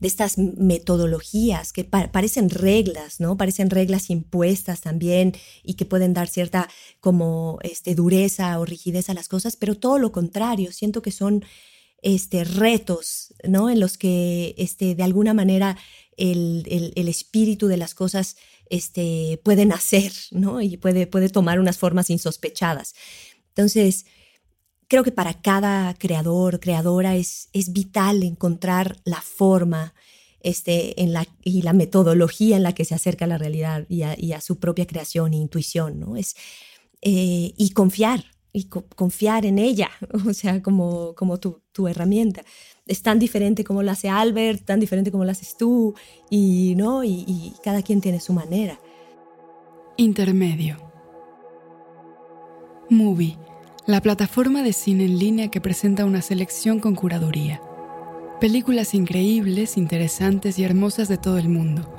de 0.00 0.06
estas 0.06 0.38
metodologías 0.38 1.72
que 1.72 1.84
parecen 1.84 2.50
reglas, 2.50 3.18
¿no? 3.18 3.36
Parecen 3.36 3.70
reglas 3.70 4.10
impuestas 4.10 4.80
también 4.80 5.34
y 5.64 5.74
que 5.74 5.86
pueden 5.86 6.14
dar 6.14 6.28
cierta 6.28 6.68
como 7.00 7.58
este, 7.62 7.96
dureza 7.96 8.60
o 8.60 8.64
rigidez 8.64 9.10
a 9.10 9.14
las 9.14 9.28
cosas, 9.28 9.56
pero 9.56 9.74
todo 9.74 9.98
lo 9.98 10.12
contrario, 10.12 10.72
siento 10.72 11.02
que 11.02 11.10
son 11.10 11.44
este, 12.00 12.44
retos, 12.44 13.34
¿no? 13.42 13.70
En 13.70 13.80
los 13.80 13.98
que 13.98 14.54
este, 14.56 14.94
de 14.94 15.02
alguna 15.02 15.34
manera 15.34 15.76
el, 16.16 16.92
el 16.94 17.08
espíritu 17.08 17.66
de 17.66 17.76
las 17.76 17.94
cosas 17.94 18.36
este, 18.70 19.40
puede 19.44 19.66
nacer, 19.66 20.12
¿no? 20.30 20.60
Y 20.60 20.76
puede, 20.76 21.06
puede 21.06 21.28
tomar 21.28 21.60
unas 21.60 21.78
formas 21.78 22.10
insospechadas. 22.10 22.94
Entonces, 23.48 24.06
creo 24.88 25.04
que 25.04 25.12
para 25.12 25.34
cada 25.34 25.94
creador, 25.94 26.60
creadora, 26.60 27.16
es, 27.16 27.48
es 27.52 27.72
vital 27.72 28.22
encontrar 28.22 28.96
la 29.04 29.20
forma 29.20 29.94
este, 30.40 31.00
en 31.02 31.12
la, 31.12 31.26
y 31.42 31.62
la 31.62 31.72
metodología 31.72 32.56
en 32.56 32.62
la 32.62 32.74
que 32.74 32.84
se 32.84 32.94
acerca 32.94 33.24
a 33.24 33.28
la 33.28 33.38
realidad 33.38 33.86
y 33.88 34.02
a, 34.02 34.40
su 34.40 34.58
propia 34.58 34.86
creación 34.86 35.34
e 35.34 35.36
intuición, 35.36 36.00
¿no? 36.00 36.16
Es, 36.16 36.36
eh, 37.02 37.52
y 37.56 37.70
confiar, 37.70 38.24
y 38.52 38.64
confiar 38.64 39.46
en 39.46 39.58
ella, 39.58 39.90
o 40.26 40.32
sea, 40.32 40.62
como, 40.62 41.14
como 41.14 41.38
tu, 41.38 41.62
tu 41.72 41.88
herramienta 41.88 42.44
es 42.88 43.02
tan 43.02 43.18
diferente 43.18 43.62
como 43.62 43.82
lo 43.82 43.90
hace 43.90 44.08
Albert, 44.08 44.64
tan 44.64 44.80
diferente 44.80 45.12
como 45.12 45.24
lo 45.24 45.30
haces 45.30 45.56
tú, 45.56 45.94
y, 46.30 46.74
¿no? 46.76 47.04
y, 47.04 47.52
cada 47.62 47.82
quien 47.82 48.00
tiene 48.00 48.18
su 48.18 48.32
manera. 48.32 48.80
Intermedio. 49.96 50.78
Movie, 52.88 53.36
la 53.86 54.00
plataforma 54.00 54.62
de 54.62 54.72
cine 54.72 55.04
en 55.04 55.18
línea 55.18 55.48
que 55.48 55.60
presenta 55.60 56.06
una 56.06 56.22
selección 56.22 56.80
con 56.80 56.94
curaduría. 56.94 57.60
Películas 58.40 58.94
increíbles, 58.94 59.76
interesantes 59.76 60.58
y 60.58 60.64
hermosas 60.64 61.08
de 61.08 61.18
todo 61.18 61.36
el 61.36 61.48
mundo. 61.48 61.94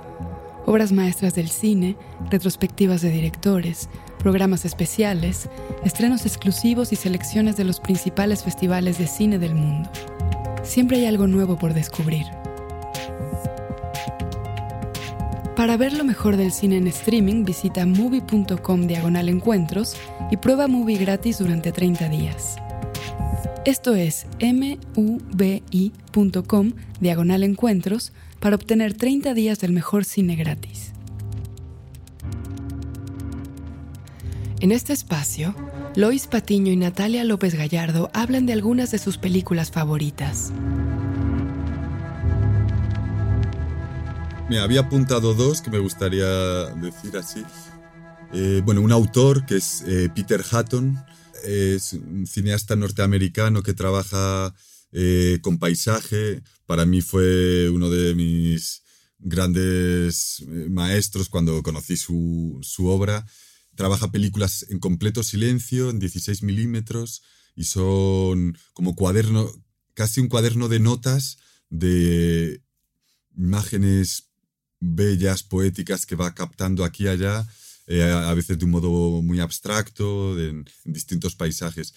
Obras 0.65 0.91
maestras 0.91 1.35
del 1.35 1.49
cine, 1.49 1.97
retrospectivas 2.31 3.01
de 3.01 3.11
directores, 3.11 3.89
programas 4.17 4.65
especiales, 4.65 5.49
estrenos 5.83 6.25
exclusivos 6.25 6.91
y 6.93 6.95
selecciones 6.95 7.57
de 7.57 7.65
los 7.65 7.79
principales 7.79 8.43
festivales 8.43 8.97
de 8.97 9.07
cine 9.07 9.37
del 9.37 9.55
mundo 9.55 9.89
siempre 10.69 10.97
hay 10.97 11.05
algo 11.05 11.27
nuevo 11.27 11.57
por 11.57 11.73
descubrir. 11.73 12.25
Para 15.55 15.75
ver 15.75 15.93
lo 15.93 16.05
mejor 16.05 16.37
del 16.37 16.53
cine 16.53 16.77
en 16.77 16.87
streaming, 16.87 17.43
visita 17.43 17.85
movie.com 17.85 18.87
diagonal 18.87 19.27
encuentros 19.27 19.97
y 20.31 20.37
prueba 20.37 20.67
movie 20.67 20.97
gratis 20.97 21.39
durante 21.39 21.73
30 21.73 22.07
días. 22.07 22.55
Esto 23.65 23.93
es 23.93 24.25
mubi.com 24.95 26.71
diagonal 27.01 27.43
encuentros 27.43 28.13
para 28.39 28.55
obtener 28.55 28.93
30 28.93 29.33
días 29.33 29.59
del 29.59 29.73
mejor 29.73 30.05
cine 30.05 30.37
gratis. 30.37 30.93
En 34.61 34.71
este 34.71 34.93
espacio, 34.93 35.53
Lois 35.95 36.27
Patiño 36.27 36.71
y 36.71 36.75
Natalia 36.75 37.23
López 37.23 37.55
Gallardo 37.55 38.11
hablan 38.13 38.45
de 38.45 38.53
algunas 38.53 38.91
de 38.91 38.99
sus 38.99 39.17
películas 39.17 39.71
favoritas. 39.71 40.51
Me 44.49 44.59
había 44.59 44.81
apuntado 44.81 45.33
dos 45.33 45.61
que 45.61 45.71
me 45.71 45.79
gustaría 45.79 46.27
decir 46.75 47.17
así. 47.17 47.43
Eh, 48.33 48.61
bueno, 48.63 48.81
un 48.81 48.91
autor 48.91 49.45
que 49.47 49.57
es 49.57 49.83
eh, 49.87 50.09
Peter 50.13 50.43
Hatton, 50.49 50.95
es 51.43 51.93
un 51.93 52.27
cineasta 52.27 52.75
norteamericano 52.75 53.63
que 53.63 53.73
trabaja 53.73 54.53
eh, 54.91 55.39
con 55.41 55.57
paisaje. 55.57 56.43
Para 56.67 56.85
mí 56.85 57.01
fue 57.01 57.67
uno 57.69 57.89
de 57.89 58.13
mis 58.13 58.83
grandes 59.17 60.45
maestros 60.69 61.29
cuando 61.29 61.63
conocí 61.63 61.97
su, 61.97 62.59
su 62.61 62.87
obra 62.87 63.25
trabaja 63.79 64.11
películas 64.11 64.65
en 64.71 64.79
completo 64.79 65.23
silencio, 65.23 65.89
en 65.89 65.99
16 65.99 66.43
milímetros, 66.43 67.23
y 67.55 67.63
son 67.63 68.57
como 68.73 68.93
cuaderno, 68.93 69.49
casi 69.93 70.19
un 70.19 70.27
cuaderno 70.27 70.67
de 70.67 70.81
notas 70.81 71.37
de 71.69 72.61
imágenes 73.37 74.31
bellas, 74.81 75.43
poéticas 75.43 76.05
que 76.05 76.17
va 76.17 76.35
captando 76.35 76.83
aquí 76.83 77.05
y 77.05 77.07
allá, 77.07 77.47
eh, 77.87 78.03
a 78.03 78.33
veces 78.33 78.59
de 78.59 78.65
un 78.65 78.71
modo 78.71 79.21
muy 79.21 79.39
abstracto, 79.39 80.37
en, 80.37 80.65
distintos 80.83 81.35
paisajes. 81.35 81.93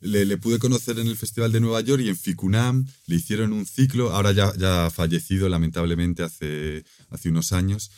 Le, 0.00 0.36
pude 0.36 0.60
conocer 0.60 0.96
en 1.00 1.08
el 1.08 1.16
Festival 1.16 1.50
de 1.50 1.58
Nueva 1.58 1.80
York 1.80 2.04
y 2.04 2.08
en 2.08 2.16
Ficunam 2.16 2.86
le 3.06 3.16
hicieron 3.16 3.52
un 3.52 3.66
ciclo, 3.66 4.12
ahora 4.12 4.30
ya, 4.30 4.54
ya 4.56 4.92
fallecido 4.92 5.48
lamentablemente 5.48 6.22
hace 6.22 6.84
unos 7.24 7.50
años, 7.50 7.90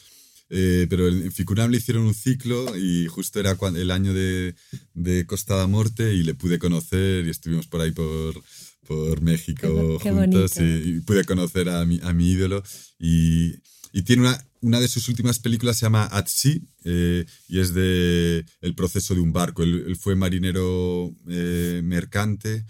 Eh, 0.51 0.87
pero 0.89 1.09
en 1.09 1.31
Ficunam 1.31 1.71
le 1.71 1.77
hicieron 1.77 2.07
un 2.07 2.15
ciclo 2.15 2.75
y 2.77 3.07
justo 3.07 3.39
era 3.39 3.57
el 3.77 3.91
año 3.91 4.15
de, 4.15 4.55
de 4.95 5.27
Costa 5.27 5.57
da 5.57 5.67
Morte 5.67 6.15
y 6.15 6.23
le 6.23 6.35
pude 6.35 6.59
conocer 6.59 7.27
y 7.27 7.31
estuvimos 7.31 7.67
por 7.67 7.83
ahí 7.83 7.91
por, 7.91 8.43
por 8.87 9.21
México 9.21 9.99
juntos 10.01 10.53
y, 10.59 11.01
pude 11.01 11.25
conocer 11.25 11.69
a 11.69 11.85
mi, 11.85 12.01
a 12.03 12.13
mi 12.15 12.31
ídolo. 12.31 12.63
Y, 12.99 13.57
y 13.93 14.03
tiene 14.03 14.23
una, 14.23 14.47
una, 14.63 14.81
de 14.81 14.89
sus 14.89 15.09
últimas 15.09 15.39
películas 15.39 15.77
se 15.77 15.87
llama 15.87 16.09
At 16.11 16.27
Sea 16.27 16.57
eh, 16.85 17.27
y 17.49 17.61
es 17.61 17.75
de 17.75 18.45
el 18.63 18.75
proceso 18.75 19.15
de 19.15 19.21
un 19.21 19.33
barco. 19.33 19.63
Él, 19.63 19.97
fue 20.01 20.17
marinero 20.17 21.15
eh, 21.29 21.83
mercante 21.85 22.65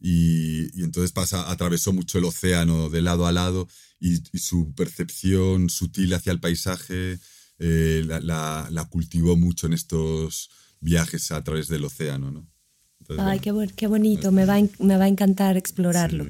y, 0.00 0.76
y, 0.76 0.82
entonces 0.82 1.12
pasa, 1.12 1.48
atravesó 1.48 1.92
mucho 1.92 2.18
el 2.18 2.24
océano 2.24 2.90
de 2.90 3.02
lado 3.02 3.26
a 3.26 3.32
lado 3.32 3.68
y, 4.02 4.38
su 4.38 4.74
percepción 4.74 5.70
sutil 5.70 6.12
hacia 6.14 6.32
el 6.32 6.40
paisaje 6.40 7.18
eh, 7.58 8.02
la, 8.04 8.18
la, 8.20 8.68
la, 8.70 8.84
cultivó 8.86 9.36
mucho 9.36 9.68
en 9.68 9.72
estos 9.72 10.50
viajes 10.80 11.30
a 11.30 11.44
través 11.44 11.68
del 11.68 11.84
océano. 11.84 12.32
¿no? 12.32 12.48
Ay, 13.18 13.38
qué, 13.38 13.52
qué, 13.76 13.86
bonito, 13.86 14.32
me 14.32 14.44
va, 14.44 14.56
me 14.80 14.96
va 14.96 15.04
a 15.04 15.08
encantar 15.08 15.56
explorarlo. 15.56 16.26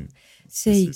sí. 0.48 0.90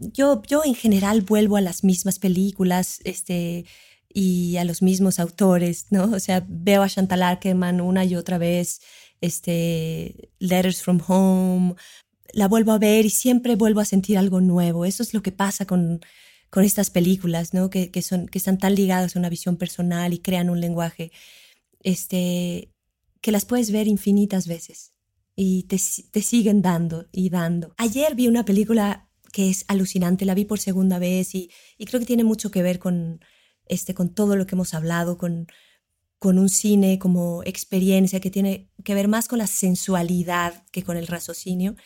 Yo, 0.00 0.40
yo 0.48 0.62
en 0.64 0.74
general 0.74 1.20
vuelvo 1.20 1.58
a 1.58 1.60
las 1.60 1.84
mismas 1.84 2.18
películas 2.18 3.00
este, 3.04 3.66
y 4.08 4.56
a 4.56 4.64
los 4.64 4.80
mismos 4.80 5.18
autores, 5.18 5.88
¿no? 5.90 6.04
O 6.04 6.20
sea, 6.20 6.42
veo 6.48 6.82
a 6.82 6.88
Chantal 6.88 7.22
Ackerman 7.22 7.82
una 7.82 8.06
y 8.06 8.16
otra 8.16 8.38
vez, 8.38 8.80
este, 9.20 10.30
Letters 10.38 10.80
from 10.80 11.02
Home, 11.06 11.74
la 12.34 12.48
vuelvo 12.48 12.72
a 12.72 12.78
ver 12.78 13.06
y 13.06 13.10
siempre 13.10 13.56
vuelvo 13.56 13.80
a 13.80 13.84
sentir 13.84 14.18
algo 14.18 14.40
nuevo. 14.40 14.84
Eso 14.84 15.02
es 15.02 15.14
lo 15.14 15.22
que 15.22 15.32
pasa 15.32 15.66
con, 15.66 16.00
con 16.50 16.64
estas 16.64 16.90
películas, 16.90 17.54
¿no? 17.54 17.70
Que, 17.70 17.90
que, 17.90 18.02
son, 18.02 18.26
que 18.26 18.38
están 18.38 18.58
tan 18.58 18.74
ligadas 18.74 19.14
a 19.14 19.18
una 19.18 19.28
visión 19.28 19.56
personal 19.56 20.12
y 20.12 20.18
crean 20.18 20.50
un 20.50 20.60
lenguaje 20.60 21.12
este, 21.80 22.72
que 23.20 23.32
las 23.32 23.44
puedes 23.44 23.70
ver 23.70 23.86
infinitas 23.86 24.46
veces 24.46 24.92
y 25.36 25.64
te, 25.64 25.80
te 26.10 26.22
siguen 26.22 26.60
dando 26.62 27.06
y 27.12 27.30
dando. 27.30 27.74
Ayer 27.76 28.14
vi 28.14 28.28
una 28.28 28.44
película 28.44 29.08
que 29.32 29.50
es 29.50 29.64
alucinante, 29.68 30.24
la 30.24 30.34
vi 30.34 30.44
por 30.44 30.60
segunda 30.60 30.98
vez 30.98 31.34
y, 31.34 31.50
y 31.76 31.86
creo 31.86 32.00
que 32.00 32.06
tiene 32.06 32.24
mucho 32.24 32.50
que 32.50 32.62
ver 32.62 32.78
con, 32.78 33.20
este, 33.66 33.94
con 33.94 34.14
todo 34.14 34.36
lo 34.36 34.46
que 34.46 34.54
hemos 34.54 34.74
hablado, 34.74 35.18
con, 35.18 35.46
con 36.18 36.38
un 36.38 36.48
cine 36.48 36.98
como 36.98 37.42
experiencia 37.44 38.20
que 38.20 38.30
tiene 38.30 38.70
que 38.84 38.94
ver 38.94 39.08
más 39.08 39.28
con 39.28 39.38
la 39.38 39.46
sensualidad 39.46 40.64
que 40.70 40.82
con 40.82 40.96
el 40.96 41.06
raciocinio. 41.06 41.76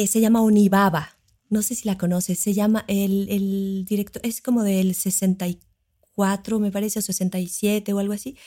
Eh, 0.00 0.06
se 0.06 0.22
llama 0.22 0.40
Onibaba. 0.40 1.18
No 1.50 1.60
sé 1.60 1.74
si 1.74 1.86
la 1.86 1.98
conoces. 1.98 2.38
Se 2.38 2.54
llama 2.54 2.86
el, 2.88 3.28
el 3.28 3.84
director, 3.86 4.22
es 4.24 4.40
como 4.40 4.62
del 4.62 4.94
64, 4.94 6.58
me 6.58 6.72
parece, 6.72 7.00
o 7.00 7.02
67 7.02 7.92
o 7.92 7.98
algo 7.98 8.14
así. 8.14 8.38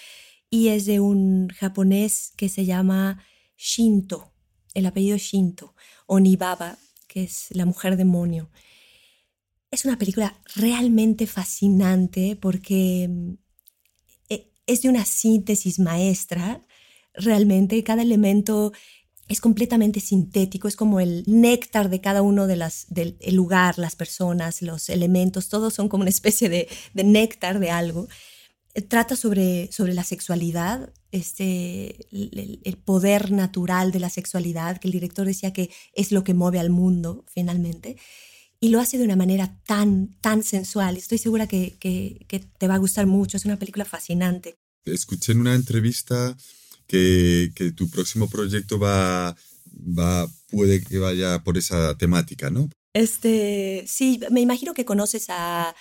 Y 0.50 0.70
es 0.70 0.88
de 0.88 1.00
un 1.00 1.50
japonés 1.50 2.32
que 2.38 2.50
se 2.50 2.66
llama 2.66 3.24
Shinto, 3.56 4.34
el 4.74 4.88
apellido 4.88 5.16
Shinto. 5.18 5.76
Onibaba, 6.08 6.80
que 7.08 7.26
es 7.26 7.50
la 7.52 7.68
mujer 7.68 7.98
demonio. 7.98 8.50
Es 9.70 9.86
una 9.86 10.00
película 10.00 10.36
realmente 10.56 11.28
fascinante 11.28 12.36
porque 12.36 13.08
mm, 13.08 13.34
e, 14.30 14.52
es 14.66 14.82
de 14.82 14.90
una 14.90 15.06
síntesis 15.06 15.78
maestra. 15.78 16.66
Realmente 17.14 17.84
cada 17.84 18.02
elemento 18.02 18.74
es 19.28 19.40
completamente 19.40 20.00
sintético, 20.00 20.68
es 20.68 20.76
como 20.76 21.00
el 21.00 21.24
néctar 21.28 21.90
de 21.90 22.02
cada 22.02 22.22
uno 22.22 22.46
de 22.46 22.58
las, 22.58 22.86
del 22.90 23.18
lugar, 23.32 23.78
las 23.80 23.96
personas, 23.96 24.62
los 24.62 24.90
elementos, 24.90 25.48
todos 25.48 25.74
son 25.74 25.88
como 25.88 26.02
una 26.02 26.10
especie 26.10 26.50
de, 26.50 26.68
néctar 26.94 27.60
de 27.60 27.72
algo. 27.72 28.08
Trata 28.90 29.16
sobre, 29.16 29.72
sobre 29.72 29.94
la 29.94 30.04
sexualidad, 30.04 30.92
este, 31.12 32.08
el, 32.12 32.78
poder 32.84 33.32
natural 33.32 33.92
de 33.92 34.00
la 34.00 34.10
sexualidad, 34.10 34.80
que 34.80 34.88
el 34.88 34.94
director 34.94 35.26
decía 35.26 35.54
que 35.54 35.70
es 35.94 36.12
lo 36.12 36.24
que 36.24 36.34
mueve 36.34 36.60
al 36.60 36.70
mundo 36.70 37.24
finalmente, 37.28 37.98
y 38.60 38.70
lo 38.70 38.80
hace 38.80 38.98
de 38.98 39.04
una 39.04 39.16
manera 39.16 39.60
tan, 39.68 40.16
tan 40.22 40.44
sensual. 40.44 40.98
Estoy 40.98 41.18
segura 41.18 41.48
que, 41.48 41.78
que, 41.80 42.26
que 42.28 42.40
te 42.40 42.68
va 42.68 42.76
a 42.76 42.80
gustar 42.80 43.06
mucho, 43.06 43.38
es 43.38 43.46
una 43.46 43.60
película 43.60 43.86
fascinante. 43.86 44.58
Escuché 44.86 45.32
en 45.32 45.42
una 45.42 45.56
entrevista 45.56 46.36
que, 46.94 47.72
tu 47.76 47.90
próximo 47.90 48.30
proyecto 48.30 48.78
va, 48.78 49.36
va, 49.72 50.28
puede 50.50 50.84
que 50.84 51.00
vaya 51.00 51.44
por 51.44 51.58
esa 51.58 51.98
temática, 51.98 52.50
¿no? 52.50 52.70
Este, 52.94 53.86
sí, 53.88 54.20
me 54.30 54.42
imagino 54.42 54.74
que 54.74 54.86
conoces 54.86 55.26
a, 55.30 55.76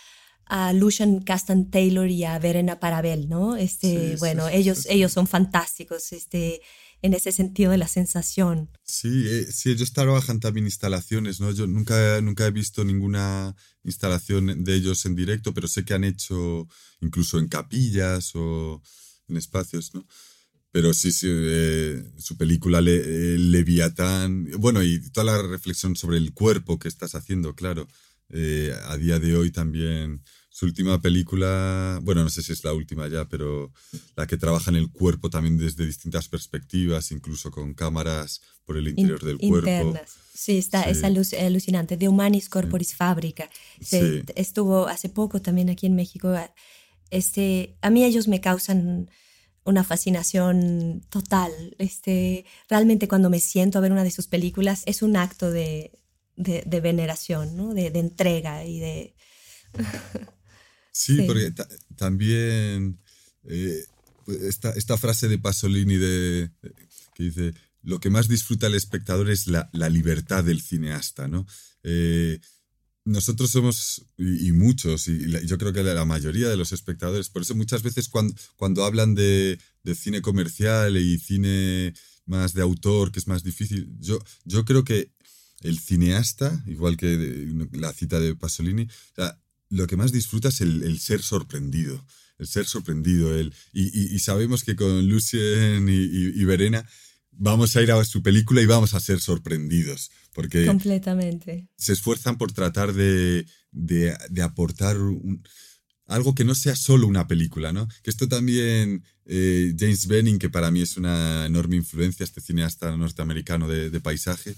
a 0.47 0.73
Lucian 0.73 1.21
Castan 1.21 1.71
Taylor 1.71 2.09
y 2.09 2.25
a 2.25 2.39
Verena 2.39 2.81
Parabel, 2.81 3.29
¿no? 3.29 3.57
Este, 3.57 4.17
bueno, 4.19 4.49
ellos, 4.49 4.87
ellos 4.89 5.13
son 5.13 5.27
fantásticos, 5.27 6.13
este, 6.13 6.63
en 7.03 7.13
ese 7.13 7.33
sentido 7.33 7.73
de 7.73 7.79
la 7.79 7.89
sensación. 7.89 8.71
Sí, 8.83 9.27
eh, 9.29 9.47
sí, 9.53 9.71
ellos 9.71 9.93
trabajan 9.93 10.41
también 10.41 10.65
instalaciones, 10.67 11.41
¿no? 11.41 11.51
Yo 11.51 11.67
nunca, 11.67 12.21
nunca 12.23 12.47
he 12.47 12.51
visto 12.51 12.85
ninguna 12.85 13.55
instalación 13.85 14.65
de 14.65 14.75
ellos 14.75 15.05
en 15.05 15.15
directo, 15.15 15.53
pero 15.53 15.69
sé 15.69 15.85
que 15.85 15.93
han 15.93 16.05
hecho 16.05 16.67
incluso 17.01 17.39
en 17.39 17.49
capillas 17.49 18.35
o 18.35 18.81
en 19.29 19.37
espacios, 19.37 19.93
¿no? 19.95 20.07
Pero 20.73 20.95
sí, 20.95 21.13
sí, 21.13 21.29
eh, 21.31 22.03
su 22.17 22.37
película 22.37 22.81
Le, 22.81 22.97
eh, 22.97 23.39
Leviatán, 23.39 24.49
bueno, 24.59 24.83
y 24.83 25.01
toda 25.11 25.25
la 25.25 25.43
reflexión 25.43 25.95
sobre 25.95 26.17
el 26.17 26.33
cuerpo 26.33 26.79
que 26.79 26.89
estás 26.89 27.15
haciendo, 27.15 27.55
claro. 27.55 27.87
Eh, 28.31 28.75
a 28.87 28.97
día 28.97 29.19
de 29.19 29.37
hoy 29.37 29.51
también 29.51 30.23
su 30.49 30.65
última 30.65 31.01
película, 31.01 32.01
bueno, 32.03 32.23
no 32.23 32.31
sé 32.31 32.43
si 32.43 32.53
es 32.53 32.65
la 32.65 32.73
última 32.73 33.07
ya, 33.09 33.27
pero 33.29 33.73
la 34.17 34.27
que 34.27 34.39
trabaja 34.39 34.71
en 34.71 34.77
el 34.77 34.91
cuerpo 34.91 35.29
también 35.29 35.59
desde 35.59 35.85
distintas 35.85 36.29
perspectivas, 36.29 37.13
incluso 37.13 37.51
con 37.51 37.75
cámaras 37.75 38.41
por 38.65 38.79
el 38.79 38.89
interior 38.89 39.23
del 39.23 39.39
cuerpo. 39.39 39.95
Sí, 40.35 40.59
está, 40.59 40.83
es 40.85 41.05
alucinante. 41.05 41.97
De 41.97 42.09
Humanis 42.09 42.49
Corporis 42.49 42.95
Fábrica. 42.95 43.49
Estuvo 44.35 44.89
hace 44.89 45.09
poco 45.09 45.41
también 45.41 45.71
aquí 45.71 45.87
en 45.87 45.95
México. 45.95 46.35
Este, 47.11 47.77
a 47.81 47.91
mí 47.91 48.05
ellos 48.05 48.29
me 48.29 48.41
causan 48.41 49.09
una 49.65 49.85
fascinación 49.85 51.05
total. 51.09 51.53
Este, 51.79 52.45
realmente 52.69 53.09
cuando 53.09 53.31
me 53.31 53.41
siento 53.41 53.79
a 53.79 53.81
ver 53.81 53.93
una 53.93 54.05
de 54.05 54.11
sus 54.11 54.27
películas 54.27 54.83
es 54.87 55.03
un 55.03 55.17
acto 55.17 55.51
de, 55.51 55.93
de, 56.37 56.81
veneración, 56.81 57.57
¿no? 57.57 57.75
de, 57.75 57.91
de, 57.91 57.99
entrega 58.01 58.65
y 58.65 58.81
de... 58.81 59.15
sí, 60.93 61.23
porque 61.27 61.53
también 61.97 62.99
eh, 63.45 63.85
pues, 64.25 64.43
esta, 64.43 64.71
esta, 64.71 64.97
frase 64.97 65.29
de 65.29 65.39
Pasolini 65.39 65.97
de, 65.97 66.51
que 67.15 67.23
dice, 67.23 67.55
lo 67.83 68.01
que 68.01 68.11
más 68.11 68.29
disfruta 68.29 68.67
el 68.67 68.75
espectador 68.75 69.31
es 69.31 69.47
la, 69.47 69.69
la 69.73 69.89
libertad 69.89 70.45
del 70.45 70.61
cineasta, 70.61 71.29
¿no? 71.29 71.47
Eh, 71.83 72.41
nosotros 73.05 73.51
somos, 73.51 74.05
y, 74.17 74.53
muchos, 74.53 75.09
y 75.09 75.47
yo 75.47 75.59
creo 75.59 75.73
que 75.73 75.83
la 75.83 76.05
mayoría 76.05 76.49
de 76.49 76.57
los 76.57 76.73
espectadores, 76.73 77.29
por 77.29 77.43
eso 77.43 77.55
muchas 77.55 77.83
veces 77.83 78.09
cuando, 78.09 78.35
cuando 78.57 78.85
hablan 78.85 79.15
de, 79.15 79.59
cine 79.95 80.23
comercial 80.23 80.97
y 80.97 81.19
cine 81.19 81.95
más 82.27 82.55
de 82.55 82.63
autor, 82.63 83.11
que 83.11 83.19
es 83.19 83.27
más 83.27 83.43
difícil, 83.43 83.89
yo, 83.99 84.19
yo 84.45 84.65
creo 84.65 84.85
que 84.85 85.11
el 85.61 85.79
cineasta, 85.79 86.63
igual 86.67 86.97
que 86.97 87.49
la 87.73 87.93
cita 87.93 88.21
de 88.21 88.37
Pasolini, 88.37 88.89
lo 89.71 89.87
que 89.87 89.97
más 89.97 90.13
disfruta 90.13 90.49
es 90.49 90.61
el, 90.61 90.99
ser 91.01 91.23
sorprendido, 91.23 92.05
el 92.39 92.47
ser 92.47 92.67
sorprendido. 92.67 93.37
El, 93.37 93.53
y, 93.73 94.19
sabemos 94.21 94.63
que 94.65 94.77
con 94.77 95.09
Lucien 95.09 95.89
y, 95.89 96.41
y 96.41 96.45
Verena 96.45 96.87
vamos 97.43 97.75
a 97.75 97.83
ir 97.83 97.91
a 97.91 98.05
su 98.05 98.23
película 98.23 98.63
y 98.63 98.67
vamos 98.67 98.95
a 98.95 99.01
ser 99.01 99.21
sorprendidos. 99.21 100.11
Porque 100.33 100.65
Completamente. 100.65 101.69
se 101.77 101.93
esfuerzan 101.93 102.39
por 102.39 102.53
tratar 102.53 102.93
de, 102.95 103.45
de, 103.73 104.43
aportar 104.43 104.97
algo 106.07 106.35
que 106.35 106.45
no 106.45 106.55
sea 106.55 106.77
solo 106.77 107.07
una 107.07 107.27
película, 107.27 107.73
¿no? 107.73 107.89
Que 108.03 108.11
esto 108.11 108.29
también, 108.29 109.05
eh, 109.27 109.75
James 109.79 110.07
Benning, 110.07 110.39
que 110.39 110.51
para 110.51 110.71
mí 110.71 110.83
es 110.83 110.97
una 110.97 111.45
enorme 111.47 111.77
influencia, 111.77 112.25
este 112.25 112.41
cineasta 112.41 112.97
norteamericano 112.97 113.69
de, 113.69 114.01
paisaje, 114.01 114.55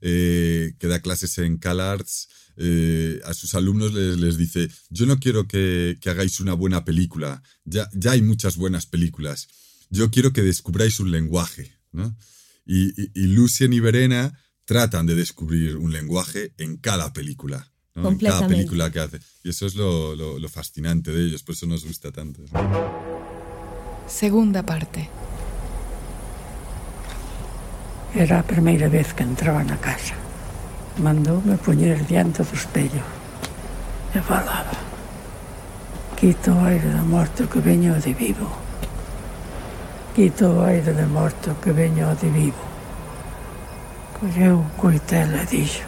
eh, 0.00 0.74
que 0.78 0.86
da 0.86 1.02
clases 1.02 1.38
en 1.38 1.58
CalArts, 1.58 2.28
eh, 2.56 3.20
a 3.24 3.34
sus 3.34 3.54
alumnos 3.54 3.92
les, 3.92 4.36
dice, 4.36 4.68
yo 4.90 5.06
no 5.06 5.18
quiero 5.18 5.46
que, 5.46 5.98
que, 6.00 6.10
hagáis 6.10 6.40
una 6.40 6.54
buena 6.54 6.84
película, 6.84 7.42
ya, 7.64 7.88
ya 7.94 8.12
hay 8.12 8.22
muchas 8.22 8.56
buenas 8.56 8.86
películas, 8.86 9.48
yo 9.90 10.10
quiero 10.10 10.32
que 10.32 10.42
descubráis 10.42 10.98
un 10.98 11.12
lenguaje, 11.12 11.77
¿no? 11.92 12.16
Y, 12.64 12.88
y, 13.00 13.10
y 13.14 13.26
Lucien 13.28 13.72
y 13.72 13.80
Verena 13.80 14.32
tratan 14.64 15.06
de 15.06 15.14
descubrir 15.14 15.78
un 15.78 15.92
lenguaje 15.92 16.52
en 16.58 16.76
cada 16.76 17.12
película. 17.14 17.72
En 18.04 18.18
cada 18.18 18.46
película 18.46 18.90
que 18.90 19.00
hace. 19.00 19.20
Y 19.42 19.50
eso 19.50 19.66
es 19.66 19.74
lo, 19.74 20.14
lo, 20.14 20.48
fascinante 20.48 21.10
de 21.10 21.24
ellos, 21.24 21.42
por 21.42 21.54
eso 21.54 21.66
nos 21.66 21.84
gusta 21.84 22.12
tanto. 22.12 22.44
Segunda 24.06 24.62
parte. 24.62 25.08
Era 28.14 28.40
a 28.40 28.42
primeira 28.42 28.88
vez 28.88 29.12
que 29.14 29.22
entraba 29.22 29.64
na 29.64 29.78
casa. 29.80 30.14
Mandoume 30.98 31.56
poñer 31.58 32.04
diante 32.06 32.42
do 32.42 32.54
espello 32.54 33.04
e 34.14 34.20
falaba. 34.20 34.76
Quito 36.16 36.52
o 36.52 36.64
aire 36.64 36.88
da 36.90 37.04
morte 37.04 37.46
que 37.46 37.60
veño 37.60 37.94
de 38.00 38.12
vivo. 38.14 38.67
Quito 40.14 40.62
aire 40.62 40.92
da 40.92 41.06
morte 41.06 41.50
que 41.62 41.72
veño 41.72 42.14
de 42.16 42.28
vivo. 42.30 42.64
Colleu 44.18 44.58
un 44.58 44.70
coitel 44.76 45.34
e 45.34 45.46
dixo 45.46 45.86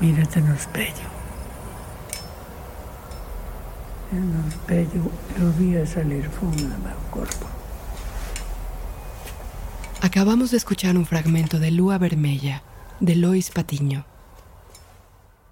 Mírate 0.00 0.40
no 0.40 0.54
espello. 0.54 1.08
E 4.12 4.16
no 4.16 4.48
espello 4.48 5.12
eu 5.38 5.50
vía 5.52 5.86
salir 5.86 6.28
fumo 6.28 6.56
do 6.56 6.78
meu 6.82 6.98
corpo. 7.10 7.46
Acabamos 10.00 10.50
de 10.50 10.56
escuchar 10.56 10.96
un 10.96 11.06
fragmento 11.06 11.58
de 11.58 11.70
Lua 11.70 11.96
Vermella, 11.98 12.62
de 13.00 13.14
Lois 13.14 13.50
Patiño. 13.50 14.04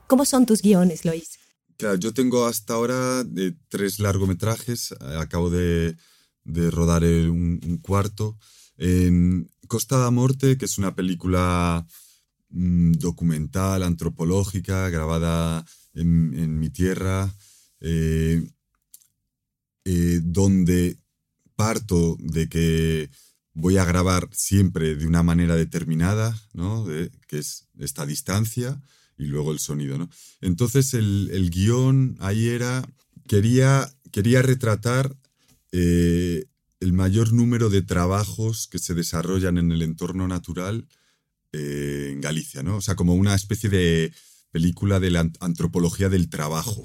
¿Cómo 0.08 0.24
son 0.24 0.44
tus 0.44 0.60
guiones, 0.60 1.04
Lois? 1.04 1.38
Claro, 1.78 1.96
yo 1.96 2.12
tengo 2.12 2.46
hasta 2.46 2.74
ahora 2.74 3.24
de 3.24 3.54
tres 3.68 3.98
largometrajes. 3.98 4.94
Acabo 5.18 5.48
de, 5.48 5.96
de 6.44 6.70
rodar 6.70 7.04
un, 7.04 7.78
cuarto. 7.82 8.38
En 8.76 9.50
Costa 9.68 9.98
da 9.98 10.10
Morte, 10.10 10.56
que 10.56 10.64
es 10.64 10.78
una 10.78 10.94
película 10.94 11.86
mm, 12.50 12.92
documental, 12.92 13.82
antropológica, 13.82 14.88
grabada 14.88 15.64
en, 15.94 16.34
en 16.38 16.58
mi 16.58 16.70
tierra, 16.70 17.32
eh, 17.80 18.46
eh, 19.84 20.20
donde 20.22 20.96
parto 21.56 22.16
de 22.18 22.48
que 22.48 23.10
voy 23.54 23.76
a 23.76 23.84
grabar 23.84 24.28
siempre 24.32 24.94
de 24.96 25.06
una 25.06 25.22
manera 25.22 25.56
determinada, 25.56 26.34
¿no? 26.54 26.84
De- 26.86 27.10
que 27.28 27.38
es 27.38 27.68
esta 27.78 28.06
distancia 28.06 28.80
y 29.18 29.24
luego 29.26 29.52
el 29.52 29.58
sonido, 29.58 29.98
¿no? 29.98 30.08
Entonces 30.40 30.94
el, 30.94 31.30
el 31.32 31.50
guion 31.50 32.16
ahí 32.20 32.48
era, 32.48 32.82
quería, 33.28 33.92
quería 34.10 34.42
retratar 34.42 35.16
eh, 35.72 36.44
el 36.80 36.92
mayor 36.92 37.32
número 37.32 37.70
de 37.70 37.82
trabajos 37.82 38.66
que 38.68 38.78
se 38.78 38.94
desarrollan 38.94 39.58
en 39.58 39.72
el 39.72 39.82
entorno 39.82 40.28
natural 40.28 40.86
eh, 41.52 42.10
en 42.12 42.20
Galicia, 42.20 42.62
¿no? 42.62 42.76
O 42.76 42.80
sea, 42.80 42.94
como 42.96 43.14
una 43.14 43.34
especie 43.34 43.68
de 43.70 44.12
película 44.50 45.00
de 45.00 45.10
la 45.10 45.24
ant- 45.24 45.36
antropología 45.40 46.08
del 46.08 46.28
trabajo, 46.28 46.84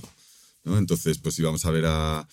¿no? 0.63 0.77
Entonces, 0.77 1.19
pues 1.19 1.37
íbamos 1.39 1.65
a 1.65 1.71
ver 1.71 1.85
a, 1.87 2.27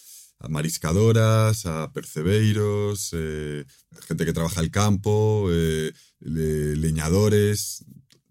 mariscadoras, 0.49 1.65
a 1.67 1.91
percebeiros, 1.93 3.11
eh, 3.13 3.65
gente 4.07 4.25
que 4.27 4.33
trabaja 4.33 4.61
el 4.61 4.71
campo, 4.71 5.49
le- 5.51 6.77
leñadores, 6.77 7.85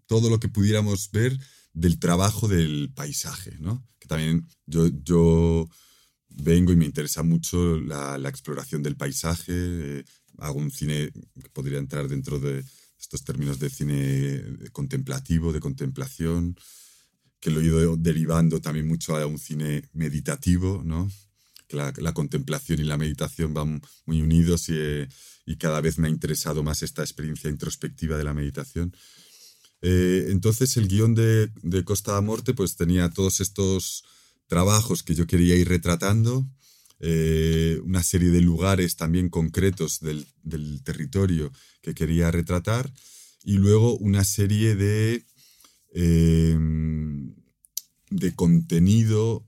todo 0.06 0.30
lo 0.30 0.38
que 0.38 0.48
pudiéramos 0.48 1.10
ver 1.10 1.36
del 1.72 1.98
trabajo 1.98 2.46
del 2.46 2.92
paisaje, 2.94 3.56
¿no? 3.58 3.84
Que 3.98 4.06
también 4.06 4.46
yo, 4.66 4.88
yo 5.02 5.68
vengo 6.34 6.72
y 6.72 6.76
me 6.76 6.84
interesa 6.84 7.22
mucho 7.22 7.78
la, 7.80 8.18
la 8.18 8.28
exploración 8.28 8.82
del 8.82 8.96
paisaje. 8.96 9.52
eh, 9.52 10.04
hago 10.38 10.58
un 10.58 10.70
cine 10.70 11.10
que 11.40 11.48
podría 11.52 11.78
entrar 11.78 12.08
dentro 12.08 12.40
de 12.40 12.64
estos 12.98 13.22
términos 13.22 13.58
de 13.58 13.70
cine 13.70 14.42
contemplativo, 14.72 15.52
de 15.52 15.60
contemplación, 15.60 16.56
que 17.40 17.50
lo 17.50 17.60
he 17.60 17.64
ido 17.64 17.96
derivando 17.96 18.60
también 18.60 18.88
mucho 18.88 19.16
a 19.16 19.26
un 19.26 19.38
cine 19.38 19.88
meditativo, 19.92 20.82
¿no? 20.84 21.10
Que 21.68 21.76
la, 21.76 21.92
la 21.98 22.12
contemplación 22.12 22.80
y 22.80 22.84
la 22.84 22.96
meditación 22.96 23.54
van 23.54 23.80
muy 24.06 24.22
unidos 24.22 24.68
y, 24.68 24.74
eh, 24.76 25.08
y 25.46 25.56
cada 25.56 25.80
vez 25.80 25.98
me 25.98 26.08
ha 26.08 26.10
interesado 26.10 26.62
más 26.62 26.82
esta 26.82 27.02
experiencia 27.02 27.50
introspectiva 27.50 28.16
de 28.16 28.24
la 28.24 28.34
meditación. 28.34 28.96
Eh, 29.82 30.28
entonces 30.30 30.76
el 30.78 30.88
guion 30.88 31.14
de, 31.14 31.50
de 31.62 31.84
Costa 31.84 32.12
da 32.12 32.22
Morte 32.22 32.54
pues 32.54 32.74
tenía 32.74 33.10
todos 33.10 33.40
estos 33.40 34.04
trabajos 34.46 35.02
que 35.02 35.14
yo 35.14 35.26
quería 35.26 35.56
ir 35.56 35.68
retratando, 35.68 36.46
eh, 37.00 37.80
una 37.84 38.02
serie 38.02 38.30
de 38.30 38.40
lugares 38.40 38.96
también 38.96 39.28
concretos 39.28 40.00
del, 40.00 40.26
del 40.42 40.82
territorio 40.82 41.52
que 41.82 41.94
quería 41.94 42.30
retratar 42.30 42.92
y 43.42 43.58
luego 43.58 43.96
una 43.98 44.24
serie 44.24 44.74
de, 44.74 45.26
eh, 45.92 46.56
de 48.10 48.34
contenido 48.34 49.46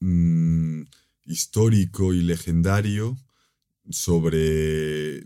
mm, 0.00 0.82
histórico 1.26 2.14
y 2.14 2.22
legendario 2.22 3.16
sobre 3.90 5.24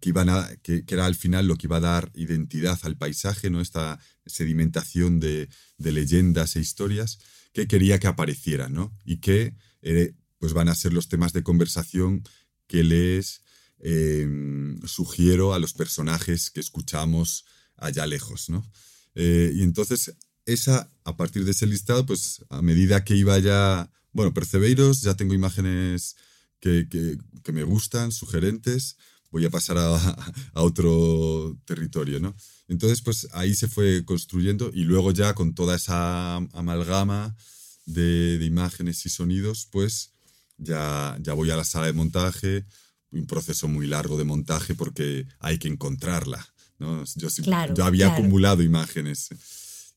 que, 0.00 0.08
iban 0.08 0.28
a, 0.28 0.48
que 0.62 0.84
era 0.86 1.06
al 1.06 1.14
final 1.14 1.46
lo 1.46 1.56
que 1.56 1.66
iba 1.66 1.78
a 1.78 1.80
dar 1.80 2.12
identidad 2.14 2.78
al 2.82 2.96
paisaje, 2.96 3.50
¿no? 3.50 3.60
esta 3.60 3.98
sedimentación 4.24 5.20
de, 5.20 5.48
de 5.78 5.92
leyendas 5.92 6.56
e 6.56 6.60
historias 6.60 7.18
que 7.52 7.66
quería 7.66 7.98
que 7.98 8.06
aparecieran 8.06 8.72
¿no? 8.74 8.96
y 9.04 9.18
que 9.18 9.54
eh, 9.82 10.14
pues 10.38 10.52
van 10.52 10.68
a 10.68 10.74
ser 10.74 10.92
los 10.92 11.08
temas 11.08 11.32
de 11.32 11.42
conversación 11.42 12.22
que 12.66 12.84
les 12.84 13.42
eh, 13.78 14.28
sugiero 14.84 15.54
a 15.54 15.58
los 15.58 15.72
personajes 15.72 16.50
que 16.50 16.60
escuchamos 16.60 17.44
allá 17.76 18.06
lejos. 18.06 18.48
¿no? 18.50 18.64
Eh, 19.14 19.52
y 19.54 19.62
entonces, 19.62 20.14
esa, 20.46 20.90
a 21.04 21.16
partir 21.16 21.44
de 21.44 21.50
ese 21.52 21.66
listado, 21.66 22.06
pues 22.06 22.44
a 22.48 22.62
medida 22.62 23.04
que 23.04 23.16
iba 23.16 23.38
ya, 23.38 23.90
bueno, 24.12 24.32
Percebeiros, 24.34 25.02
ya 25.02 25.14
tengo 25.14 25.34
imágenes 25.34 26.16
que- 26.60 26.86
que 27.42 27.52
me 27.52 27.62
gustan, 27.64 28.12
sugerentes, 28.12 28.96
voy 29.30 29.44
a 29.44 29.50
pasar 29.50 29.78
a, 29.78 29.96
a 30.54 30.62
otro 30.62 31.56
territorio, 31.64 32.20
¿no? 32.20 32.34
Entonces, 32.68 33.02
pues 33.02 33.28
ahí 33.32 33.54
se 33.54 33.68
fue 33.68 34.04
construyendo 34.04 34.70
y 34.72 34.84
luego 34.84 35.12
ya 35.12 35.34
con 35.34 35.54
toda 35.54 35.76
esa 35.76 36.36
amalgama 36.36 37.34
de, 37.86 38.38
de 38.38 38.44
imágenes 38.44 39.04
y 39.06 39.08
sonidos, 39.08 39.68
pues 39.70 40.12
ya, 40.56 41.16
ya 41.20 41.32
voy 41.32 41.50
a 41.50 41.56
la 41.56 41.64
sala 41.64 41.86
de 41.86 41.92
montaje, 41.92 42.64
un 43.10 43.26
proceso 43.26 43.66
muy 43.66 43.86
largo 43.86 44.16
de 44.16 44.24
montaje 44.24 44.74
porque 44.74 45.26
hay 45.40 45.58
que 45.58 45.68
encontrarla, 45.68 46.46
¿no? 46.78 47.04
Yo, 47.16 47.28
Claro, 47.42 47.74
yo 47.74 47.84
había 47.84 48.06
claro. 48.06 48.20
acumulado 48.22 48.62
imágenes. 48.62 49.30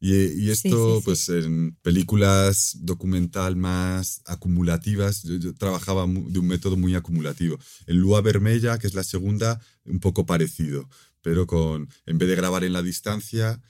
Y, 0.06 0.16
y 0.34 0.52
esto, 0.52 0.96
sí, 0.96 1.00
sí. 1.00 1.02
pues 1.06 1.30
en 1.30 1.78
películas 1.82 2.76
documental 2.82 3.56
más 3.56 4.20
acumulativas, 4.26 5.24
yo, 5.24 5.38
yo 5.38 5.56
trabajaba 5.56 6.06
de 6.06 6.40
un 6.40 6.46
método 6.46 6.76
muy 6.76 6.94
acumulativo. 6.94 7.58
En 7.88 8.00
Lua 8.00 8.20
Vermella, 8.20 8.78
que 8.78 8.88
es 8.88 8.96
la 8.96 9.06
segunda, 9.06 9.62
un 9.86 10.02
poco 10.02 10.26
parecido, 10.26 10.90
pero 11.22 11.48
con, 11.48 11.88
en 12.06 12.18
vez 12.18 12.28
de 12.28 12.36
grabar 12.36 12.66
en 12.66 12.74
la 12.74 12.82
distancia, 12.82 13.62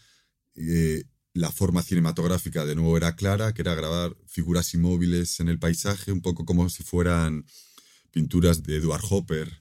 eh, 0.56 1.04
la 1.36 1.52
forma 1.52 1.84
cinematográfica 1.84 2.66
de 2.66 2.74
nuevo 2.74 2.98
era 2.98 3.16
clara, 3.16 3.54
que 3.54 3.62
era 3.62 3.76
grabar 3.76 4.18
figuras 4.26 4.74
inmóviles 4.74 5.40
en 5.40 5.50
el 5.50 5.60
paisaje, 5.60 6.12
un 6.12 6.22
poco 6.22 6.46
como 6.46 6.68
si 6.72 6.82
fueran 6.82 7.46
pinturas 8.10 8.64
de 8.64 8.78
Edward 8.78 9.04
Hopper, 9.08 9.52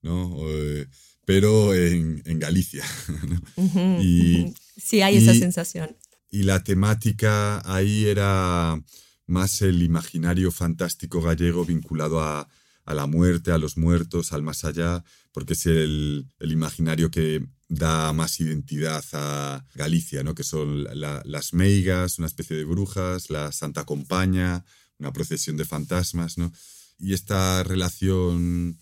¿no? 0.00 0.34
Eh, 0.48 0.86
pero 1.26 1.74
en, 1.74 2.22
en 2.24 2.38
Galicia. 2.38 2.86
Sí, 4.78 5.02
hay 5.02 5.18
esa 5.18 5.34
sensación. 5.34 5.94
Y 6.32 6.42
la 6.44 6.64
temática 6.64 7.62
ahí 7.72 8.06
era 8.06 8.82
más 9.26 9.62
el 9.62 9.82
imaginario 9.82 10.50
fantástico 10.50 11.20
gallego 11.22 11.64
vinculado 11.64 12.20
a, 12.22 12.48
a 12.84 12.94
la 12.94 13.06
muerte, 13.06 13.52
a 13.52 13.58
los 13.58 13.76
muertos, 13.76 14.32
al 14.32 14.42
más 14.42 14.64
allá, 14.64 15.04
porque 15.32 15.52
es 15.52 15.66
el, 15.66 16.26
el 16.40 16.50
imaginario 16.52 17.10
que 17.10 17.46
da 17.68 18.12
más 18.12 18.40
identidad 18.40 19.04
a 19.12 19.64
Galicia, 19.74 20.22
¿no? 20.24 20.34
que 20.34 20.42
son 20.42 20.84
la- 20.98 21.22
las 21.24 21.52
meigas, 21.54 22.18
una 22.18 22.26
especie 22.26 22.56
de 22.56 22.64
brujas, 22.64 23.30
la 23.30 23.52
Santa 23.52 23.84
Compaña, 23.84 24.64
una 24.98 25.12
procesión 25.12 25.56
de 25.56 25.64
fantasmas, 25.64 26.38
¿no? 26.38 26.52
Y 26.98 27.14
esta 27.14 27.62
relación 27.62 28.78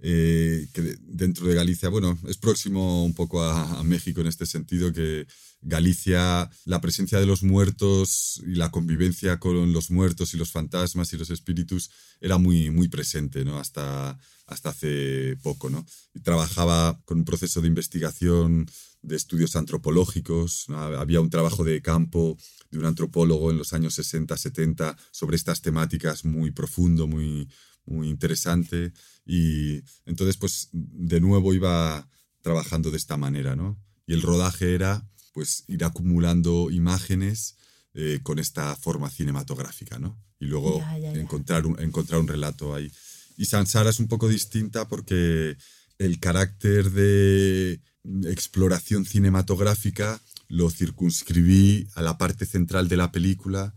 eh, 0.00 0.68
que 0.72 0.82
de- 0.82 0.98
dentro 1.02 1.46
de 1.46 1.54
Galicia, 1.54 1.88
bueno, 1.88 2.18
es 2.28 2.36
próximo 2.38 3.04
un 3.04 3.14
poco 3.14 3.42
a, 3.42 3.80
a 3.80 3.82
México 3.84 4.20
en 4.20 4.28
este 4.28 4.46
sentido, 4.46 4.92
que 4.92 5.26
Galicia, 5.60 6.48
la 6.64 6.80
presencia 6.80 7.18
de 7.18 7.26
los 7.26 7.42
muertos 7.42 8.40
y 8.46 8.54
la 8.54 8.70
convivencia 8.70 9.40
con 9.40 9.72
los 9.72 9.90
muertos 9.90 10.32
y 10.32 10.36
los 10.36 10.52
fantasmas 10.52 11.12
y 11.12 11.16
los 11.16 11.30
espíritus 11.30 11.90
era 12.20 12.38
muy, 12.38 12.70
muy 12.70 12.88
presente, 12.88 13.44
¿no? 13.44 13.58
Hasta, 13.58 14.18
hasta 14.46 14.68
hace 14.70 15.36
poco, 15.42 15.68
¿no? 15.68 15.84
Y 16.14 16.20
trabajaba 16.20 17.00
con 17.04 17.18
un 17.18 17.24
proceso 17.24 17.60
de 17.60 17.66
investigación 17.68 18.70
de 19.02 19.16
estudios 19.16 19.56
antropológicos, 19.56 20.66
¿no? 20.68 20.78
había 20.78 21.20
un 21.20 21.30
trabajo 21.30 21.64
de 21.64 21.80
campo 21.82 22.36
de 22.70 22.78
un 22.78 22.84
antropólogo 22.84 23.50
en 23.50 23.58
los 23.58 23.72
años 23.72 23.94
60, 23.94 24.36
70 24.36 24.96
sobre 25.10 25.36
estas 25.36 25.62
temáticas 25.62 26.24
muy 26.24 26.50
profundo, 26.50 27.06
muy, 27.06 27.48
muy 27.86 28.08
interesante. 28.08 28.92
Y 29.28 29.82
entonces, 30.06 30.38
pues, 30.38 30.70
de 30.72 31.20
nuevo 31.20 31.52
iba 31.52 32.08
trabajando 32.40 32.90
de 32.90 32.96
esta 32.96 33.18
manera, 33.18 33.54
¿no? 33.54 33.78
Y 34.06 34.14
el 34.14 34.22
rodaje 34.22 34.74
era, 34.74 35.06
pues, 35.34 35.64
ir 35.68 35.84
acumulando 35.84 36.70
imágenes 36.70 37.56
eh, 37.92 38.20
con 38.22 38.38
esta 38.38 38.74
forma 38.74 39.10
cinematográfica, 39.10 39.98
¿no? 39.98 40.18
Y 40.40 40.46
luego 40.46 40.78
Ya, 40.78 40.98
ya, 40.98 41.12
ya. 41.12 41.20
Encontrar, 41.20 41.66
un, 41.66 41.78
encontrar 41.78 42.20
un 42.20 42.26
relato 42.26 42.74
ahí. 42.74 42.90
Y 43.36 43.44
Sansara 43.44 43.90
es 43.90 44.00
un 44.00 44.08
poco 44.08 44.28
distinta 44.28 44.88
porque 44.88 45.58
el 45.98 46.18
carácter 46.20 46.90
de 46.90 47.80
exploración 48.24 49.04
cinematográfica 49.04 50.22
lo 50.48 50.70
circunscribí 50.70 51.86
a 51.94 52.00
la 52.00 52.16
parte 52.16 52.46
central 52.46 52.88
de 52.88 52.96
la 52.96 53.12
película 53.12 53.74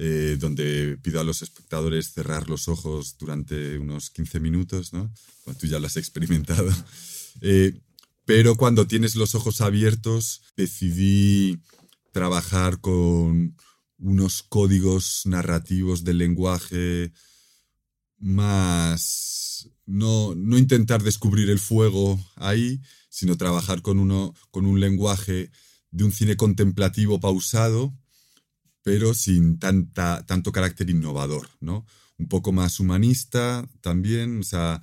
eh, 0.00 0.36
donde 0.38 0.96
pido 1.02 1.18
a 1.18 1.24
los 1.24 1.42
espectadores 1.42 2.12
cerrar 2.12 2.48
los 2.48 2.68
ojos 2.68 3.16
durante 3.18 3.78
unos 3.78 4.10
15 4.10 4.38
minutos, 4.38 4.92
¿no? 4.92 5.12
Cuando 5.42 5.58
tú 5.58 5.66
ya 5.66 5.80
lo 5.80 5.86
has 5.86 5.96
experimentado. 5.96 6.70
Eh, 7.40 7.78
pero 8.24 8.56
cuando 8.56 8.88
tienes 8.88 9.14
los 9.14 9.36
ojos 9.36 9.60
abiertos, 9.60 10.42
decidí 10.56 11.60
trabajar 12.10 12.80
con 12.80 13.54
unos 13.96 14.42
códigos 14.42 15.22
narrativos 15.24 16.02
del 16.02 16.18
lenguaje 16.18 17.12
más... 18.18 19.70
No, 19.86 20.34
no 20.34 20.58
intentar 20.58 21.04
descubrir 21.04 21.48
el 21.48 21.60
fuego 21.60 22.18
ahí, 22.34 22.80
sino 23.08 23.36
trabajar 23.36 23.82
con, 23.82 24.00
uno, 24.00 24.34
con 24.50 24.66
un 24.66 24.80
lenguaje 24.80 25.52
de 25.92 26.02
un 26.02 26.10
cine 26.10 26.36
contemplativo 26.36 27.20
pausado, 27.20 27.94
pero 28.88 29.12
sin 29.12 29.58
tanta, 29.58 30.24
tanto 30.24 30.50
carácter 30.50 30.88
innovador, 30.88 31.46
¿no? 31.60 31.84
Un 32.16 32.26
poco 32.26 32.52
más 32.52 32.80
humanista 32.80 33.68
también, 33.82 34.40
o 34.40 34.42
sea, 34.42 34.80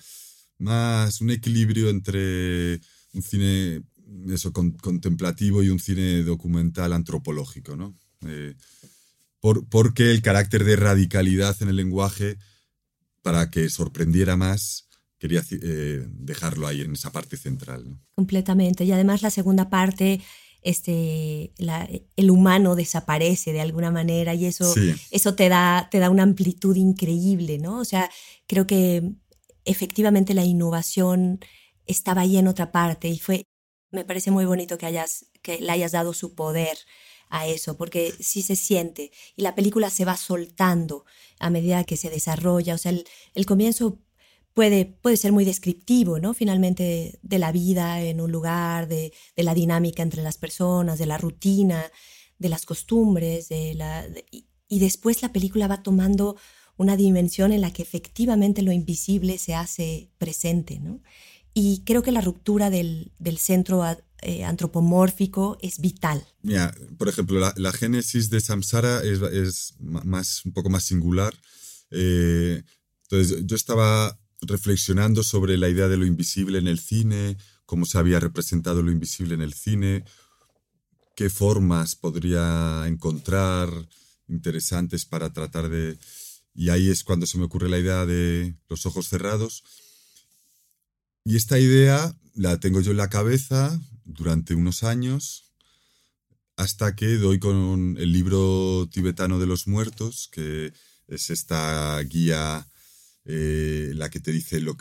más 0.59 1.21
un 1.21 1.31
equilibrio 1.31 1.89
entre 1.89 2.81
un 3.13 3.23
cine 3.23 3.81
eso, 4.29 4.53
contemplativo 4.53 5.63
y 5.63 5.69
un 5.69 5.79
cine 5.79 6.21
documental 6.21 6.93
antropológico, 6.93 7.75
¿no? 7.75 7.97
Eh, 8.27 8.53
por, 9.39 9.67
porque 9.69 10.11
el 10.11 10.21
carácter 10.21 10.65
de 10.65 10.75
radicalidad 10.75 11.57
en 11.63 11.69
el 11.69 11.77
lenguaje, 11.77 12.37
para 13.23 13.49
que 13.49 13.71
sorprendiera 13.71 14.37
más, 14.37 14.87
quería 15.17 15.43
eh, 15.49 16.05
dejarlo 16.11 16.67
ahí 16.67 16.81
en 16.81 16.93
esa 16.93 17.11
parte 17.11 17.37
central. 17.37 17.99
Completamente. 18.13 18.85
Y 18.85 18.91
además 18.91 19.23
la 19.23 19.31
segunda 19.31 19.71
parte 19.71 20.21
este, 20.65 21.53
el 22.17 22.31
humano 22.31 22.75
desaparece 22.75 23.53
de 23.53 23.61
alguna 23.61 23.91
manera 23.91 24.33
y 24.33 24.45
eso, 24.45 24.73
eso 25.11 25.35
te, 25.35 25.47
da, 25.47 25.89
te 25.91 25.99
da 25.99 26.09
una 26.09 26.23
amplitud 26.23 26.75
increíble, 26.75 27.59
¿no? 27.59 27.79
O 27.79 27.85
sea, 27.85 28.09
creo 28.47 28.65
que 28.65 29.11
efectivamente 29.63 30.33
la 30.33 30.43
innovación 30.43 31.39
estaba 31.85 32.21
ahí 32.21 32.37
en 32.37 32.47
otra 32.47 32.71
parte 32.71 33.09
y 33.09 33.19
fue, 33.19 33.43
me 33.91 34.05
parece 34.05 34.31
muy 34.31 34.45
bonito 34.45 34.79
que, 34.79 34.87
hayas, 34.87 35.27
que 35.43 35.59
le 35.59 35.71
hayas 35.71 35.91
dado 35.91 36.13
su 36.13 36.33
poder 36.33 36.79
a 37.29 37.45
eso, 37.45 37.77
porque 37.77 38.11
sí 38.19 38.41
se 38.41 38.55
siente 38.55 39.11
y 39.35 39.43
la 39.43 39.53
película 39.53 39.91
se 39.91 40.03
va 40.03 40.17
soltando 40.17 41.05
a 41.37 41.51
medida 41.51 41.83
que 41.83 41.95
se 41.95 42.09
desarrolla, 42.09 42.73
o 42.73 42.79
sea, 42.79 42.91
el, 42.91 43.05
el 43.35 43.45
comienzo 43.45 43.99
puede, 44.55 44.85
puede 44.85 45.17
ser 45.17 45.33
muy 45.33 45.45
descriptivo, 45.45 46.17
¿no? 46.17 46.33
Finalmente, 46.33 47.19
de 47.21 47.39
la 47.39 47.51
vida 47.51 48.01
en 48.01 48.21
un 48.21 48.31
lugar, 48.31 48.87
de, 48.87 49.13
la 49.35 49.53
dinámica 49.53 50.01
entre 50.01 50.23
las 50.23 50.37
personas, 50.37 50.97
de 50.97 51.05
la 51.05 51.19
rutina, 51.19 51.83
de 52.39 52.49
las 52.49 52.65
costumbres, 52.65 53.49
de 53.49 53.75
la, 53.75 54.07
y 54.31 54.79
después 54.79 55.21
la 55.21 55.31
película 55.31 55.67
va 55.67 55.83
tomando 55.83 56.37
una 56.77 56.95
dimensión 56.95 57.51
en 57.51 57.61
la 57.61 57.71
que 57.71 57.81
efectivamente 57.81 58.61
lo 58.61 58.71
invisible 58.71 59.37
se 59.37 59.53
hace 59.55 60.09
presente, 60.17 60.79
¿no? 60.79 61.03
Y 61.53 61.83
creo 61.85 62.01
que 62.01 62.11
la 62.11 62.21
ruptura 62.21 62.69
del, 62.69 63.11
centro 63.37 63.85
eh, 64.21 64.43
antropomórfico 64.43 65.57
es 65.61 65.79
vital. 65.79 66.25
Mira, 66.41 66.73
por 66.97 67.07
ejemplo, 67.09 67.39
la, 67.39 67.71
génesis 67.73 68.29
de 68.29 68.41
Samsara 68.41 69.01
es, 69.03 69.75
más, 69.79 70.45
un 70.45 70.53
poco 70.53 70.69
más 70.69 70.83
singular. 70.83 71.33
Eh, 71.91 72.63
entonces, 73.03 73.45
yo 73.45 73.55
estaba 73.55 74.19
reflexionando 74.41 75.23
sobre 75.23 75.57
la 75.57 75.69
idea 75.69 75.87
de 75.87 75.97
lo 75.97 76.05
invisible 76.05 76.59
en 76.59 76.67
el 76.67 76.79
cine, 76.79 77.37
cómo 77.65 77.85
se 77.85 77.97
había 77.97 78.19
representado 78.19 78.83
lo 78.83 78.91
invisible 78.91 79.33
en 79.33 79.41
el 79.41 79.53
cine, 79.53 80.05
qué 81.15 81.29
formas 81.29 81.95
podría 81.95 82.83
encontrar 82.87 83.69
interesantes 84.27 85.05
para 85.05 85.31
tratar 85.33 85.69
de... 85.69 85.97
Y 86.53 86.69
ahí 86.69 86.89
es 86.89 87.03
cuando 87.03 87.25
se 87.25 87.37
me 87.37 87.45
ocurre 87.45 87.69
la 87.69 87.79
idea 87.79 88.05
de 88.05 88.55
los 88.69 88.85
ojos 88.85 89.09
cerrados. 89.09 89.63
Y 91.25 91.35
esta 91.35 91.59
idea 91.59 92.15
la 92.33 92.59
tengo 92.59 92.81
yo 92.81 92.91
en 92.91 92.97
la 92.97 93.09
cabeza 93.09 93.79
durante 94.05 94.55
unos 94.55 94.83
años, 94.83 95.51
hasta 96.55 96.95
que 96.95 97.17
doy 97.17 97.39
con 97.39 97.97
el 97.97 98.11
libro 98.13 98.87
tibetano 98.89 99.39
de 99.39 99.47
los 99.47 99.67
muertos, 99.67 100.29
que 100.31 100.71
es 101.07 101.29
esta 101.29 101.99
guía 102.03 102.67
eh, 103.25 103.91
la 103.95 104.09
que 104.09 104.19
te 104.19 104.31
dice 104.31 104.59
lo, 104.59 104.77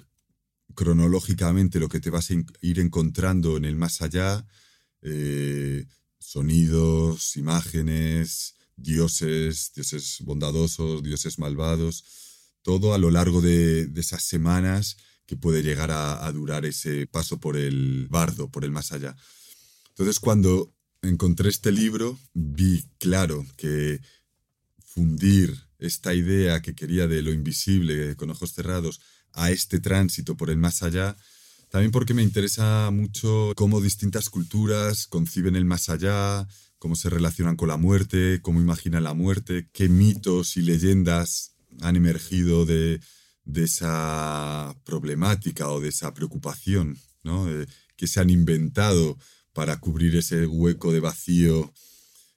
cronológicamente 0.75 1.81
lo 1.81 1.89
que 1.89 2.01
te 2.01 2.11
vas 2.11 2.31
a 2.31 2.35
ir 2.61 2.79
encontrando 2.79 3.57
en 3.57 3.65
el 3.65 3.77
más 3.77 4.03
allá, 4.03 4.47
eh, 5.03 5.87
sonidos, 6.19 7.37
imágenes, 7.37 8.57
dioses, 8.77 9.73
dioses 9.75 10.19
bondadosos, 10.21 11.03
dioses 11.03 11.39
malvados, 11.39 12.05
todo 12.63 12.95
a 12.95 12.99
lo 12.99 13.11
largo 13.11 13.41
de, 13.41 13.91
esas 13.97 14.23
semanas 14.23 14.97
que 15.27 15.37
puede 15.37 15.63
llegar 15.63 15.91
a, 15.91 16.31
durar 16.33 16.67
ese 16.67 17.07
paso 17.07 17.39
por 17.41 17.57
el 17.57 18.09
bardo, 18.09 18.51
por 18.51 18.65
el 18.65 18.71
más 18.71 18.93
allá. 18.93 19.17
Entonces 19.91 20.21
cuando 20.21 20.75
encontré 21.03 21.49
este 21.49 21.73
libro, 21.73 22.19
vi 22.33 22.85
claro 22.99 23.47
que 23.57 24.01
fundir 24.85 25.64
esta 25.79 26.15
idea 26.15 26.63
que 26.63 26.75
quería 26.75 27.07
de 27.07 27.23
lo 27.23 27.33
invisible 27.33 28.17
con 28.17 28.31
ojos 28.31 28.53
cerrados 28.53 29.01
a 29.33 29.51
este 29.51 29.81
tránsito 29.81 30.37
por 30.37 30.51
el 30.51 30.57
más 30.57 30.83
allá, 30.83 31.17
también 31.69 31.91
porque 31.91 32.15
me 32.15 32.23
interesa 32.23 32.91
mucho 32.93 33.53
cómo 33.57 33.81
distintas 33.81 34.31
culturas 34.31 35.07
conciben 35.07 35.57
el 35.57 35.65
más 35.65 35.89
allá, 35.89 36.47
cómo 36.79 36.95
se 36.95 37.11
relacionan 37.11 37.57
con 37.57 37.69
la 37.69 37.77
muerte, 37.77 38.41
cómo 38.43 38.61
imaginan 38.61 39.05
la 39.05 39.15
muerte, 39.15 39.69
qué 39.73 39.89
mitos 39.89 40.57
y 40.57 40.63
leyendas 40.63 41.57
han 41.81 41.97
emergido 41.97 42.65
de, 42.65 43.01
esa 43.55 44.75
problemática 44.85 45.69
o 45.69 45.81
de 45.81 45.89
esa 45.89 46.15
preocupación, 46.15 46.99
¿no? 47.25 47.47
que 47.97 48.07
se 48.07 48.21
han 48.21 48.31
inventado 48.31 49.19
para 49.53 49.79
cubrir 49.79 50.17
ese 50.17 50.47
hueco 50.47 50.93
de 50.93 51.01
vacío 51.01 51.73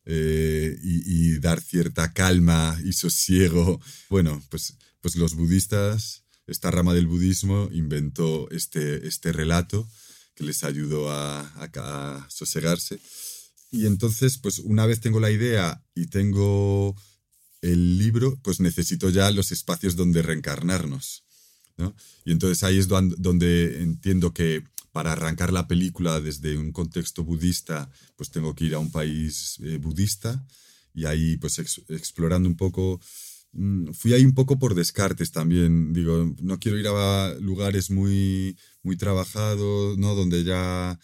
eh, 0.09 0.79
y, 0.81 1.37
dar 1.39 1.59
cierta 1.61 2.13
calma 2.13 2.79
y 2.83 2.93
sosiego. 2.93 3.81
Bueno, 4.09 4.41
pues, 4.49 4.77
pues 5.01 5.17
los 5.17 5.35
budistas, 5.35 6.23
esta 6.47 6.71
rama 6.71 6.93
del 6.93 7.07
budismo 7.07 7.69
inventó 7.73 8.49
este, 8.51 9.05
este 9.05 9.33
relato 9.33 9.87
que 10.33 10.45
les 10.45 10.63
ayudó 10.63 11.11
a, 11.11 11.41
a, 11.41 12.27
sosegarse. 12.29 12.99
Y 13.69 13.85
entonces, 13.85 14.37
pues 14.37 14.59
una 14.59 14.85
vez 14.85 15.01
tengo 15.01 15.19
la 15.19 15.29
idea 15.29 15.83
y 15.93 16.07
tengo 16.07 16.95
el 17.61 17.97
libro, 17.97 18.39
pues 18.43 18.61
necesito 18.61 19.09
ya 19.09 19.29
los 19.31 19.51
espacios 19.51 19.97
donde 19.97 20.21
reencarnarnos. 20.21 21.25
¿no? 21.75 21.93
Y 22.23 22.31
entonces 22.31 22.63
ahí 22.63 22.77
es 22.77 22.87
donde 22.87 23.81
entiendo 23.81 24.33
que 24.33 24.63
para 24.97 25.11
arrancar 25.11 25.53
la 25.53 25.67
película 25.67 26.19
desde 26.19 26.57
un 26.57 26.71
contexto 26.71 27.23
budista, 27.23 27.87
pues 28.15 28.31
tengo 28.31 28.55
que 28.55 28.65
ir 28.65 28.73
a 28.73 28.79
un 28.79 28.89
país 28.89 29.59
eh, 29.61 29.77
budista 29.77 30.43
y 30.91 31.05
ahí 31.05 31.37
pues 31.37 31.59
explorando 31.59 32.49
un 32.49 32.57
poco, 32.57 32.99
mm, 33.51 33.91
fui 33.91 34.13
ahí 34.13 34.25
un 34.25 34.33
poco 34.33 34.57
por 34.57 34.73
descartes 34.73 35.31
también, 35.31 35.93
digo, 35.93 36.33
no 36.41 36.57
quiero 36.57 36.79
ir 36.79 36.87
a 36.87 37.35
lugares 37.39 37.91
muy, 37.91 38.57
muy 38.81 38.97
trabajados, 38.97 39.99
¿no? 39.99 40.15
Donde 40.15 40.43
ya 40.43 40.97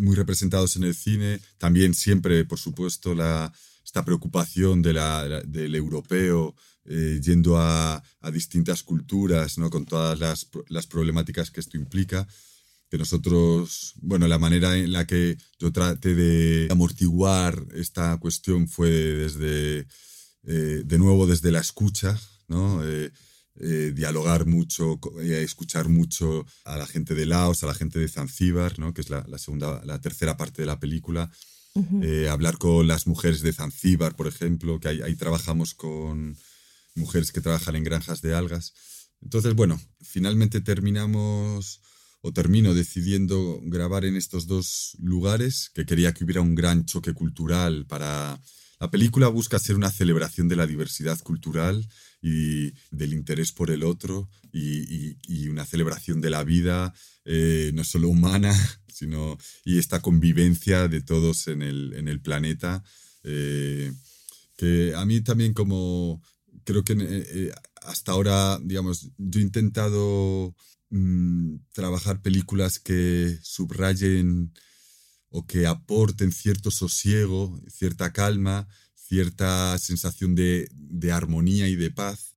muy 0.00 0.16
representados 0.16 0.74
en 0.74 0.82
el 0.82 0.96
cine, 0.96 1.40
también 1.58 1.94
siempre, 1.94 2.44
por 2.44 2.58
supuesto, 2.58 3.14
la, 3.14 3.52
esta 3.84 4.04
preocupación 4.04 4.82
de 4.82 4.94
la, 4.94 5.42
del 5.44 5.76
europeo 5.76 6.56
eh, 6.86 7.20
yendo 7.22 7.56
a, 7.56 8.02
a, 8.20 8.30
distintas 8.32 8.82
culturas, 8.82 9.58
¿no? 9.58 9.70
con 9.70 9.84
todas 9.84 10.18
las, 10.18 10.48
las 10.68 10.88
problemáticas 10.88 11.52
que 11.52 11.60
esto 11.60 11.76
implica 11.76 12.26
que 12.92 12.98
nosotros, 12.98 13.94
bueno, 14.02 14.28
la 14.28 14.38
manera 14.38 14.76
en 14.76 14.92
la 14.92 15.06
que 15.06 15.38
yo 15.58 15.72
traté 15.72 16.14
de 16.14 16.68
amortiguar 16.70 17.66
esta 17.74 18.14
cuestión 18.18 18.68
fue 18.68 18.90
desde, 18.90 19.86
eh, 20.42 20.82
de 20.84 20.98
nuevo, 20.98 21.26
desde 21.26 21.52
la 21.52 21.60
escucha, 21.60 22.20
¿no? 22.48 22.86
Eh, 22.86 23.10
eh, 23.60 23.92
dialogar 23.94 24.44
mucho, 24.44 25.00
escuchar 25.22 25.88
mucho 25.88 26.44
a 26.66 26.76
la 26.76 26.86
gente 26.86 27.14
de 27.14 27.24
Laos, 27.24 27.62
a 27.62 27.66
la 27.66 27.72
gente 27.72 27.98
de 27.98 28.08
Zanzíbar, 28.08 28.78
¿no? 28.78 28.92
que 28.92 29.00
es 29.00 29.08
la, 29.08 29.24
segunda, 29.38 29.82
la 29.86 29.98
tercera 29.98 30.36
parte 30.36 30.60
de 30.60 30.66
la 30.66 30.78
película. 30.78 31.30
hablar 32.30 32.58
con 32.58 32.86
las 32.86 33.06
mujeres 33.06 33.40
de 33.40 33.54
Zanzíbar, 33.54 34.16
por 34.16 34.26
ejemplo, 34.26 34.78
que 34.80 34.88
ahí, 34.88 35.00
ahí 35.00 35.16
trabajamos 35.16 35.72
con 35.72 36.36
mujeres 36.94 37.32
que 37.32 37.40
trabajan 37.40 37.74
en 37.74 37.84
granjas 37.84 38.20
de 38.20 38.34
algas. 38.34 38.74
Entonces, 39.22 39.54
bueno, 39.54 39.80
finalmente 40.02 40.60
terminamos 40.60 41.80
o 42.22 42.32
termino 42.32 42.72
decidiendo 42.72 43.60
grabar 43.64 44.04
en 44.04 44.16
estos 44.16 44.46
dos 44.46 44.96
lugares, 45.00 45.70
que 45.74 45.84
quería 45.84 46.14
que 46.14 46.24
hubiera 46.24 46.40
un 46.40 46.54
gran 46.54 46.86
choque 46.86 47.12
cultural 47.12 47.84
para... 47.86 48.40
La 48.80 48.90
película 48.90 49.28
busca 49.28 49.60
ser 49.60 49.76
una 49.76 49.90
celebración 49.90 50.48
de 50.48 50.56
la 50.56 50.66
diversidad 50.66 51.18
cultural 51.20 51.86
y 52.20 52.72
del 52.90 53.12
interés 53.12 53.52
por 53.52 53.70
el 53.70 53.84
otro 53.84 54.28
y, 54.52 55.48
una 55.48 55.64
celebración 55.64 56.20
de 56.20 56.30
la 56.30 56.42
vida, 56.42 56.94
eh, 57.24 57.70
no 57.74 57.84
solo 57.84 58.08
humana, 58.08 58.52
sino 58.88 59.38
y 59.64 59.78
esta 59.78 60.00
convivencia 60.00 60.88
de 60.88 61.00
todos 61.00 61.46
en 61.48 61.62
el, 61.62 61.92
en 61.94 62.08
el 62.08 62.20
planeta. 62.20 62.82
Eh, 63.24 63.92
que 64.56 64.94
a 64.96 65.04
mí 65.04 65.20
también 65.20 65.54
como 65.54 66.22
creo 66.64 66.84
que 66.84 66.94
eh, 66.98 67.52
hasta 67.86 68.12
ahora, 68.12 68.58
digamos, 68.62 69.10
yo 69.18 69.40
he 69.40 69.42
intentado 69.42 70.54
mm, 70.90 71.56
trabajar 71.72 72.20
películas 72.22 72.78
que 72.78 73.38
subrayen 73.42 74.52
o 75.28 75.46
que 75.46 75.66
aporten 75.66 76.30
cierto 76.30 76.70
sosiego, 76.70 77.60
cierta 77.68 78.12
calma, 78.12 78.68
cierta 78.94 79.78
sensación 79.78 80.34
de, 80.34 80.68
armonía 81.12 81.68
y 81.68 81.76
de 81.76 81.90
paz. 81.90 82.36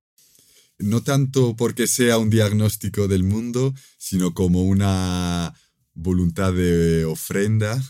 No 0.78 1.02
tanto 1.02 1.56
porque 1.56 1.86
sea 1.86 2.18
un 2.18 2.30
diagnóstico 2.30 3.08
del 3.08 3.22
mundo, 3.22 3.74
sino 3.98 4.34
como 4.34 4.62
una 4.62 5.54
voluntad 5.94 6.52
de 6.52 7.04
ofrenda 7.06 7.82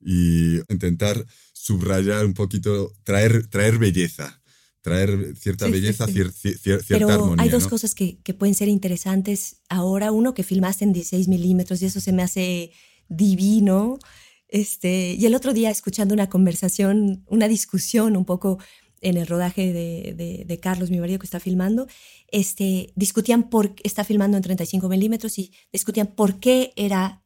y 0.00 0.56
intentar 0.72 1.24
subrayar 1.52 2.26
un 2.26 2.34
poquito, 2.34 2.92
traer, 3.04 3.46
traer 3.46 3.78
belleza, 3.78 4.42
traer 4.84 5.34
cierta 5.34 5.66
belleza, 5.66 6.06
cierta 6.06 6.84
Pero 6.86 7.08
armonía. 7.08 7.42
Hay 7.42 7.48
dos 7.48 7.66
cosas 7.68 7.94
que, 7.94 8.18
que, 8.18 8.34
pueden 8.34 8.54
ser 8.54 8.68
interesantes 8.68 9.62
ahora. 9.70 10.12
Uno, 10.12 10.34
que 10.34 10.42
filmaste 10.42 10.84
en 10.84 10.92
16 10.92 11.26
milímetros 11.26 11.80
y 11.80 11.86
eso 11.86 12.00
se 12.00 12.12
me 12.12 12.22
hace 12.22 12.70
divino. 13.08 13.98
Este, 14.46 15.16
y 15.18 15.24
el 15.24 15.34
otro 15.34 15.54
día, 15.54 15.70
escuchando 15.70 16.12
una 16.12 16.28
conversación, 16.28 17.24
una 17.28 17.48
discusión 17.48 18.14
un 18.14 18.26
poco 18.26 18.58
en 19.00 19.16
el 19.16 19.26
rodaje 19.26 19.72
de, 19.72 20.44
de, 20.46 20.60
Carlos, 20.60 20.90
mi 20.90 21.00
marido 21.00 21.18
que 21.18 21.26
está 21.26 21.40
filmando, 21.40 21.86
este, 22.28 22.92
discutían 22.94 23.48
por 23.48 23.74
está 23.84 24.04
filmando 24.04 24.36
en 24.36 24.42
35 24.42 24.86
milímetros 24.90 25.38
y 25.38 25.50
discutían 25.72 26.08
por 26.08 26.40
qué 26.40 26.74
era 26.76 27.24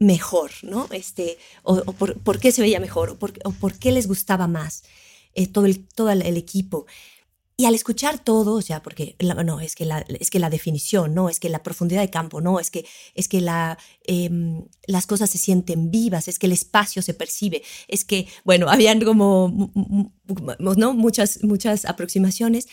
mejor, 0.00 0.50
¿no? 0.62 0.88
Este, 0.90 1.38
o, 1.62 1.84
por, 1.92 2.18
por, 2.18 2.40
qué 2.40 2.50
se 2.50 2.62
veía 2.62 2.80
mejor, 2.80 3.10
o 3.10 3.18
por, 3.18 3.32
o 3.44 3.52
por 3.52 3.74
qué 3.74 3.92
les 3.92 4.08
gustaba 4.08 4.48
más 4.48 4.82
eh, 5.34 5.46
todo, 5.46 5.66
el, 5.66 5.86
todo 5.86 6.10
el 6.10 6.36
equipo. 6.36 6.86
Y 7.60 7.66
al 7.66 7.74
escuchar 7.74 8.24
todo, 8.24 8.54
o 8.54 8.62
sea, 8.62 8.82
porque 8.82 9.16
no, 9.44 9.60
es 9.60 9.74
que, 9.74 9.84
la, 9.84 9.98
es 10.18 10.30
que 10.30 10.38
la 10.38 10.48
definición, 10.48 11.12
no, 11.12 11.28
es 11.28 11.38
que 11.38 11.50
la 11.50 11.62
profundidad 11.62 12.00
de 12.00 12.08
campo, 12.08 12.40
no, 12.40 12.58
es 12.58 12.70
que, 12.70 12.86
es 13.14 13.28
que 13.28 13.46
em, 14.04 14.64
las 14.86 15.06
cosas 15.06 15.28
se 15.28 15.36
sienten 15.36 15.90
vivas, 15.90 16.26
es 16.26 16.38
que 16.38 16.46
el 16.46 16.52
espacio 16.52 17.02
se 17.02 17.12
percibe, 17.12 17.62
es 17.86 18.06
que, 18.06 18.28
bueno, 18.44 18.70
habían 18.70 18.98
como, 19.04 19.70
¿no? 20.58 20.94
Muchas, 20.94 21.44
muchas 21.44 21.84
aproximaciones 21.84 22.66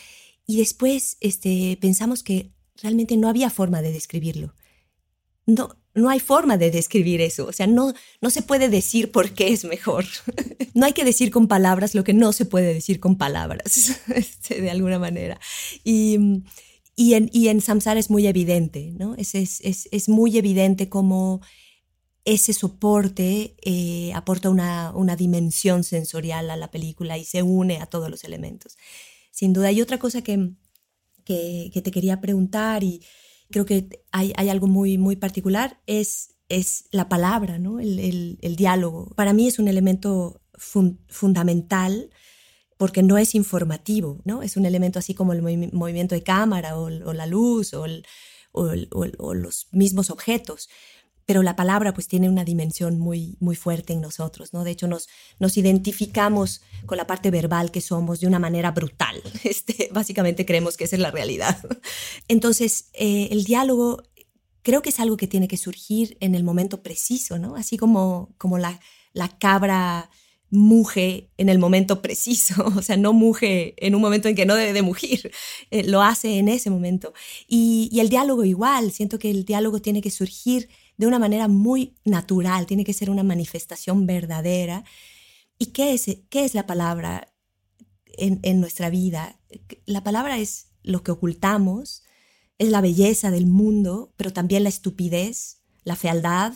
y 0.46 0.56
después 0.56 1.18
este, 1.20 1.76
pensamos 1.78 2.22
que 2.22 2.54
realmente 2.80 3.18
no 3.18 3.28
había 3.28 3.50
forma 3.50 3.82
de 3.82 3.92
describirlo. 3.92 4.54
No, 5.44 5.76
no 5.98 6.10
hay 6.10 6.20
forma 6.20 6.56
de 6.56 6.70
describir 6.70 7.20
eso, 7.20 7.46
o 7.46 7.52
sea, 7.52 7.66
no, 7.66 7.92
no 8.20 8.30
se 8.30 8.42
puede 8.42 8.68
decir 8.68 9.10
por 9.10 9.32
qué 9.32 9.48
es 9.52 9.64
mejor. 9.64 10.04
no 10.74 10.86
hay 10.86 10.92
que 10.92 11.04
decir 11.04 11.30
con 11.30 11.48
palabras 11.48 11.94
lo 11.94 12.04
que 12.04 12.14
no 12.14 12.32
se 12.32 12.44
puede 12.44 12.72
decir 12.72 13.00
con 13.00 13.16
palabras, 13.16 14.00
este, 14.14 14.60
de 14.60 14.70
alguna 14.70 14.98
manera. 14.98 15.38
Y, 15.84 16.42
y, 16.96 17.14
en, 17.14 17.30
y 17.32 17.48
en 17.48 17.60
Samsara 17.60 18.00
es 18.00 18.10
muy 18.10 18.26
evidente, 18.26 18.92
¿no? 18.96 19.14
Es, 19.16 19.34
es, 19.34 19.60
es, 19.62 20.08
muy 20.08 20.36
evidente 20.38 20.88
cómo 20.88 21.40
ese 22.24 22.52
soporte 22.52 23.54
eh, 23.62 24.12
aporta 24.14 24.50
una, 24.50 24.92
una 24.94 25.16
dimensión 25.16 25.84
sensorial 25.84 26.50
a 26.50 26.56
la 26.56 26.70
película 26.70 27.16
y 27.16 27.24
se 27.24 27.42
une 27.42 27.78
a 27.78 27.86
todos 27.86 28.10
los 28.10 28.24
elementos. 28.24 28.76
Sin 29.30 29.52
duda. 29.52 29.68
hay 29.68 29.80
otra 29.80 29.98
cosa 29.98 30.22
que, 30.22 30.50
que, 31.24 31.70
que 31.72 31.82
te 31.82 31.90
quería 31.90 32.20
preguntar 32.20 32.82
y, 32.82 33.02
creo 33.50 33.64
que 33.64 34.04
hay, 34.12 34.32
hay 34.36 34.48
algo 34.48 34.66
muy, 34.66 34.98
muy 34.98 35.16
particular, 35.16 35.80
es, 35.86 36.36
es 36.48 36.84
la 36.90 37.08
palabra, 37.08 37.58
¿no? 37.58 37.80
el, 37.80 38.38
el, 38.40 38.56
diálogo. 38.56 39.10
Para 39.14 39.32
mí 39.32 39.46
es 39.46 39.58
un 39.58 39.68
elemento 39.68 40.40
fundamental 41.08 42.10
porque 42.76 43.02
no 43.02 43.18
es 43.18 43.34
informativo, 43.34 44.20
¿no? 44.24 44.42
Es 44.42 44.56
un 44.56 44.64
elemento 44.64 44.98
así 44.98 45.12
como 45.12 45.32
el 45.32 45.42
movimiento 45.42 46.14
de 46.14 46.22
cámara 46.22 46.78
o, 46.78 46.88
la 46.90 47.26
luz 47.26 47.74
o, 47.74 47.84
o, 48.52 49.34
los 49.34 49.68
mismos 49.72 50.10
objetos 50.10 50.68
pero 51.28 51.42
la 51.42 51.56
palabra 51.56 51.92
pues 51.92 52.08
tiene 52.08 52.30
una 52.30 52.42
dimensión 52.42 52.98
muy, 52.98 53.36
muy 53.38 53.54
fuerte 53.54 53.92
en 53.92 54.00
nosotros, 54.00 54.54
¿no? 54.54 54.64
De 54.64 54.70
hecho, 54.70 54.88
nos, 54.88 55.10
nos 55.38 55.58
identificamos 55.58 56.62
con 56.86 56.96
la 56.96 57.06
parte 57.06 57.30
verbal 57.30 57.70
que 57.70 57.82
somos 57.82 58.20
de 58.20 58.26
una 58.26 58.38
manera 58.38 58.70
brutal. 58.70 59.22
Este, 59.44 59.90
básicamente 59.92 60.46
creemos 60.46 60.78
que 60.78 60.84
esa 60.84 60.96
es 60.96 61.02
la 61.02 61.10
realidad. 61.10 61.58
Entonces, 62.28 62.88
eh, 62.94 63.28
el 63.30 63.44
diálogo 63.44 64.04
creo 64.62 64.80
que 64.80 64.88
es 64.88 65.00
algo 65.00 65.18
que 65.18 65.26
tiene 65.26 65.48
que 65.48 65.58
surgir 65.58 66.16
en 66.20 66.34
el 66.34 66.44
momento 66.44 66.82
preciso, 66.82 67.38
¿no? 67.38 67.56
Así 67.56 67.76
como, 67.76 68.34
como 68.38 68.56
la, 68.56 68.80
la 69.12 69.28
cabra 69.38 70.08
muge 70.48 71.30
en 71.36 71.50
el 71.50 71.58
momento 71.58 72.00
preciso, 72.00 72.64
o 72.74 72.80
sea, 72.80 72.96
no 72.96 73.12
muge 73.12 73.74
en 73.86 73.94
un 73.94 74.00
momento 74.00 74.28
en 74.28 74.34
que 74.34 74.46
no 74.46 74.54
debe 74.54 74.72
de 74.72 74.80
mugir, 74.80 75.30
eh, 75.70 75.84
lo 75.84 76.00
hace 76.00 76.38
en 76.38 76.48
ese 76.48 76.70
momento. 76.70 77.12
Y, 77.46 77.90
y 77.92 78.00
el 78.00 78.08
diálogo 78.08 78.46
igual, 78.46 78.92
siento 78.92 79.18
que 79.18 79.30
el 79.30 79.44
diálogo 79.44 79.82
tiene 79.82 80.00
que 80.00 80.10
surgir 80.10 80.70
de 80.98 81.06
una 81.06 81.18
manera 81.18 81.48
muy 81.48 81.96
natural, 82.04 82.66
tiene 82.66 82.84
que 82.84 82.92
ser 82.92 83.08
una 83.08 83.22
manifestación 83.22 84.04
verdadera. 84.06 84.84
¿Y 85.56 85.66
qué 85.66 85.94
es, 85.94 86.04
qué 86.28 86.44
es 86.44 86.54
la 86.54 86.66
palabra 86.66 87.32
en, 88.04 88.60
nuestra 88.60 88.90
vida? 88.90 89.40
La 89.86 90.02
palabra 90.02 90.38
es 90.38 90.72
lo 90.82 91.04
que 91.04 91.12
ocultamos, 91.12 92.02
es 92.58 92.68
la 92.68 92.80
belleza 92.80 93.30
del 93.30 93.46
mundo, 93.46 94.12
pero 94.16 94.32
también 94.32 94.64
la 94.64 94.68
estupidez, 94.68 95.62
la 95.84 95.94
fealdad, 95.94 96.54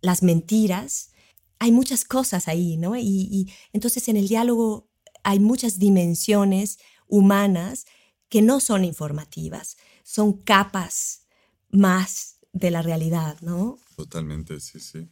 las 0.00 0.24
mentiras. 0.24 1.12
Hay 1.60 1.70
muchas 1.70 2.04
cosas 2.04 2.48
ahí, 2.48 2.76
¿no? 2.76 2.96
Y, 2.96 3.28
y, 3.30 3.52
entonces 3.72 4.08
en 4.08 4.16
el 4.16 4.26
diálogo 4.26 4.90
hay 5.22 5.38
muchas 5.38 5.78
dimensiones 5.78 6.78
humanas 7.06 7.86
que 8.28 8.42
no 8.42 8.58
son 8.58 8.84
informativas, 8.84 9.76
son 10.02 10.32
capas 10.32 11.26
más 11.70 12.37
de 12.58 12.70
la 12.70 12.82
realidad, 12.82 13.36
¿no? 13.40 13.78
Totalmente, 13.96 14.60
sí, 14.60 14.80
sí. 14.80 15.08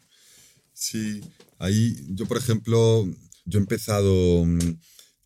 Sí, 0.73 1.23
ahí 1.59 1.97
yo, 2.11 2.27
por 2.27 2.37
ejemplo, 2.37 3.09
yo 3.47 3.59
he 3.59 3.63
empezado 3.63 4.45
mm, 4.45 4.79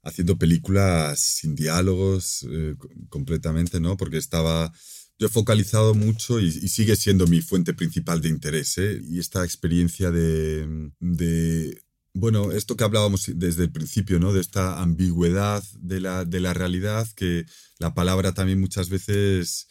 haciendo 0.02 0.38
películas 0.38 1.18
sin 1.18 1.54
diálogos 1.54 2.46
eh, 2.48 2.76
completamente, 3.08 3.80
¿no? 3.80 3.96
Porque 3.96 4.18
estaba, 4.18 4.72
yo 5.18 5.26
he 5.26 5.30
focalizado 5.30 5.94
mucho 5.94 6.40
y, 6.40 6.52
sigue 6.68 6.96
siendo 6.96 7.26
mi 7.26 7.40
fuente 7.42 7.74
principal 7.74 8.20
de 8.20 8.28
interés, 8.28 8.78
¿eh? 8.78 9.02
Y 9.04 9.18
esta 9.18 9.44
experiencia 9.44 10.10
de, 10.10 10.92
de, 11.00 11.82
bueno, 12.14 12.52
esto 12.52 12.76
que 12.76 12.84
hablábamos 12.84 13.30
desde 13.34 13.64
el 13.64 13.72
principio, 13.72 14.20
¿no? 14.20 14.32
De 14.32 14.40
esta 14.40 14.80
ambigüedad 14.80 15.62
de 15.80 16.00
la, 16.00 16.24
de 16.24 16.40
la 16.40 16.54
realidad, 16.54 17.08
que 17.16 17.46
la 17.78 17.94
palabra 17.94 18.32
también 18.34 18.60
muchas 18.60 18.88
veces 18.88 19.68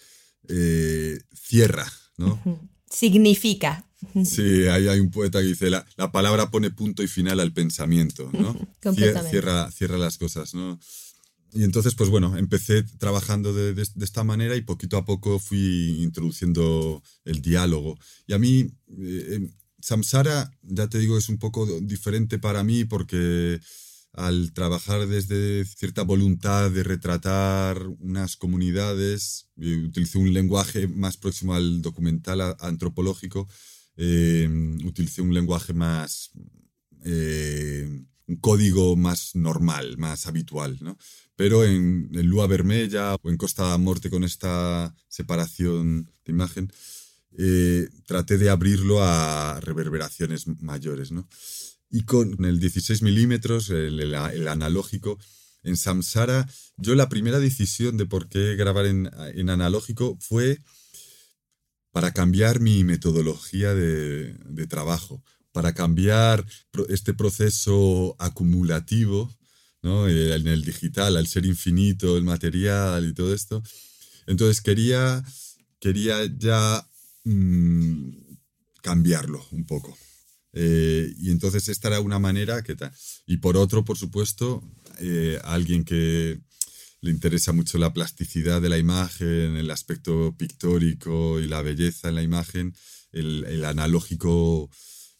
eh, 0.47 1.19
cierra, 1.33 1.91
Significa. 2.89 3.85
Sí, 4.23 4.67
hay, 4.67 4.87
hay 4.87 4.99
un 4.99 5.11
poeta 5.11 5.41
que 5.41 5.47
dice, 5.47 5.69
la, 5.69 5.85
la, 5.97 6.11
palabra 6.11 6.49
pone 6.49 6.71
punto 6.71 7.03
y 7.03 7.07
final 7.07 7.39
al 7.39 7.51
pensamiento, 7.51 8.29
¿no? 8.31 8.55
Cierra, 8.93 9.71
cierra 9.71 9.97
las 9.97 10.17
cosas, 10.17 10.53
¿no? 10.53 10.79
Y 11.53 11.63
entonces, 11.63 11.95
pues 11.95 12.09
bueno, 12.09 12.37
empecé 12.37 12.83
trabajando 12.83 13.53
de, 13.53 13.73
de, 13.73 13.83
esta 14.05 14.23
manera 14.23 14.55
y 14.55 14.61
poquito 14.61 14.97
a 14.97 15.05
poco 15.05 15.39
fui 15.39 16.01
introduciendo 16.01 17.01
el 17.25 17.41
diálogo. 17.41 17.97
Y 18.27 18.33
a 18.33 18.37
mí, 18.39 18.71
eh, 18.99 19.49
Samsara, 19.81 20.51
ya 20.61 20.87
te 20.87 20.99
digo, 20.99 21.17
es 21.17 21.27
un 21.27 21.39
poco 21.39 21.65
diferente 21.81 22.37
para 22.37 22.63
mí 22.63 22.85
porque 22.85 23.59
al 24.13 24.53
trabajar 24.53 25.07
desde 25.07 25.65
cierta 25.65 26.03
voluntad 26.03 26.71
de 26.71 26.83
retratar 26.83 27.87
unas 27.99 28.35
comunidades, 28.35 29.47
utilicé 29.57 30.17
un 30.17 30.33
lenguaje 30.33 30.87
más 30.87 31.17
próximo 31.17 31.53
al 31.53 31.81
documental 31.81 32.55
antropológico, 32.59 33.47
eh, 33.97 34.49
utilicé 34.83 35.21
un 35.21 35.33
lenguaje 35.33 35.73
más, 35.73 36.31
eh, 37.05 38.03
un 38.27 38.35
código 38.37 38.95
más 38.95 39.35
normal, 39.35 39.97
más 39.97 40.27
habitual, 40.27 40.77
¿no? 40.81 40.97
Pero 41.35 41.63
en, 41.63 42.09
en 42.13 42.25
Lua 42.27 42.47
Vermella 42.47 43.15
o 43.15 43.29
en 43.29 43.37
Costa 43.37 43.77
Morte 43.77 44.09
con 44.09 44.23
esta 44.23 44.93
separación 45.07 46.11
de 46.25 46.31
imagen, 46.31 46.71
eh, 47.37 47.87
traté 48.05 48.37
de 48.37 48.49
abrirlo 48.49 49.03
a 49.03 49.59
reverberaciones 49.61 50.47
mayores, 50.61 51.11
¿no? 51.11 51.27
Y 51.89 52.03
con 52.03 52.45
el 52.45 52.59
16 52.59 53.01
milímetros, 53.01 53.69
el, 53.69 54.13
analógico, 54.47 55.17
en 55.63 55.75
Samsara, 55.75 56.47
yo 56.77 56.95
la 56.95 57.09
primera 57.09 57.39
decisión 57.39 57.97
de 57.97 58.05
por 58.05 58.29
qué 58.29 58.55
grabar 58.55 58.85
en, 58.85 59.09
analógico 59.49 60.17
fue 60.21 60.61
para 61.91 62.13
cambiar 62.13 62.59
mi 62.59 62.83
metodología 62.83 63.73
de, 63.73 64.67
trabajo, 64.69 65.23
para 65.51 65.73
cambiar 65.73 66.45
este 66.89 67.13
proceso 67.13 68.15
acumulativo 68.19 69.35
¿no? 69.81 70.07
Eh, 70.07 70.35
en 70.35 70.47
el 70.47 70.63
digital, 70.63 71.17
al 71.17 71.27
ser 71.27 71.45
infinito, 71.45 72.17
el 72.17 72.23
material 72.23 73.07
y 73.07 73.13
todo 73.13 73.33
esto. 73.33 73.63
Entonces 74.27 74.61
quería, 74.61 75.23
quería 75.79 76.25
ya 76.25 76.85
mm, 77.23 78.11
cambiarlo 78.81 79.45
un 79.51 79.65
poco 79.65 79.97
Eh, 80.53 81.13
y 81.17 81.31
entonces 81.31 81.67
esta 81.67 81.89
era 81.89 81.99
una 81.99 82.19
manera 82.19 82.61
que 82.63 82.75
tal. 82.75 82.91
Y 83.25 83.37
por 83.37 83.57
otro, 83.57 83.85
por 83.85 83.97
supuesto, 83.97 84.63
eh, 84.99 85.39
alguien 85.43 85.83
que 85.83 86.39
le 87.01 87.11
interesa 87.11 87.53
mucho 87.53 87.77
la 87.77 87.93
plasticidad 87.93 88.61
de 88.61 88.69
la 88.69 88.77
imagen, 88.77 89.55
el 89.55 89.71
aspecto 89.71 90.35
pictórico 90.37 91.39
y 91.39 91.47
la 91.47 91.61
belleza 91.61 92.09
en 92.09 92.15
la 92.15 92.23
imagen, 92.23 92.75
el, 93.11 93.63
analógico 93.63 94.69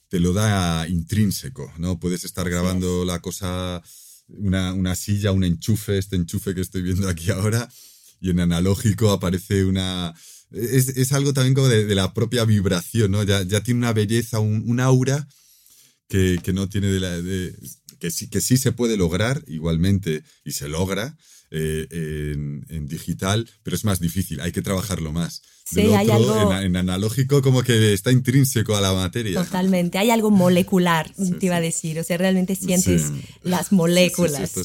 te 0.09 0.19
lo 0.19 0.33
da 0.33 0.87
intrínseco, 0.87 1.71
¿no? 1.77 1.99
Puedes 1.99 2.23
estar 2.25 2.49
grabando 2.49 3.05
la 3.05 3.19
cosa, 3.19 3.81
una, 4.27 4.73
una, 4.73 4.95
silla, 4.95 5.31
un 5.31 5.43
enchufe, 5.43 5.97
este 5.97 6.15
enchufe 6.15 6.55
que 6.55 6.61
estoy 6.61 6.81
viendo 6.81 7.07
aquí 7.07 7.29
ahora, 7.31 7.69
y 8.19 8.31
en 8.31 8.39
analógico 8.39 9.11
aparece 9.11 9.65
una... 9.65 10.13
Es, 10.51 10.89
es 10.89 11.11
algo 11.13 11.33
también 11.33 11.53
como 11.53 11.67
de, 11.67 11.93
la 11.95 12.13
propia 12.13 12.45
vibración, 12.45 13.11
¿no? 13.11 13.23
Ya, 13.23 13.43
ya 13.43 13.61
tiene 13.61 13.79
una 13.79 13.93
belleza, 13.93 14.39
un, 14.39 14.79
aura 14.79 15.27
que, 16.07 16.39
que, 16.43 16.53
no 16.53 16.67
tiene 16.69 16.87
de 16.87 16.99
la... 16.99 17.21
De, 17.21 17.55
que, 17.99 18.11
sí, 18.11 18.29
que 18.29 18.41
sí 18.41 18.57
se 18.57 18.71
puede 18.71 18.97
lograr 18.97 19.43
igualmente 19.47 20.23
y 20.45 20.53
se 20.53 20.69
logra, 20.69 21.17
eh, 21.51 22.35
en, 22.69 22.87
digital, 22.87 23.49
pero 23.63 23.75
es 23.75 23.83
más 23.83 23.99
difícil, 23.99 24.39
hay 24.41 24.51
que 24.51 24.61
trabajarlo 24.61 25.11
más. 25.11 25.41
Sí, 25.71 25.81
hay 25.81 26.09
algo... 26.09 26.53
en, 26.53 26.75
analógico 26.75 27.41
como 27.41 27.63
que 27.63 27.93
está 27.93 28.11
intrínseco 28.11 28.75
a 28.75 28.81
la 28.81 28.93
materia. 28.93 29.43
Totalmente, 29.43 29.97
hay 29.97 30.09
algo 30.09 30.31
molecular, 30.31 31.11
te 31.39 31.45
iba 31.45 31.57
a 31.57 31.61
decir, 31.61 31.99
o 31.99 32.03
sea, 32.03 32.17
realmente 32.17 32.55
sientes 32.55 33.11
las 33.43 33.71
moléculas. 33.71 34.53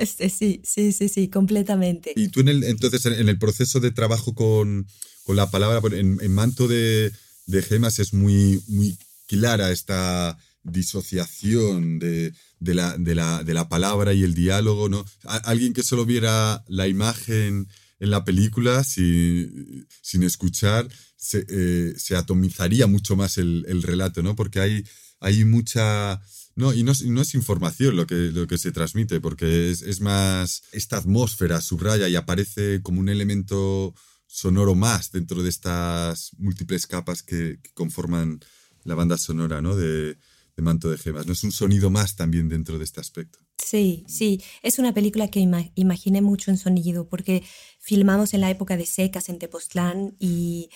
Este, 0.00 0.28
sí, 0.28 0.60
sí, 0.64 0.92
sí, 0.92 1.08
sí, 1.08 1.28
completamente. 1.28 2.12
Y 2.16 2.28
tú 2.28 2.40
en 2.40 2.48
el, 2.48 2.64
entonces 2.64 3.06
en 3.06 3.28
el 3.28 3.38
proceso 3.38 3.80
de 3.80 3.90
trabajo 3.90 4.34
con, 4.34 4.86
con 5.24 5.36
la 5.36 5.50
palabra, 5.50 5.80
en, 5.96 6.18
en 6.20 6.34
manto 6.34 6.68
de, 6.68 7.12
de, 7.46 7.62
gemas 7.62 7.98
es 7.98 8.12
muy, 8.12 8.62
muy 8.68 8.98
clara 9.26 9.70
esta 9.70 10.36
disociación 10.62 11.98
de, 11.98 12.32
de 12.60 12.74
la, 12.74 12.96
de, 12.98 13.14
la, 13.14 13.42
de 13.42 13.54
la 13.54 13.68
palabra 13.68 14.12
y 14.12 14.22
el 14.22 14.34
diálogo, 14.34 14.88
¿no? 14.88 15.04
alguien 15.24 15.72
que 15.72 15.82
solo 15.82 16.04
viera 16.04 16.64
la 16.68 16.88
imagen 16.88 17.68
en 17.98 18.10
la 18.10 18.24
película 18.24 18.84
sin, 18.84 19.86
sin 20.02 20.22
escuchar, 20.22 20.88
se, 21.16 21.46
eh, 21.48 21.94
se, 21.96 22.16
atomizaría 22.16 22.86
mucho 22.86 23.16
más 23.16 23.38
el, 23.38 23.64
el, 23.68 23.82
relato, 23.82 24.22
¿no? 24.22 24.36
Porque 24.36 24.60
hay, 24.60 24.84
hay 25.20 25.44
mucha... 25.44 26.20
No, 26.54 26.72
y 26.72 26.82
no, 26.82 26.92
es 26.92 27.34
información 27.34 27.96
lo 27.96 28.06
que, 28.06 28.14
lo 28.14 28.46
que 28.46 28.56
se 28.58 28.72
transmite, 28.72 29.20
porque 29.20 29.70
es, 29.70 29.82
es, 29.82 30.00
más 30.00 30.62
esta 30.72 30.96
atmósfera 30.96 31.60
subraya 31.60 32.08
y 32.08 32.16
aparece 32.16 32.80
como 32.82 33.00
un 33.00 33.10
elemento 33.10 33.94
sonoro 34.26 34.74
más 34.74 35.12
dentro 35.12 35.42
de 35.42 35.50
estas 35.50 36.30
múltiples 36.38 36.86
capas 36.86 37.22
que, 37.22 37.60
conforman 37.74 38.40
la 38.84 38.94
banda 38.94 39.18
sonora, 39.18 39.60
¿no? 39.60 39.76
De, 39.76 40.16
de 40.56 40.62
Manto 40.62 40.90
de 40.90 40.96
Gemas. 40.96 41.26
¿No 41.26 41.34
es 41.34 41.44
un 41.44 41.52
sonido 41.52 41.90
más 41.90 42.16
también 42.16 42.48
dentro 42.48 42.78
de 42.78 42.84
este 42.84 43.00
aspecto? 43.00 43.38
Sí, 43.58 44.04
sí. 44.06 44.42
Es 44.62 44.78
una 44.78 44.94
película 44.94 45.28
que 45.28 45.40
imaginé 45.74 46.22
mucho 46.22 46.50
en 46.50 46.56
sonido 46.56 47.08
porque 47.08 47.42
filmamos 47.86 48.34
en 48.34 48.40
la 48.40 48.50
época 48.50 48.76
de 48.76 48.84
secas 48.84 49.28
en 49.28 49.38
Tepoztlán 49.38 50.16
y, 50.18 50.70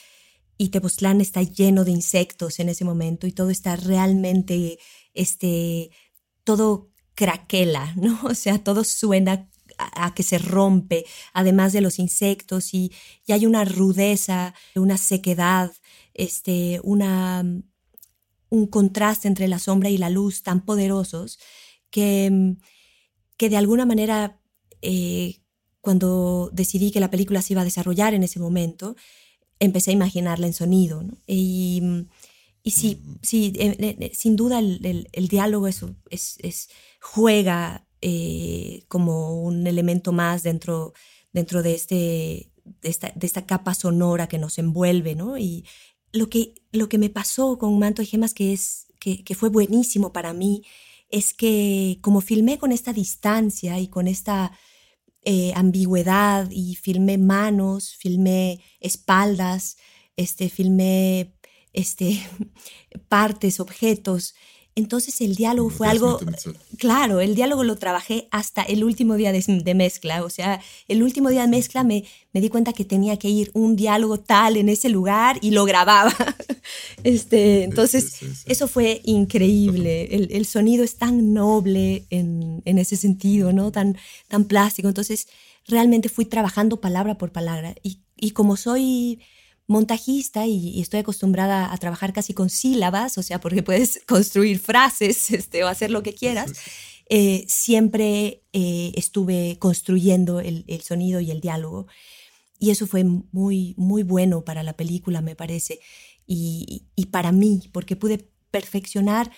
Tepoztlán 0.70 1.20
está 1.20 1.42
lleno 1.42 1.84
de 1.84 1.90
insectos 1.90 2.60
en 2.60 2.68
ese 2.68 2.84
momento 2.84 3.26
y 3.26 3.32
todo 3.32 3.50
está 3.50 3.74
realmente, 3.74 4.78
este, 5.12 5.90
todo 6.44 6.92
craquela, 7.16 7.92
¿no? 7.96 8.20
O 8.22 8.34
sea, 8.34 8.62
todo 8.62 8.84
suena 8.84 9.50
a, 9.76 10.14
que 10.14 10.22
se 10.22 10.38
rompe, 10.38 11.04
además 11.32 11.72
de 11.72 11.80
los 11.80 11.98
insectos 11.98 12.74
y, 12.74 12.92
hay 13.26 13.44
una 13.44 13.64
rudeza, 13.64 14.54
una 14.76 14.96
sequedad, 14.96 15.72
este, 16.14 16.80
una 16.84 17.44
un 18.50 18.66
contraste 18.66 19.28
entre 19.28 19.48
la 19.48 19.58
sombra 19.58 19.90
y 19.90 19.98
la 19.98 20.10
luz 20.10 20.42
tan 20.42 20.64
poderosos 20.64 21.38
que, 21.90 22.56
que 23.36 23.48
de 23.48 23.56
alguna 23.56 23.86
manera 23.86 24.40
eh, 24.82 25.39
cuando 25.80 26.50
decidí 26.52 26.90
que 26.90 27.00
la 27.00 27.10
película 27.10 27.42
se 27.42 27.54
iba 27.54 27.62
a 27.62 27.64
desarrollar 27.64 28.14
en 28.14 28.22
ese 28.22 28.40
momento, 28.40 28.96
empecé 29.58 29.90
a 29.90 29.94
imaginarla 29.94 30.46
en 30.46 30.52
sonido. 30.52 31.02
Y, 31.26 31.82
y 32.62 32.70
sí, 32.70 33.00
mm. 33.02 33.14
sí 33.22 33.52
eh, 33.56 33.76
eh, 33.78 34.12
sin 34.14 34.36
duda 34.36 34.58
el, 34.58 35.28
diálogo 35.28 35.66
es, 35.66 35.82
es, 36.10 36.68
juega 37.00 37.86
como 38.88 39.42
un 39.42 39.66
elemento 39.66 40.12
más 40.12 40.42
dentro, 40.42 40.94
dentro 41.32 41.62
de, 41.62 41.74
este, 41.74 42.50
de, 42.82 42.88
esta, 42.88 43.12
de 43.14 43.26
esta 43.26 43.44
capa 43.44 43.74
sonora 43.74 44.26
que 44.26 44.38
nos 44.38 44.58
envuelve, 44.58 45.14
¿no? 45.14 45.36
Y, 45.36 45.64
lo 46.12 46.28
que, 46.28 46.54
lo 46.72 46.88
que 46.88 46.98
me 46.98 47.10
pasó 47.10 47.58
con 47.58 47.78
Manto 47.78 48.02
y 48.02 48.06
Gemas, 48.06 48.34
que, 48.34 48.52
es, 48.52 48.86
que, 48.98 49.34
fue 49.34 49.48
buenísimo 49.48 50.12
para 50.12 50.32
mí, 50.32 50.62
es 51.08 51.34
que 51.34 51.98
como 52.02 52.20
filmé 52.20 52.58
con 52.58 52.72
esta 52.72 52.92
distancia 52.92 53.78
y 53.78 53.88
con 53.88 54.08
esta 54.08 54.52
eh, 55.24 55.52
ambigüedad 55.54 56.48
y 56.50 56.76
filmé 56.76 57.18
manos, 57.18 57.94
filmé 57.96 58.60
espaldas, 58.80 59.76
este, 60.16 60.48
filmé 60.48 61.34
este, 61.72 62.20
partes, 63.08 63.60
objetos, 63.60 64.34
entonces 64.80 65.20
el 65.20 65.36
diálogo 65.36 65.70
fue 65.70 65.86
algo, 65.86 66.18
claro, 66.78 67.20
el 67.20 67.34
diálogo 67.34 67.62
lo 67.62 67.76
trabajé 67.76 68.26
hasta 68.30 68.62
el 68.62 68.82
último 68.82 69.14
día 69.14 69.30
de, 69.30 69.74
mezcla, 69.74 70.24
o 70.24 70.30
sea, 70.30 70.60
el 70.88 71.02
último 71.02 71.28
día 71.28 71.42
de 71.42 71.48
mezcla 71.48 71.84
me, 71.84 72.04
me, 72.32 72.40
di 72.40 72.48
cuenta 72.48 72.72
que 72.72 72.84
tenía 72.84 73.16
que 73.18 73.28
ir 73.28 73.50
un 73.54 73.76
diálogo 73.76 74.18
tal 74.18 74.56
en 74.56 74.68
ese 74.68 74.88
lugar 74.88 75.38
y 75.40 75.52
lo 75.52 75.64
grababa. 75.64 76.14
este, 77.04 77.62
entonces, 77.62 78.16
eso 78.46 78.66
fue 78.66 79.00
increíble, 79.04 80.08
el, 80.10 80.28
el, 80.32 80.46
sonido 80.46 80.82
es 80.82 80.96
tan 80.96 81.32
noble 81.32 82.06
en, 82.10 82.62
en, 82.64 82.78
ese 82.78 82.96
sentido, 82.96 83.52
¿no? 83.52 83.70
Tan, 83.70 83.96
tan 84.28 84.44
plástico, 84.44 84.88
entonces 84.88 85.28
realmente 85.68 86.08
fui 86.08 86.24
trabajando 86.24 86.80
palabra 86.80 87.18
por 87.18 87.30
palabra 87.30 87.74
y, 87.82 88.00
y 88.16 88.32
como 88.32 88.56
soy 88.56 89.20
montajista 89.70 90.46
y, 90.46 90.80
estoy 90.80 91.00
acostumbrada 91.00 91.72
a 91.72 91.78
trabajar 91.78 92.12
casi 92.12 92.34
con 92.34 92.50
sílabas, 92.50 93.16
o 93.18 93.22
sea, 93.22 93.40
porque 93.40 93.62
puedes 93.62 94.02
construir 94.06 94.58
frases 94.58 95.30
este, 95.30 95.62
o 95.62 95.68
hacer 95.68 95.90
lo 95.90 96.02
que 96.02 96.12
quieras. 96.12 96.52
Eh, 97.08 97.44
siempre 97.48 98.42
eh, 98.52 98.92
estuve 98.96 99.58
construyendo 99.58 100.40
el, 100.40 100.64
sonido 100.82 101.20
y 101.20 101.30
el 101.30 101.40
diálogo. 101.40 101.86
Y 102.58 102.70
eso 102.70 102.86
fue 102.86 103.04
muy, 103.04 103.74
muy 103.76 104.02
bueno 104.02 104.44
para 104.44 104.62
la 104.62 104.74
película, 104.74 105.22
me 105.22 105.34
parece, 105.34 105.80
y, 106.26 106.86
y 106.94 107.06
para 107.06 107.32
mí, 107.32 107.70
porque 107.72 107.96
pude 107.96 108.28
perfeccionar 108.50 109.30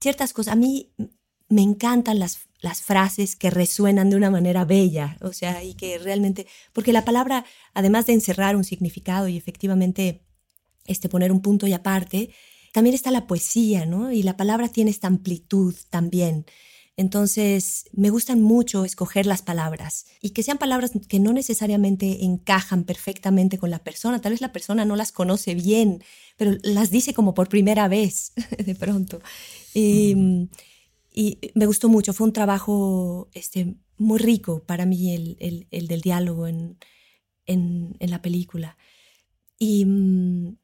ciertas 0.00 0.32
cosas. 0.32 0.52
A 0.52 0.56
mí 0.56 0.92
me 1.48 1.62
encantan 1.62 2.18
las, 2.18 2.45
las 2.60 2.82
frases 2.82 3.36
que 3.36 3.50
resuenan 3.50 4.10
de 4.10 4.16
una 4.16 4.30
manera 4.30 4.64
bella, 4.64 5.16
o 5.20 5.32
sea, 5.32 5.62
y 5.62 5.74
que 5.74 5.98
realmente, 5.98 6.46
porque 6.72 6.92
la 6.92 7.04
palabra, 7.04 7.44
además 7.74 8.06
de 8.06 8.14
encerrar 8.14 8.56
un 8.56 8.64
significado 8.64 9.28
y 9.28 9.36
efectivamente 9.36 10.22
este, 10.86 11.08
poner 11.08 11.32
un 11.32 11.42
punto 11.42 11.66
y 11.66 11.72
aparte, 11.72 12.30
también 12.72 12.94
está 12.94 13.10
la 13.10 13.26
poesía, 13.26 13.86
¿no? 13.86 14.12
Y 14.12 14.22
la 14.22 14.36
palabra 14.36 14.68
tiene 14.68 14.90
esta 14.90 15.06
amplitud 15.06 15.74
también. 15.90 16.46
Entonces, 16.98 17.84
me 17.92 18.08
gustan 18.08 18.40
mucho 18.40 18.84
escoger 18.86 19.26
las 19.26 19.42
palabras 19.42 20.06
y 20.22 20.30
que 20.30 20.42
sean 20.42 20.56
palabras 20.56 20.92
que 21.08 21.20
no 21.20 21.34
necesariamente 21.34 22.24
encajan 22.24 22.84
perfectamente 22.84 23.58
con 23.58 23.70
la 23.70 23.80
persona. 23.84 24.20
Tal 24.22 24.32
vez 24.32 24.40
la 24.40 24.52
persona 24.52 24.86
no 24.86 24.96
las 24.96 25.12
conoce 25.12 25.54
bien, 25.54 26.02
pero 26.38 26.56
las 26.62 26.90
dice 26.90 27.12
como 27.12 27.34
por 27.34 27.50
primera 27.50 27.86
vez 27.88 28.32
de 28.58 28.74
pronto. 28.74 29.20
Y, 29.74 30.48
y 31.18 31.38
me 31.54 31.64
gustó 31.64 31.88
mucho, 31.88 32.12
fue 32.12 32.26
un 32.26 32.34
trabajo 32.34 33.30
este, 33.32 33.74
muy 33.96 34.18
rico 34.18 34.62
para 34.66 34.84
mí 34.84 35.14
el, 35.14 35.66
el, 35.70 35.88
del 35.88 36.02
diálogo 36.02 36.46
en, 36.46 36.76
en, 37.46 37.96
en, 37.98 38.10
la 38.10 38.20
película. 38.20 38.76
Y, 39.58 39.86
mm, 39.86 40.58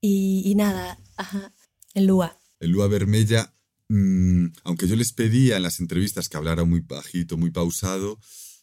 y, 0.00 0.54
nada, 0.56 0.98
ajá, 1.16 1.54
el 1.94 2.06
Lua. 2.06 2.36
El 2.58 2.72
Lua 2.72 2.88
Vermella, 2.88 3.54
mmm, 3.88 4.46
aunque 4.64 4.88
yo 4.88 4.96
les 4.96 5.12
pedía 5.12 5.56
en 5.56 5.62
las 5.62 5.78
entrevistas 5.78 6.28
que 6.28 6.36
hablara 6.36 6.64
muy 6.64 6.80
bajito, 6.80 7.36
muy 7.36 7.52
pausado, 7.52 8.18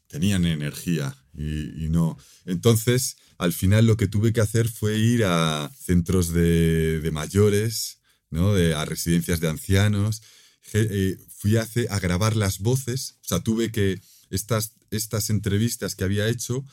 tenían 0.08 0.45
energía 0.45 1.16
y, 1.34 1.86
y, 1.86 1.88
no. 1.88 2.18
Entonces, 2.43 3.16
al 3.38 3.53
final 3.53 3.88
lo 3.88 3.95
que 3.95 4.10
tuve 4.10 4.34
que 4.34 4.41
hacer 4.41 4.68
fue 4.68 4.97
ir 4.97 5.24
a 5.24 5.72
centros 5.74 6.34
de, 6.34 6.99
de 6.99 7.12
mayores, 7.12 8.01
¿no? 8.30 8.53
de, 8.53 8.76
a 8.76 8.84
residencias 8.84 9.39
de 9.39 9.47
ancianos 9.47 10.22
eh, 10.74 11.18
fui 11.30 11.57
a, 11.57 11.68
a, 11.89 11.99
grabar 11.99 12.36
las 12.36 12.59
voces, 12.59 13.18
o 13.24 13.28
sea, 13.28 13.39
tuve 13.39 13.72
que 13.72 14.01
estas, 14.30 14.74
estas 14.91 15.30
entrevistas 15.30 15.95
que 15.95 16.03
había 16.03 16.28
hecho, 16.28 16.65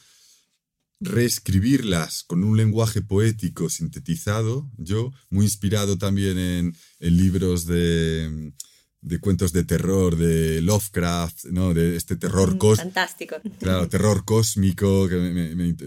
reescribirlas 1.01 2.25
con 2.25 2.45
un 2.45 2.57
lenguaje 2.57 3.03
poético 3.03 3.69
sintetizado, 3.69 4.71
yo, 4.77 5.13
muy 5.31 5.45
inspirado 5.45 5.99
también 5.99 6.39
en, 6.39 6.77
libros 7.01 7.67
de, 7.67 8.53
de, 9.01 9.19
cuentos 9.19 9.53
de 9.53 9.65
terror, 9.65 10.17
de 10.17 10.63
Lovecraft, 10.63 11.47
¿no? 11.47 11.75
de 11.75 11.97
este 11.97 12.17
terror 12.17 12.55
mm, 12.55 12.59
cósmico. 12.59 12.85
Fantástico. 12.85 13.37
Claro, 13.61 13.89
terror 13.89 14.25
cósmico, 14.25 15.09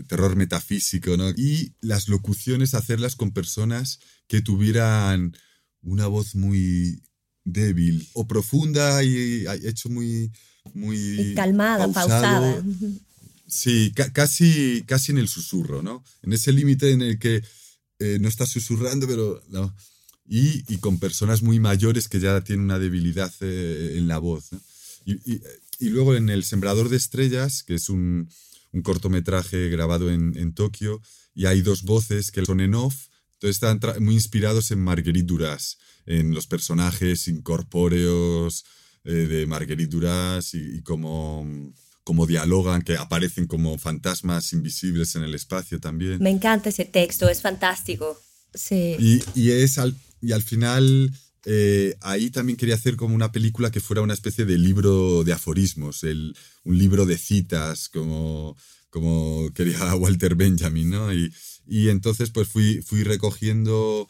terror 0.08 0.36
metafísico, 0.36 1.18
¿no? 1.18 1.30
Y 1.32 1.74
las 1.82 2.08
locuciones 2.10 2.74
hacerlas 2.74 3.16
con 3.16 3.32
personas 3.32 4.00
que 4.28 4.42
tuvieran 4.42 5.36
una 5.82 6.08
voz 6.08 6.36
muy 6.36 7.02
débil 7.48 8.08
o 8.14 8.28
profunda 8.28 9.04
y 9.04 9.46
hecho 9.64 9.90
muy... 9.90 10.32
muy 10.74 11.34
calmada, 11.36 11.92
pausada. 11.92 12.64
Sí, 13.48 13.94
casi, 14.14 14.84
casi 14.86 15.14
en 15.14 15.20
el 15.20 15.30
susurro, 15.30 15.82
¿no? 15.82 16.04
En 16.22 16.34
ese 16.34 16.52
límite 16.52 16.92
en 16.92 17.02
el 17.02 17.18
que 17.18 17.42
eh, 18.00 18.18
no 18.20 18.28
estás 18.28 18.50
susurrando, 18.50 19.08
pero 19.08 19.42
no. 19.50 19.74
Y, 20.28 20.66
y, 20.72 20.78
con 20.80 21.00
personas 21.00 21.42
muy 21.42 21.58
mayores 21.60 22.10
que 22.10 22.20
ya 22.20 22.42
tienen 22.42 22.66
una 22.66 22.80
debilidad 22.80 23.34
eh, 23.40 23.96
en 23.98 24.10
la 24.10 24.18
voz. 24.18 24.50
Y, 25.06 25.14
y, 25.14 25.42
y, 25.80 25.90
luego 25.90 26.16
en 26.16 26.30
El 26.30 26.44
Sembrador 26.44 26.90
de 26.90 26.98
Estrellas, 26.98 27.64
que 27.64 27.76
es 27.76 27.88
un, 27.88 28.30
un 28.74 28.82
cortometraje 28.82 29.70
grabado 29.70 30.12
en, 30.12 30.38
en, 30.38 30.54
Tokio, 30.54 31.02
y 31.34 31.46
hay 31.46 31.62
dos 31.62 31.84
voces 31.84 32.32
que 32.32 32.46
son 32.46 32.60
en 32.60 32.76
off, 32.76 33.08
entonces 33.36 33.56
están 33.56 33.80
muy 34.04 34.16
inspirados 34.16 34.72
en 34.72 34.84
Marguerite 34.84 35.26
Duras, 35.26 35.78
en 36.08 36.34
los 36.34 36.48
personajes 36.48 37.28
incorpóreos 37.28 38.66
eh, 39.04 39.12
de 39.12 39.46
Marguerite 39.46 39.92
Duras 39.96 40.56
y, 40.56 40.78
y 40.78 40.82
como 40.82 41.46
como 42.08 42.26
dialogan, 42.26 42.84
que 42.84 42.96
aparecen 42.96 43.48
como 43.48 43.78
fantasmas 43.78 44.54
invisibles 44.54 45.18
en 45.18 45.24
el 45.24 45.36
espacio 45.36 45.82
también. 45.82 46.24
Me 46.24 46.30
encanta 46.30 46.70
ese 46.70 46.86
texto, 46.86 47.28
es 47.28 47.42
fantástico. 47.42 48.18
Sí. 48.54 48.96
Y, 48.98 49.22
y 49.36 49.52
es 49.52 49.78
al, 49.78 49.94
y 50.22 50.32
al 50.32 50.42
final, 50.42 51.12
eh, 51.44 51.98
ahí 52.00 52.30
también 52.30 52.56
quería 52.56 52.76
hacer 52.76 52.96
como 52.96 53.14
una 53.14 53.34
película 53.34 53.72
que 53.72 53.82
fuera 53.82 54.02
una 54.02 54.14
especie 54.14 54.46
de 54.46 54.58
libro 54.58 55.26
de 55.26 55.34
aforismos, 55.34 56.06
el, 56.06 56.34
un 56.64 56.78
libro 56.78 57.06
de 57.06 57.18
citas, 57.18 57.90
como, 57.90 58.56
como 58.90 59.52
quería 59.54 59.94
Walter 59.96 60.36
Benjamin, 60.36 60.90
¿no? 60.90 61.14
Y, 61.14 61.34
y 61.68 61.90
entonces 61.90 62.30
pues 62.30 62.48
fui, 62.48 62.82
fui 62.84 63.04
recogiendo 63.04 64.08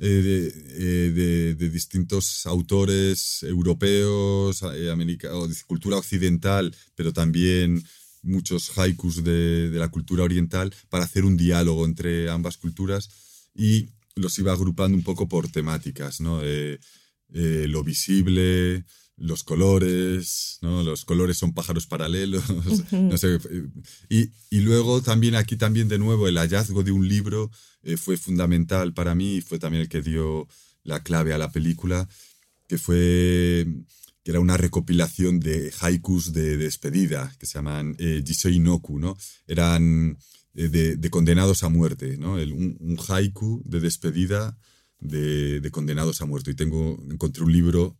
eh, 0.00 0.52
eh, 0.76 1.12
de, 1.14 1.54
de, 1.54 1.70
distintos 1.70 2.46
autores 2.46 3.44
europeos, 3.44 4.62
eh, 4.74 4.90
o 5.30 5.46
de 5.46 5.54
cultura 5.68 5.98
occidental, 5.98 6.74
pero 6.96 7.12
también 7.12 7.80
muchos 8.22 8.76
haikus 8.76 9.22
de, 9.22 9.70
de, 9.70 9.78
la 9.78 9.88
cultura 9.88 10.24
oriental, 10.24 10.74
para 10.88 11.04
hacer 11.04 11.24
un 11.24 11.36
diálogo 11.36 11.84
entre 11.84 12.28
ambas 12.28 12.56
culturas 12.56 13.08
y 13.54 13.90
los 14.16 14.36
iba 14.40 14.52
agrupando 14.52 14.96
un 14.96 15.04
poco 15.04 15.28
por 15.28 15.48
temáticas, 15.48 16.20
¿no? 16.20 16.42
lo 17.28 17.84
visible, 17.84 18.84
los 19.16 19.44
colores, 19.44 20.58
¿no? 20.60 20.82
Los 20.82 21.04
colores 21.04 21.38
son 21.38 21.52
pájaros 21.52 21.86
paralelos, 21.86 22.44
no 22.92 23.16
sé. 23.16 23.38
Y, 24.08 24.30
y, 24.50 24.60
luego 24.60 25.02
también 25.02 25.36
aquí 25.36 25.56
también 25.56 25.88
de 25.88 25.98
nuevo 25.98 26.26
el 26.26 26.36
hallazgo 26.36 26.82
de 26.82 26.92
un 26.92 27.08
libro 27.08 27.50
eh, 27.82 27.96
fue 27.96 28.16
fundamental 28.16 28.92
para 28.92 29.14
mí 29.14 29.36
y 29.36 29.40
fue 29.40 29.58
también 29.58 29.82
el 29.82 29.88
que 29.88 30.02
dio 30.02 30.48
la 30.82 31.02
clave 31.02 31.32
a 31.32 31.38
la 31.38 31.52
película, 31.52 32.08
que 32.66 32.78
fue 32.78 33.66
que 34.24 34.30
era 34.30 34.40
una 34.40 34.56
recopilación 34.56 35.38
de 35.38 35.70
haikus 35.80 36.32
de, 36.32 36.56
despedida, 36.56 37.34
que 37.38 37.44
se 37.44 37.58
llaman 37.58 37.94
eh, 37.98 38.22
Jisei 38.26 38.58
Noku, 38.58 38.98
¿no? 38.98 39.16
Eran 39.46 40.18
eh, 40.54 40.68
de, 40.68 40.96
de, 40.96 41.10
condenados 41.10 41.62
a 41.62 41.68
muerte, 41.68 42.16
¿no? 42.16 42.38
El, 42.38 42.52
un, 42.52 42.76
un, 42.80 42.98
haiku 43.06 43.62
de 43.66 43.80
despedida 43.80 44.56
de, 44.98 45.60
de, 45.60 45.70
condenados 45.70 46.22
a 46.22 46.26
muerte. 46.26 46.52
Y 46.52 46.54
tengo, 46.54 46.98
encontré 47.10 47.44
un 47.44 47.52
libro 47.52 47.98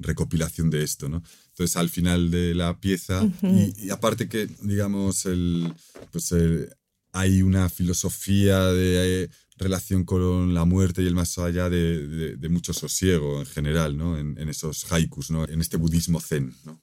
recopilación 0.00 0.70
de 0.70 0.82
esto, 0.82 1.08
¿no? 1.08 1.22
Entonces, 1.48 1.76
al 1.76 1.88
final 1.88 2.30
de 2.30 2.54
la 2.54 2.78
pieza, 2.78 3.22
uh 3.22 3.32
-huh. 3.42 3.74
y, 3.76 3.86
y, 3.86 3.90
aparte 3.90 4.28
que, 4.28 4.48
digamos, 4.62 5.26
el, 5.26 5.72
pues 6.10 6.32
el, 6.32 6.70
hay 7.12 7.42
una 7.42 7.68
filosofía 7.68 8.64
de 8.66 9.24
eh, 9.24 9.28
relación 9.56 10.04
con 10.04 10.54
la 10.54 10.64
muerte 10.64 11.02
y 11.02 11.06
el 11.06 11.14
más 11.14 11.38
allá 11.38 11.68
de, 11.68 12.06
de, 12.06 12.36
de 12.36 12.48
mucho 12.48 12.72
sosiego 12.72 13.40
en 13.40 13.46
general, 13.46 13.96
¿no? 13.96 14.18
En, 14.18 14.38
en, 14.38 14.48
esos 14.48 14.90
haikus, 14.90 15.30
¿no? 15.30 15.46
En 15.46 15.60
este 15.60 15.76
budismo 15.76 16.20
zen, 16.20 16.54
¿no? 16.64 16.80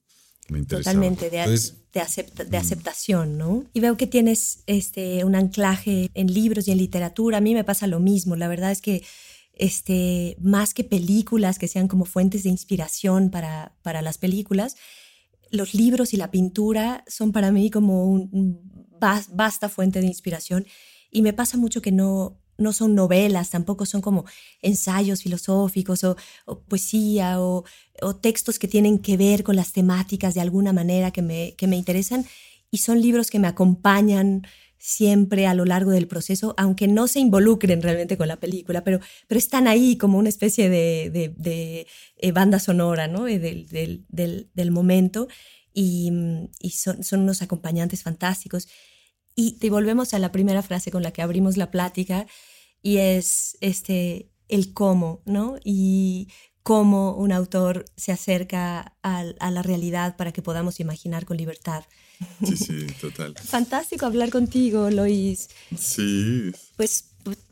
Me 0.50 0.64
Totalmente, 0.64 1.30
de, 1.30 1.40
Entonces, 1.40 1.76
de, 1.92 2.00
acepta, 2.00 2.46
de, 2.46 2.58
aceptación, 2.58 3.38
¿no? 3.38 3.66
Y 3.74 3.82
veo 3.82 3.98
que 3.98 4.08
tienes 4.08 4.60
este, 4.66 5.26
un 5.26 5.36
anclaje 5.36 6.10
en 6.14 6.34
libros 6.34 6.68
y 6.68 6.72
en 6.72 6.78
literatura. 6.78 7.40
A 7.40 7.42
mí 7.42 7.54
me 7.54 7.66
pasa 7.66 7.86
lo 7.86 8.00
mismo. 8.00 8.38
La 8.38 8.48
verdad 8.48 8.72
es 8.72 8.82
que 8.82 9.04
este, 9.60 10.38
más 10.40 10.74
que 10.74 10.84
películas 10.84 11.60
que 11.60 11.68
sean 11.68 11.88
como 11.88 12.06
fuentes 12.06 12.44
de 12.44 12.50
inspiración 12.50 13.30
para, 13.30 13.76
para 13.82 14.02
las 14.02 14.18
películas, 14.18 14.76
los 15.52 15.74
libros 15.74 16.14
y 16.14 16.18
la 16.18 16.32
pintura 16.32 17.04
son 17.08 17.32
para 17.32 17.52
mí 17.52 17.70
como 17.70 18.06
un, 18.06 18.30
un 18.32 18.88
vasta 19.00 19.70
fuente 19.70 20.02
de 20.02 20.08
inspiración. 20.08 20.66
Y 21.12 21.22
me 21.22 21.34
pasa 21.34 21.58
mucho 21.58 21.82
que 21.82 21.92
no, 21.92 22.40
no 22.58 22.74
son 22.74 22.96
novelas, 22.96 23.50
tampoco 23.50 23.86
son 23.86 24.02
como 24.02 24.26
ensayos 24.62 25.24
filosóficos 25.24 26.04
o, 26.04 26.18
o 26.46 26.60
poesía 26.64 27.40
o, 27.42 27.64
o, 28.02 28.16
textos 28.16 28.60
que 28.60 28.68
tienen 28.68 29.00
que 29.00 29.18
ver 29.18 29.44
con 29.44 29.56
las 29.56 29.72
temáticas 29.72 30.34
de 30.34 30.42
alguna 30.42 30.74
manera 30.74 31.12
que 31.12 31.22
me, 31.22 31.56
que 31.56 31.68
me 31.68 31.78
interesan. 31.78 32.26
Y 32.70 32.80
son 32.80 33.02
libros 33.02 33.30
que 33.30 33.40
me 33.40 33.48
acompañan 33.48 34.46
siempre 34.78 35.48
a 35.48 35.54
lo 35.54 35.66
largo 35.66 35.92
del 35.92 36.08
proceso, 36.08 36.54
aunque 36.58 36.88
no 36.88 37.08
se 37.08 37.20
involucren 37.20 37.82
realmente 37.82 38.18
con 38.18 38.28
la 38.28 38.40
película, 38.40 38.84
pero, 38.84 39.00
pero 39.28 39.40
están 39.40 39.68
ahí 39.68 39.98
como 39.98 40.18
una 40.18 40.30
especie 40.30 40.70
de, 40.70 41.10
de, 41.12 41.34
de 41.36 41.88
eh, 42.18 42.32
banda 42.32 42.60
sonora 42.60 43.08
¿no? 43.08 43.24
del, 43.24 43.68
del, 43.68 44.06
del, 44.10 44.50
del 44.54 44.72
momento 44.72 45.28
y, 45.74 46.12
y 46.60 46.72
son, 46.72 47.04
son, 47.04 47.22
unos 47.22 47.42
acompañantes 47.42 48.04
fantásticos. 48.04 48.68
Y 49.36 49.54
te 49.54 49.70
volvemos 49.70 50.14
a 50.14 50.20
la 50.20 50.32
primera 50.32 50.64
frase 50.64 50.90
con 50.92 51.04
la 51.04 51.12
que 51.12 51.22
abrimos 51.22 51.58
la 51.58 51.70
plática 51.70 52.26
y 52.82 52.98
es 52.98 53.58
este, 53.62 54.32
el 54.48 54.74
cómo, 54.74 55.22
¿no? 55.26 55.58
Y 55.64 56.30
cómo 56.64 57.16
un 57.16 57.32
autor 57.32 57.86
se 57.96 58.12
acerca 58.12 58.96
a, 59.04 59.20
a 59.40 59.52
la 59.52 59.62
realidad 59.62 60.18
para 60.18 60.32
que 60.32 60.42
podamos 60.42 60.80
imaginar 60.80 61.26
con 61.26 61.38
libertad. 61.38 61.84
Sí, 62.46 62.58
sí, 62.58 62.88
total. 63.00 63.36
Fantástico 63.36 64.06
hablar 64.06 64.30
contigo, 64.30 64.90
Lois. 64.90 65.50
Sí. 65.78 66.52
Pues 66.76 67.06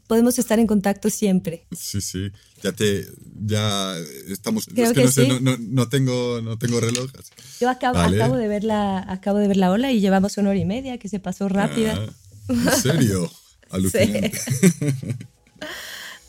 podemos 0.08 0.38
estar 0.40 0.60
en 0.60 0.68
contacto 0.68 1.10
siempre. 1.10 1.66
Sí, 1.76 2.02
sí. 2.02 2.32
Ya 2.62 2.72
te, 2.72 3.06
ya 3.46 3.96
estamos. 4.28 4.66
Creo 4.66 4.86
es 4.86 4.94
que, 4.94 5.02
que 5.02 5.06
no, 5.06 5.12
sí. 5.12 5.22
sé, 5.22 5.28
no, 5.28 5.40
no, 5.40 5.58
no, 5.60 5.90
tengo, 5.90 6.42
no 6.42 6.58
tengo 6.58 6.80
reloj. 6.80 7.12
Yo 7.60 7.70
acabo, 7.70 7.98
vale. 7.98 8.22
acabo 8.22 8.38
de 8.38 8.48
ver 8.48 8.64
la, 8.64 9.00
acabo 9.12 9.40
de 9.40 9.48
ver 9.48 9.58
la 9.58 9.72
ola 9.72 9.92
y 9.92 10.00
llevamos 10.00 10.38
una 10.38 10.50
hora 10.50 10.60
y 10.60 10.66
media 10.66 10.98
que 10.98 11.10
se 11.10 11.20
pasó 11.20 11.50
rápida. 11.50 11.96
Ah, 11.98 12.14
¿En 12.50 12.82
serio? 12.82 13.32
Alucinante. 13.70 14.32
Sí. 14.32 14.68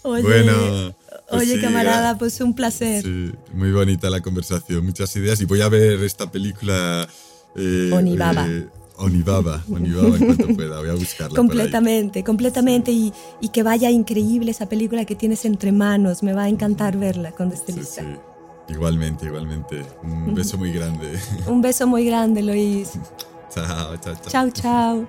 Oye, 0.03 0.23
bueno. 0.23 0.97
Pues 1.29 1.43
Oye, 1.43 1.55
sí, 1.57 1.61
camarada, 1.61 2.13
ya. 2.13 2.19
pues 2.19 2.41
un 2.41 2.55
placer. 2.55 3.03
Sí, 3.03 3.33
muy 3.53 3.73
bonita 3.73 4.09
la 4.09 4.21
conversación, 4.21 4.85
muchas 4.85 5.15
ideas. 5.17 5.41
Y 5.41 5.45
voy 5.45 5.61
a 5.61 5.69
ver 5.69 6.03
esta 6.05 6.31
película. 6.31 7.09
Eh, 7.57 7.91
Onibaba. 7.93 8.47
Eh, 8.49 8.67
Onibaba, 8.99 9.63
Onibaba 9.71 10.17
en 10.17 10.25
cuanto 10.25 10.49
pueda, 10.55 10.79
voy 10.79 10.89
a 10.89 10.95
buscarla. 10.95 11.37
Completamente, 11.37 12.25
completamente. 12.25 12.93
Y, 12.93 13.13
y, 13.41 13.51
que 13.51 13.63
vaya 13.63 13.91
increíble 13.91 14.51
esa 14.51 14.67
película 14.67 15.05
que 15.05 15.15
tienes 15.15 15.45
entre 15.45 15.71
manos. 15.73 16.23
Me 16.23 16.33
va 16.33 16.45
a 16.45 16.49
encantar 16.49 16.97
verla 16.97 17.33
cuando 17.33 17.55
esté 17.55 17.73
sí, 17.73 17.79
lista. 17.81 18.03
Sí. 18.03 18.73
Igualmente, 18.73 19.27
igualmente. 19.27 19.85
Un 20.03 20.35
beso 20.35 20.59
muy 20.59 20.73
grande. 20.73 21.19
Un 21.47 21.61
beso 21.61 21.87
muy 21.87 22.05
grande, 22.05 22.43
Luis. 22.43 22.93
chao, 23.55 23.97
chao, 23.99 24.15
chao. 24.15 24.31
Chao, 24.31 24.51
chao. 24.51 25.09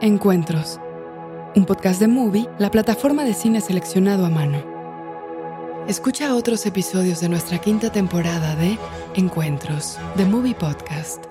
Encuentros. 0.00 0.78
Un 1.54 1.64
podcast 1.64 2.00
de 2.00 2.08
Movie, 2.08 2.48
la 2.58 2.70
plataforma 2.70 3.24
de 3.24 3.34
cine 3.34 3.60
seleccionado 3.60 4.24
a 4.24 4.30
mano. 4.30 4.71
Escucha 5.88 6.36
otros 6.36 6.64
episodios 6.64 7.20
de 7.20 7.28
nuestra 7.28 7.58
quinta 7.60 7.90
temporada 7.90 8.54
de 8.54 8.78
Encuentros, 9.16 9.98
The 10.16 10.24
Movie 10.24 10.54
Podcast, 10.54 11.24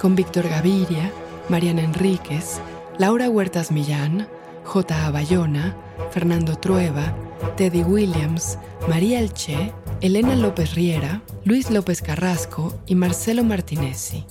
con 0.00 0.16
Víctor 0.16 0.48
Gaviria, 0.48 1.12
Mariana 1.50 1.82
Enríquez, 1.82 2.58
Laura 2.96 3.28
Huertas 3.28 3.70
Millán, 3.70 4.26
J. 4.64 5.10
Bayona, 5.10 5.76
Fernando 6.10 6.56
Trueba, 6.56 7.14
Teddy 7.56 7.82
Williams, 7.82 8.58
María 8.88 9.20
Elche, 9.20 9.74
Elena 10.00 10.36
López 10.36 10.74
Riera, 10.74 11.20
Luis 11.44 11.70
López 11.70 12.00
Carrasco 12.00 12.74
y 12.86 12.94
Marcelo 12.94 13.44
Martinezzi. 13.44 14.24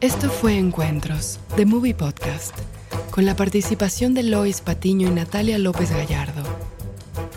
Esto 0.00 0.30
fue 0.30 0.56
Encuentros, 0.56 1.40
The 1.56 1.66
Movie 1.66 1.94
Podcast, 1.94 2.54
con 3.10 3.26
la 3.26 3.34
participación 3.34 4.14
de 4.14 4.22
Lois 4.22 4.60
Patiño 4.60 5.08
y 5.08 5.10
Natalia 5.10 5.58
López 5.58 5.90
Gallardo. 5.90 6.42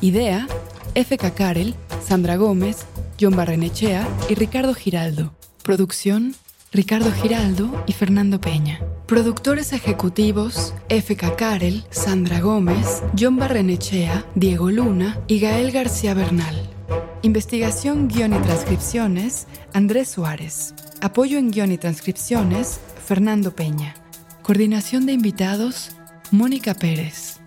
Idea, 0.02 0.48
FK 0.98 1.32
Karel, 1.36 1.76
Sandra 2.04 2.38
Gómez, 2.38 2.88
John 3.22 3.36
Barrenechea 3.36 4.08
y 4.30 4.34
Ricardo 4.34 4.74
Giraldo. 4.74 5.32
Producción, 5.62 6.34
Ricardo 6.72 7.12
Giraldo 7.12 7.84
y 7.86 7.94
Fernando 7.94 8.42
Peña. 8.42 8.82
Productores 9.06 9.74
ejecutivos, 9.74 10.74
FK 10.90 11.36
Karel, 11.36 11.84
Sandra 11.92 12.40
Gómez, 12.40 13.04
John 13.16 13.38
Barrenechea, 13.38 14.26
Diego 14.34 14.72
Luna 14.72 15.20
y 15.28 15.40
Gael 15.40 15.72
García 15.72 16.16
Bernal. 16.16 16.68
Investigación, 17.22 18.08
guion 18.08 18.34
y 18.34 18.40
transcripciones, 18.40 19.46
Andrés 19.74 20.10
Suárez. 20.10 20.74
Apoyo 21.02 21.38
en 21.38 21.52
guion 21.52 21.72
y 21.72 21.78
transcripciones, 21.78 22.80
Fernando 23.06 23.56
Peña. 23.56 23.94
Coordinación 24.42 25.06
de 25.06 25.12
invitados, 25.12 25.92
Mónica 26.32 26.74
Pérez. 26.74 27.38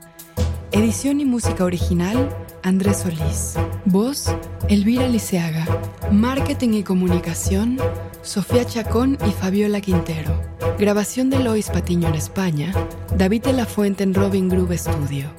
Edición 0.70 1.18
y 1.18 1.24
música 1.24 1.64
original, 1.64 2.28
Andrés 2.62 2.98
Solís. 2.98 3.54
Voz, 3.84 4.26
Elvira 4.68 5.08
Liceaga. 5.08 5.66
Marketing 6.10 6.70
y 6.74 6.82
comunicación, 6.82 7.78
Sofía 8.22 8.64
Chacón 8.64 9.16
y 9.26 9.30
Fabiola 9.30 9.80
Quintero. 9.80 10.40
Grabación 10.78 11.30
de 11.30 11.38
Lois 11.38 11.70
Patiño 11.70 12.08
en 12.08 12.14
España, 12.14 12.72
David 13.16 13.44
de 13.44 13.52
la 13.52 13.66
Fuente 13.66 14.02
en 14.02 14.14
Robin 14.14 14.48
Groove 14.48 14.76
Studio. 14.76 15.30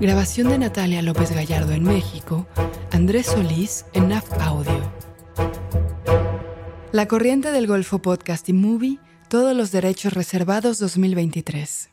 Grabación 0.00 0.48
de 0.48 0.58
Natalia 0.58 1.02
López 1.02 1.32
Gallardo 1.32 1.72
en 1.72 1.82
México, 1.82 2.46
Andrés 2.92 3.26
Solís 3.26 3.84
en 3.92 4.08
NAF 4.08 4.32
Audio. 4.40 4.92
La 6.92 7.06
Corriente 7.06 7.52
del 7.52 7.66
Golfo 7.66 8.00
Podcast 8.00 8.48
y 8.48 8.52
Movie, 8.52 8.98
todos 9.28 9.56
los 9.56 9.72
derechos 9.72 10.12
reservados 10.12 10.78
2023. 10.78 11.90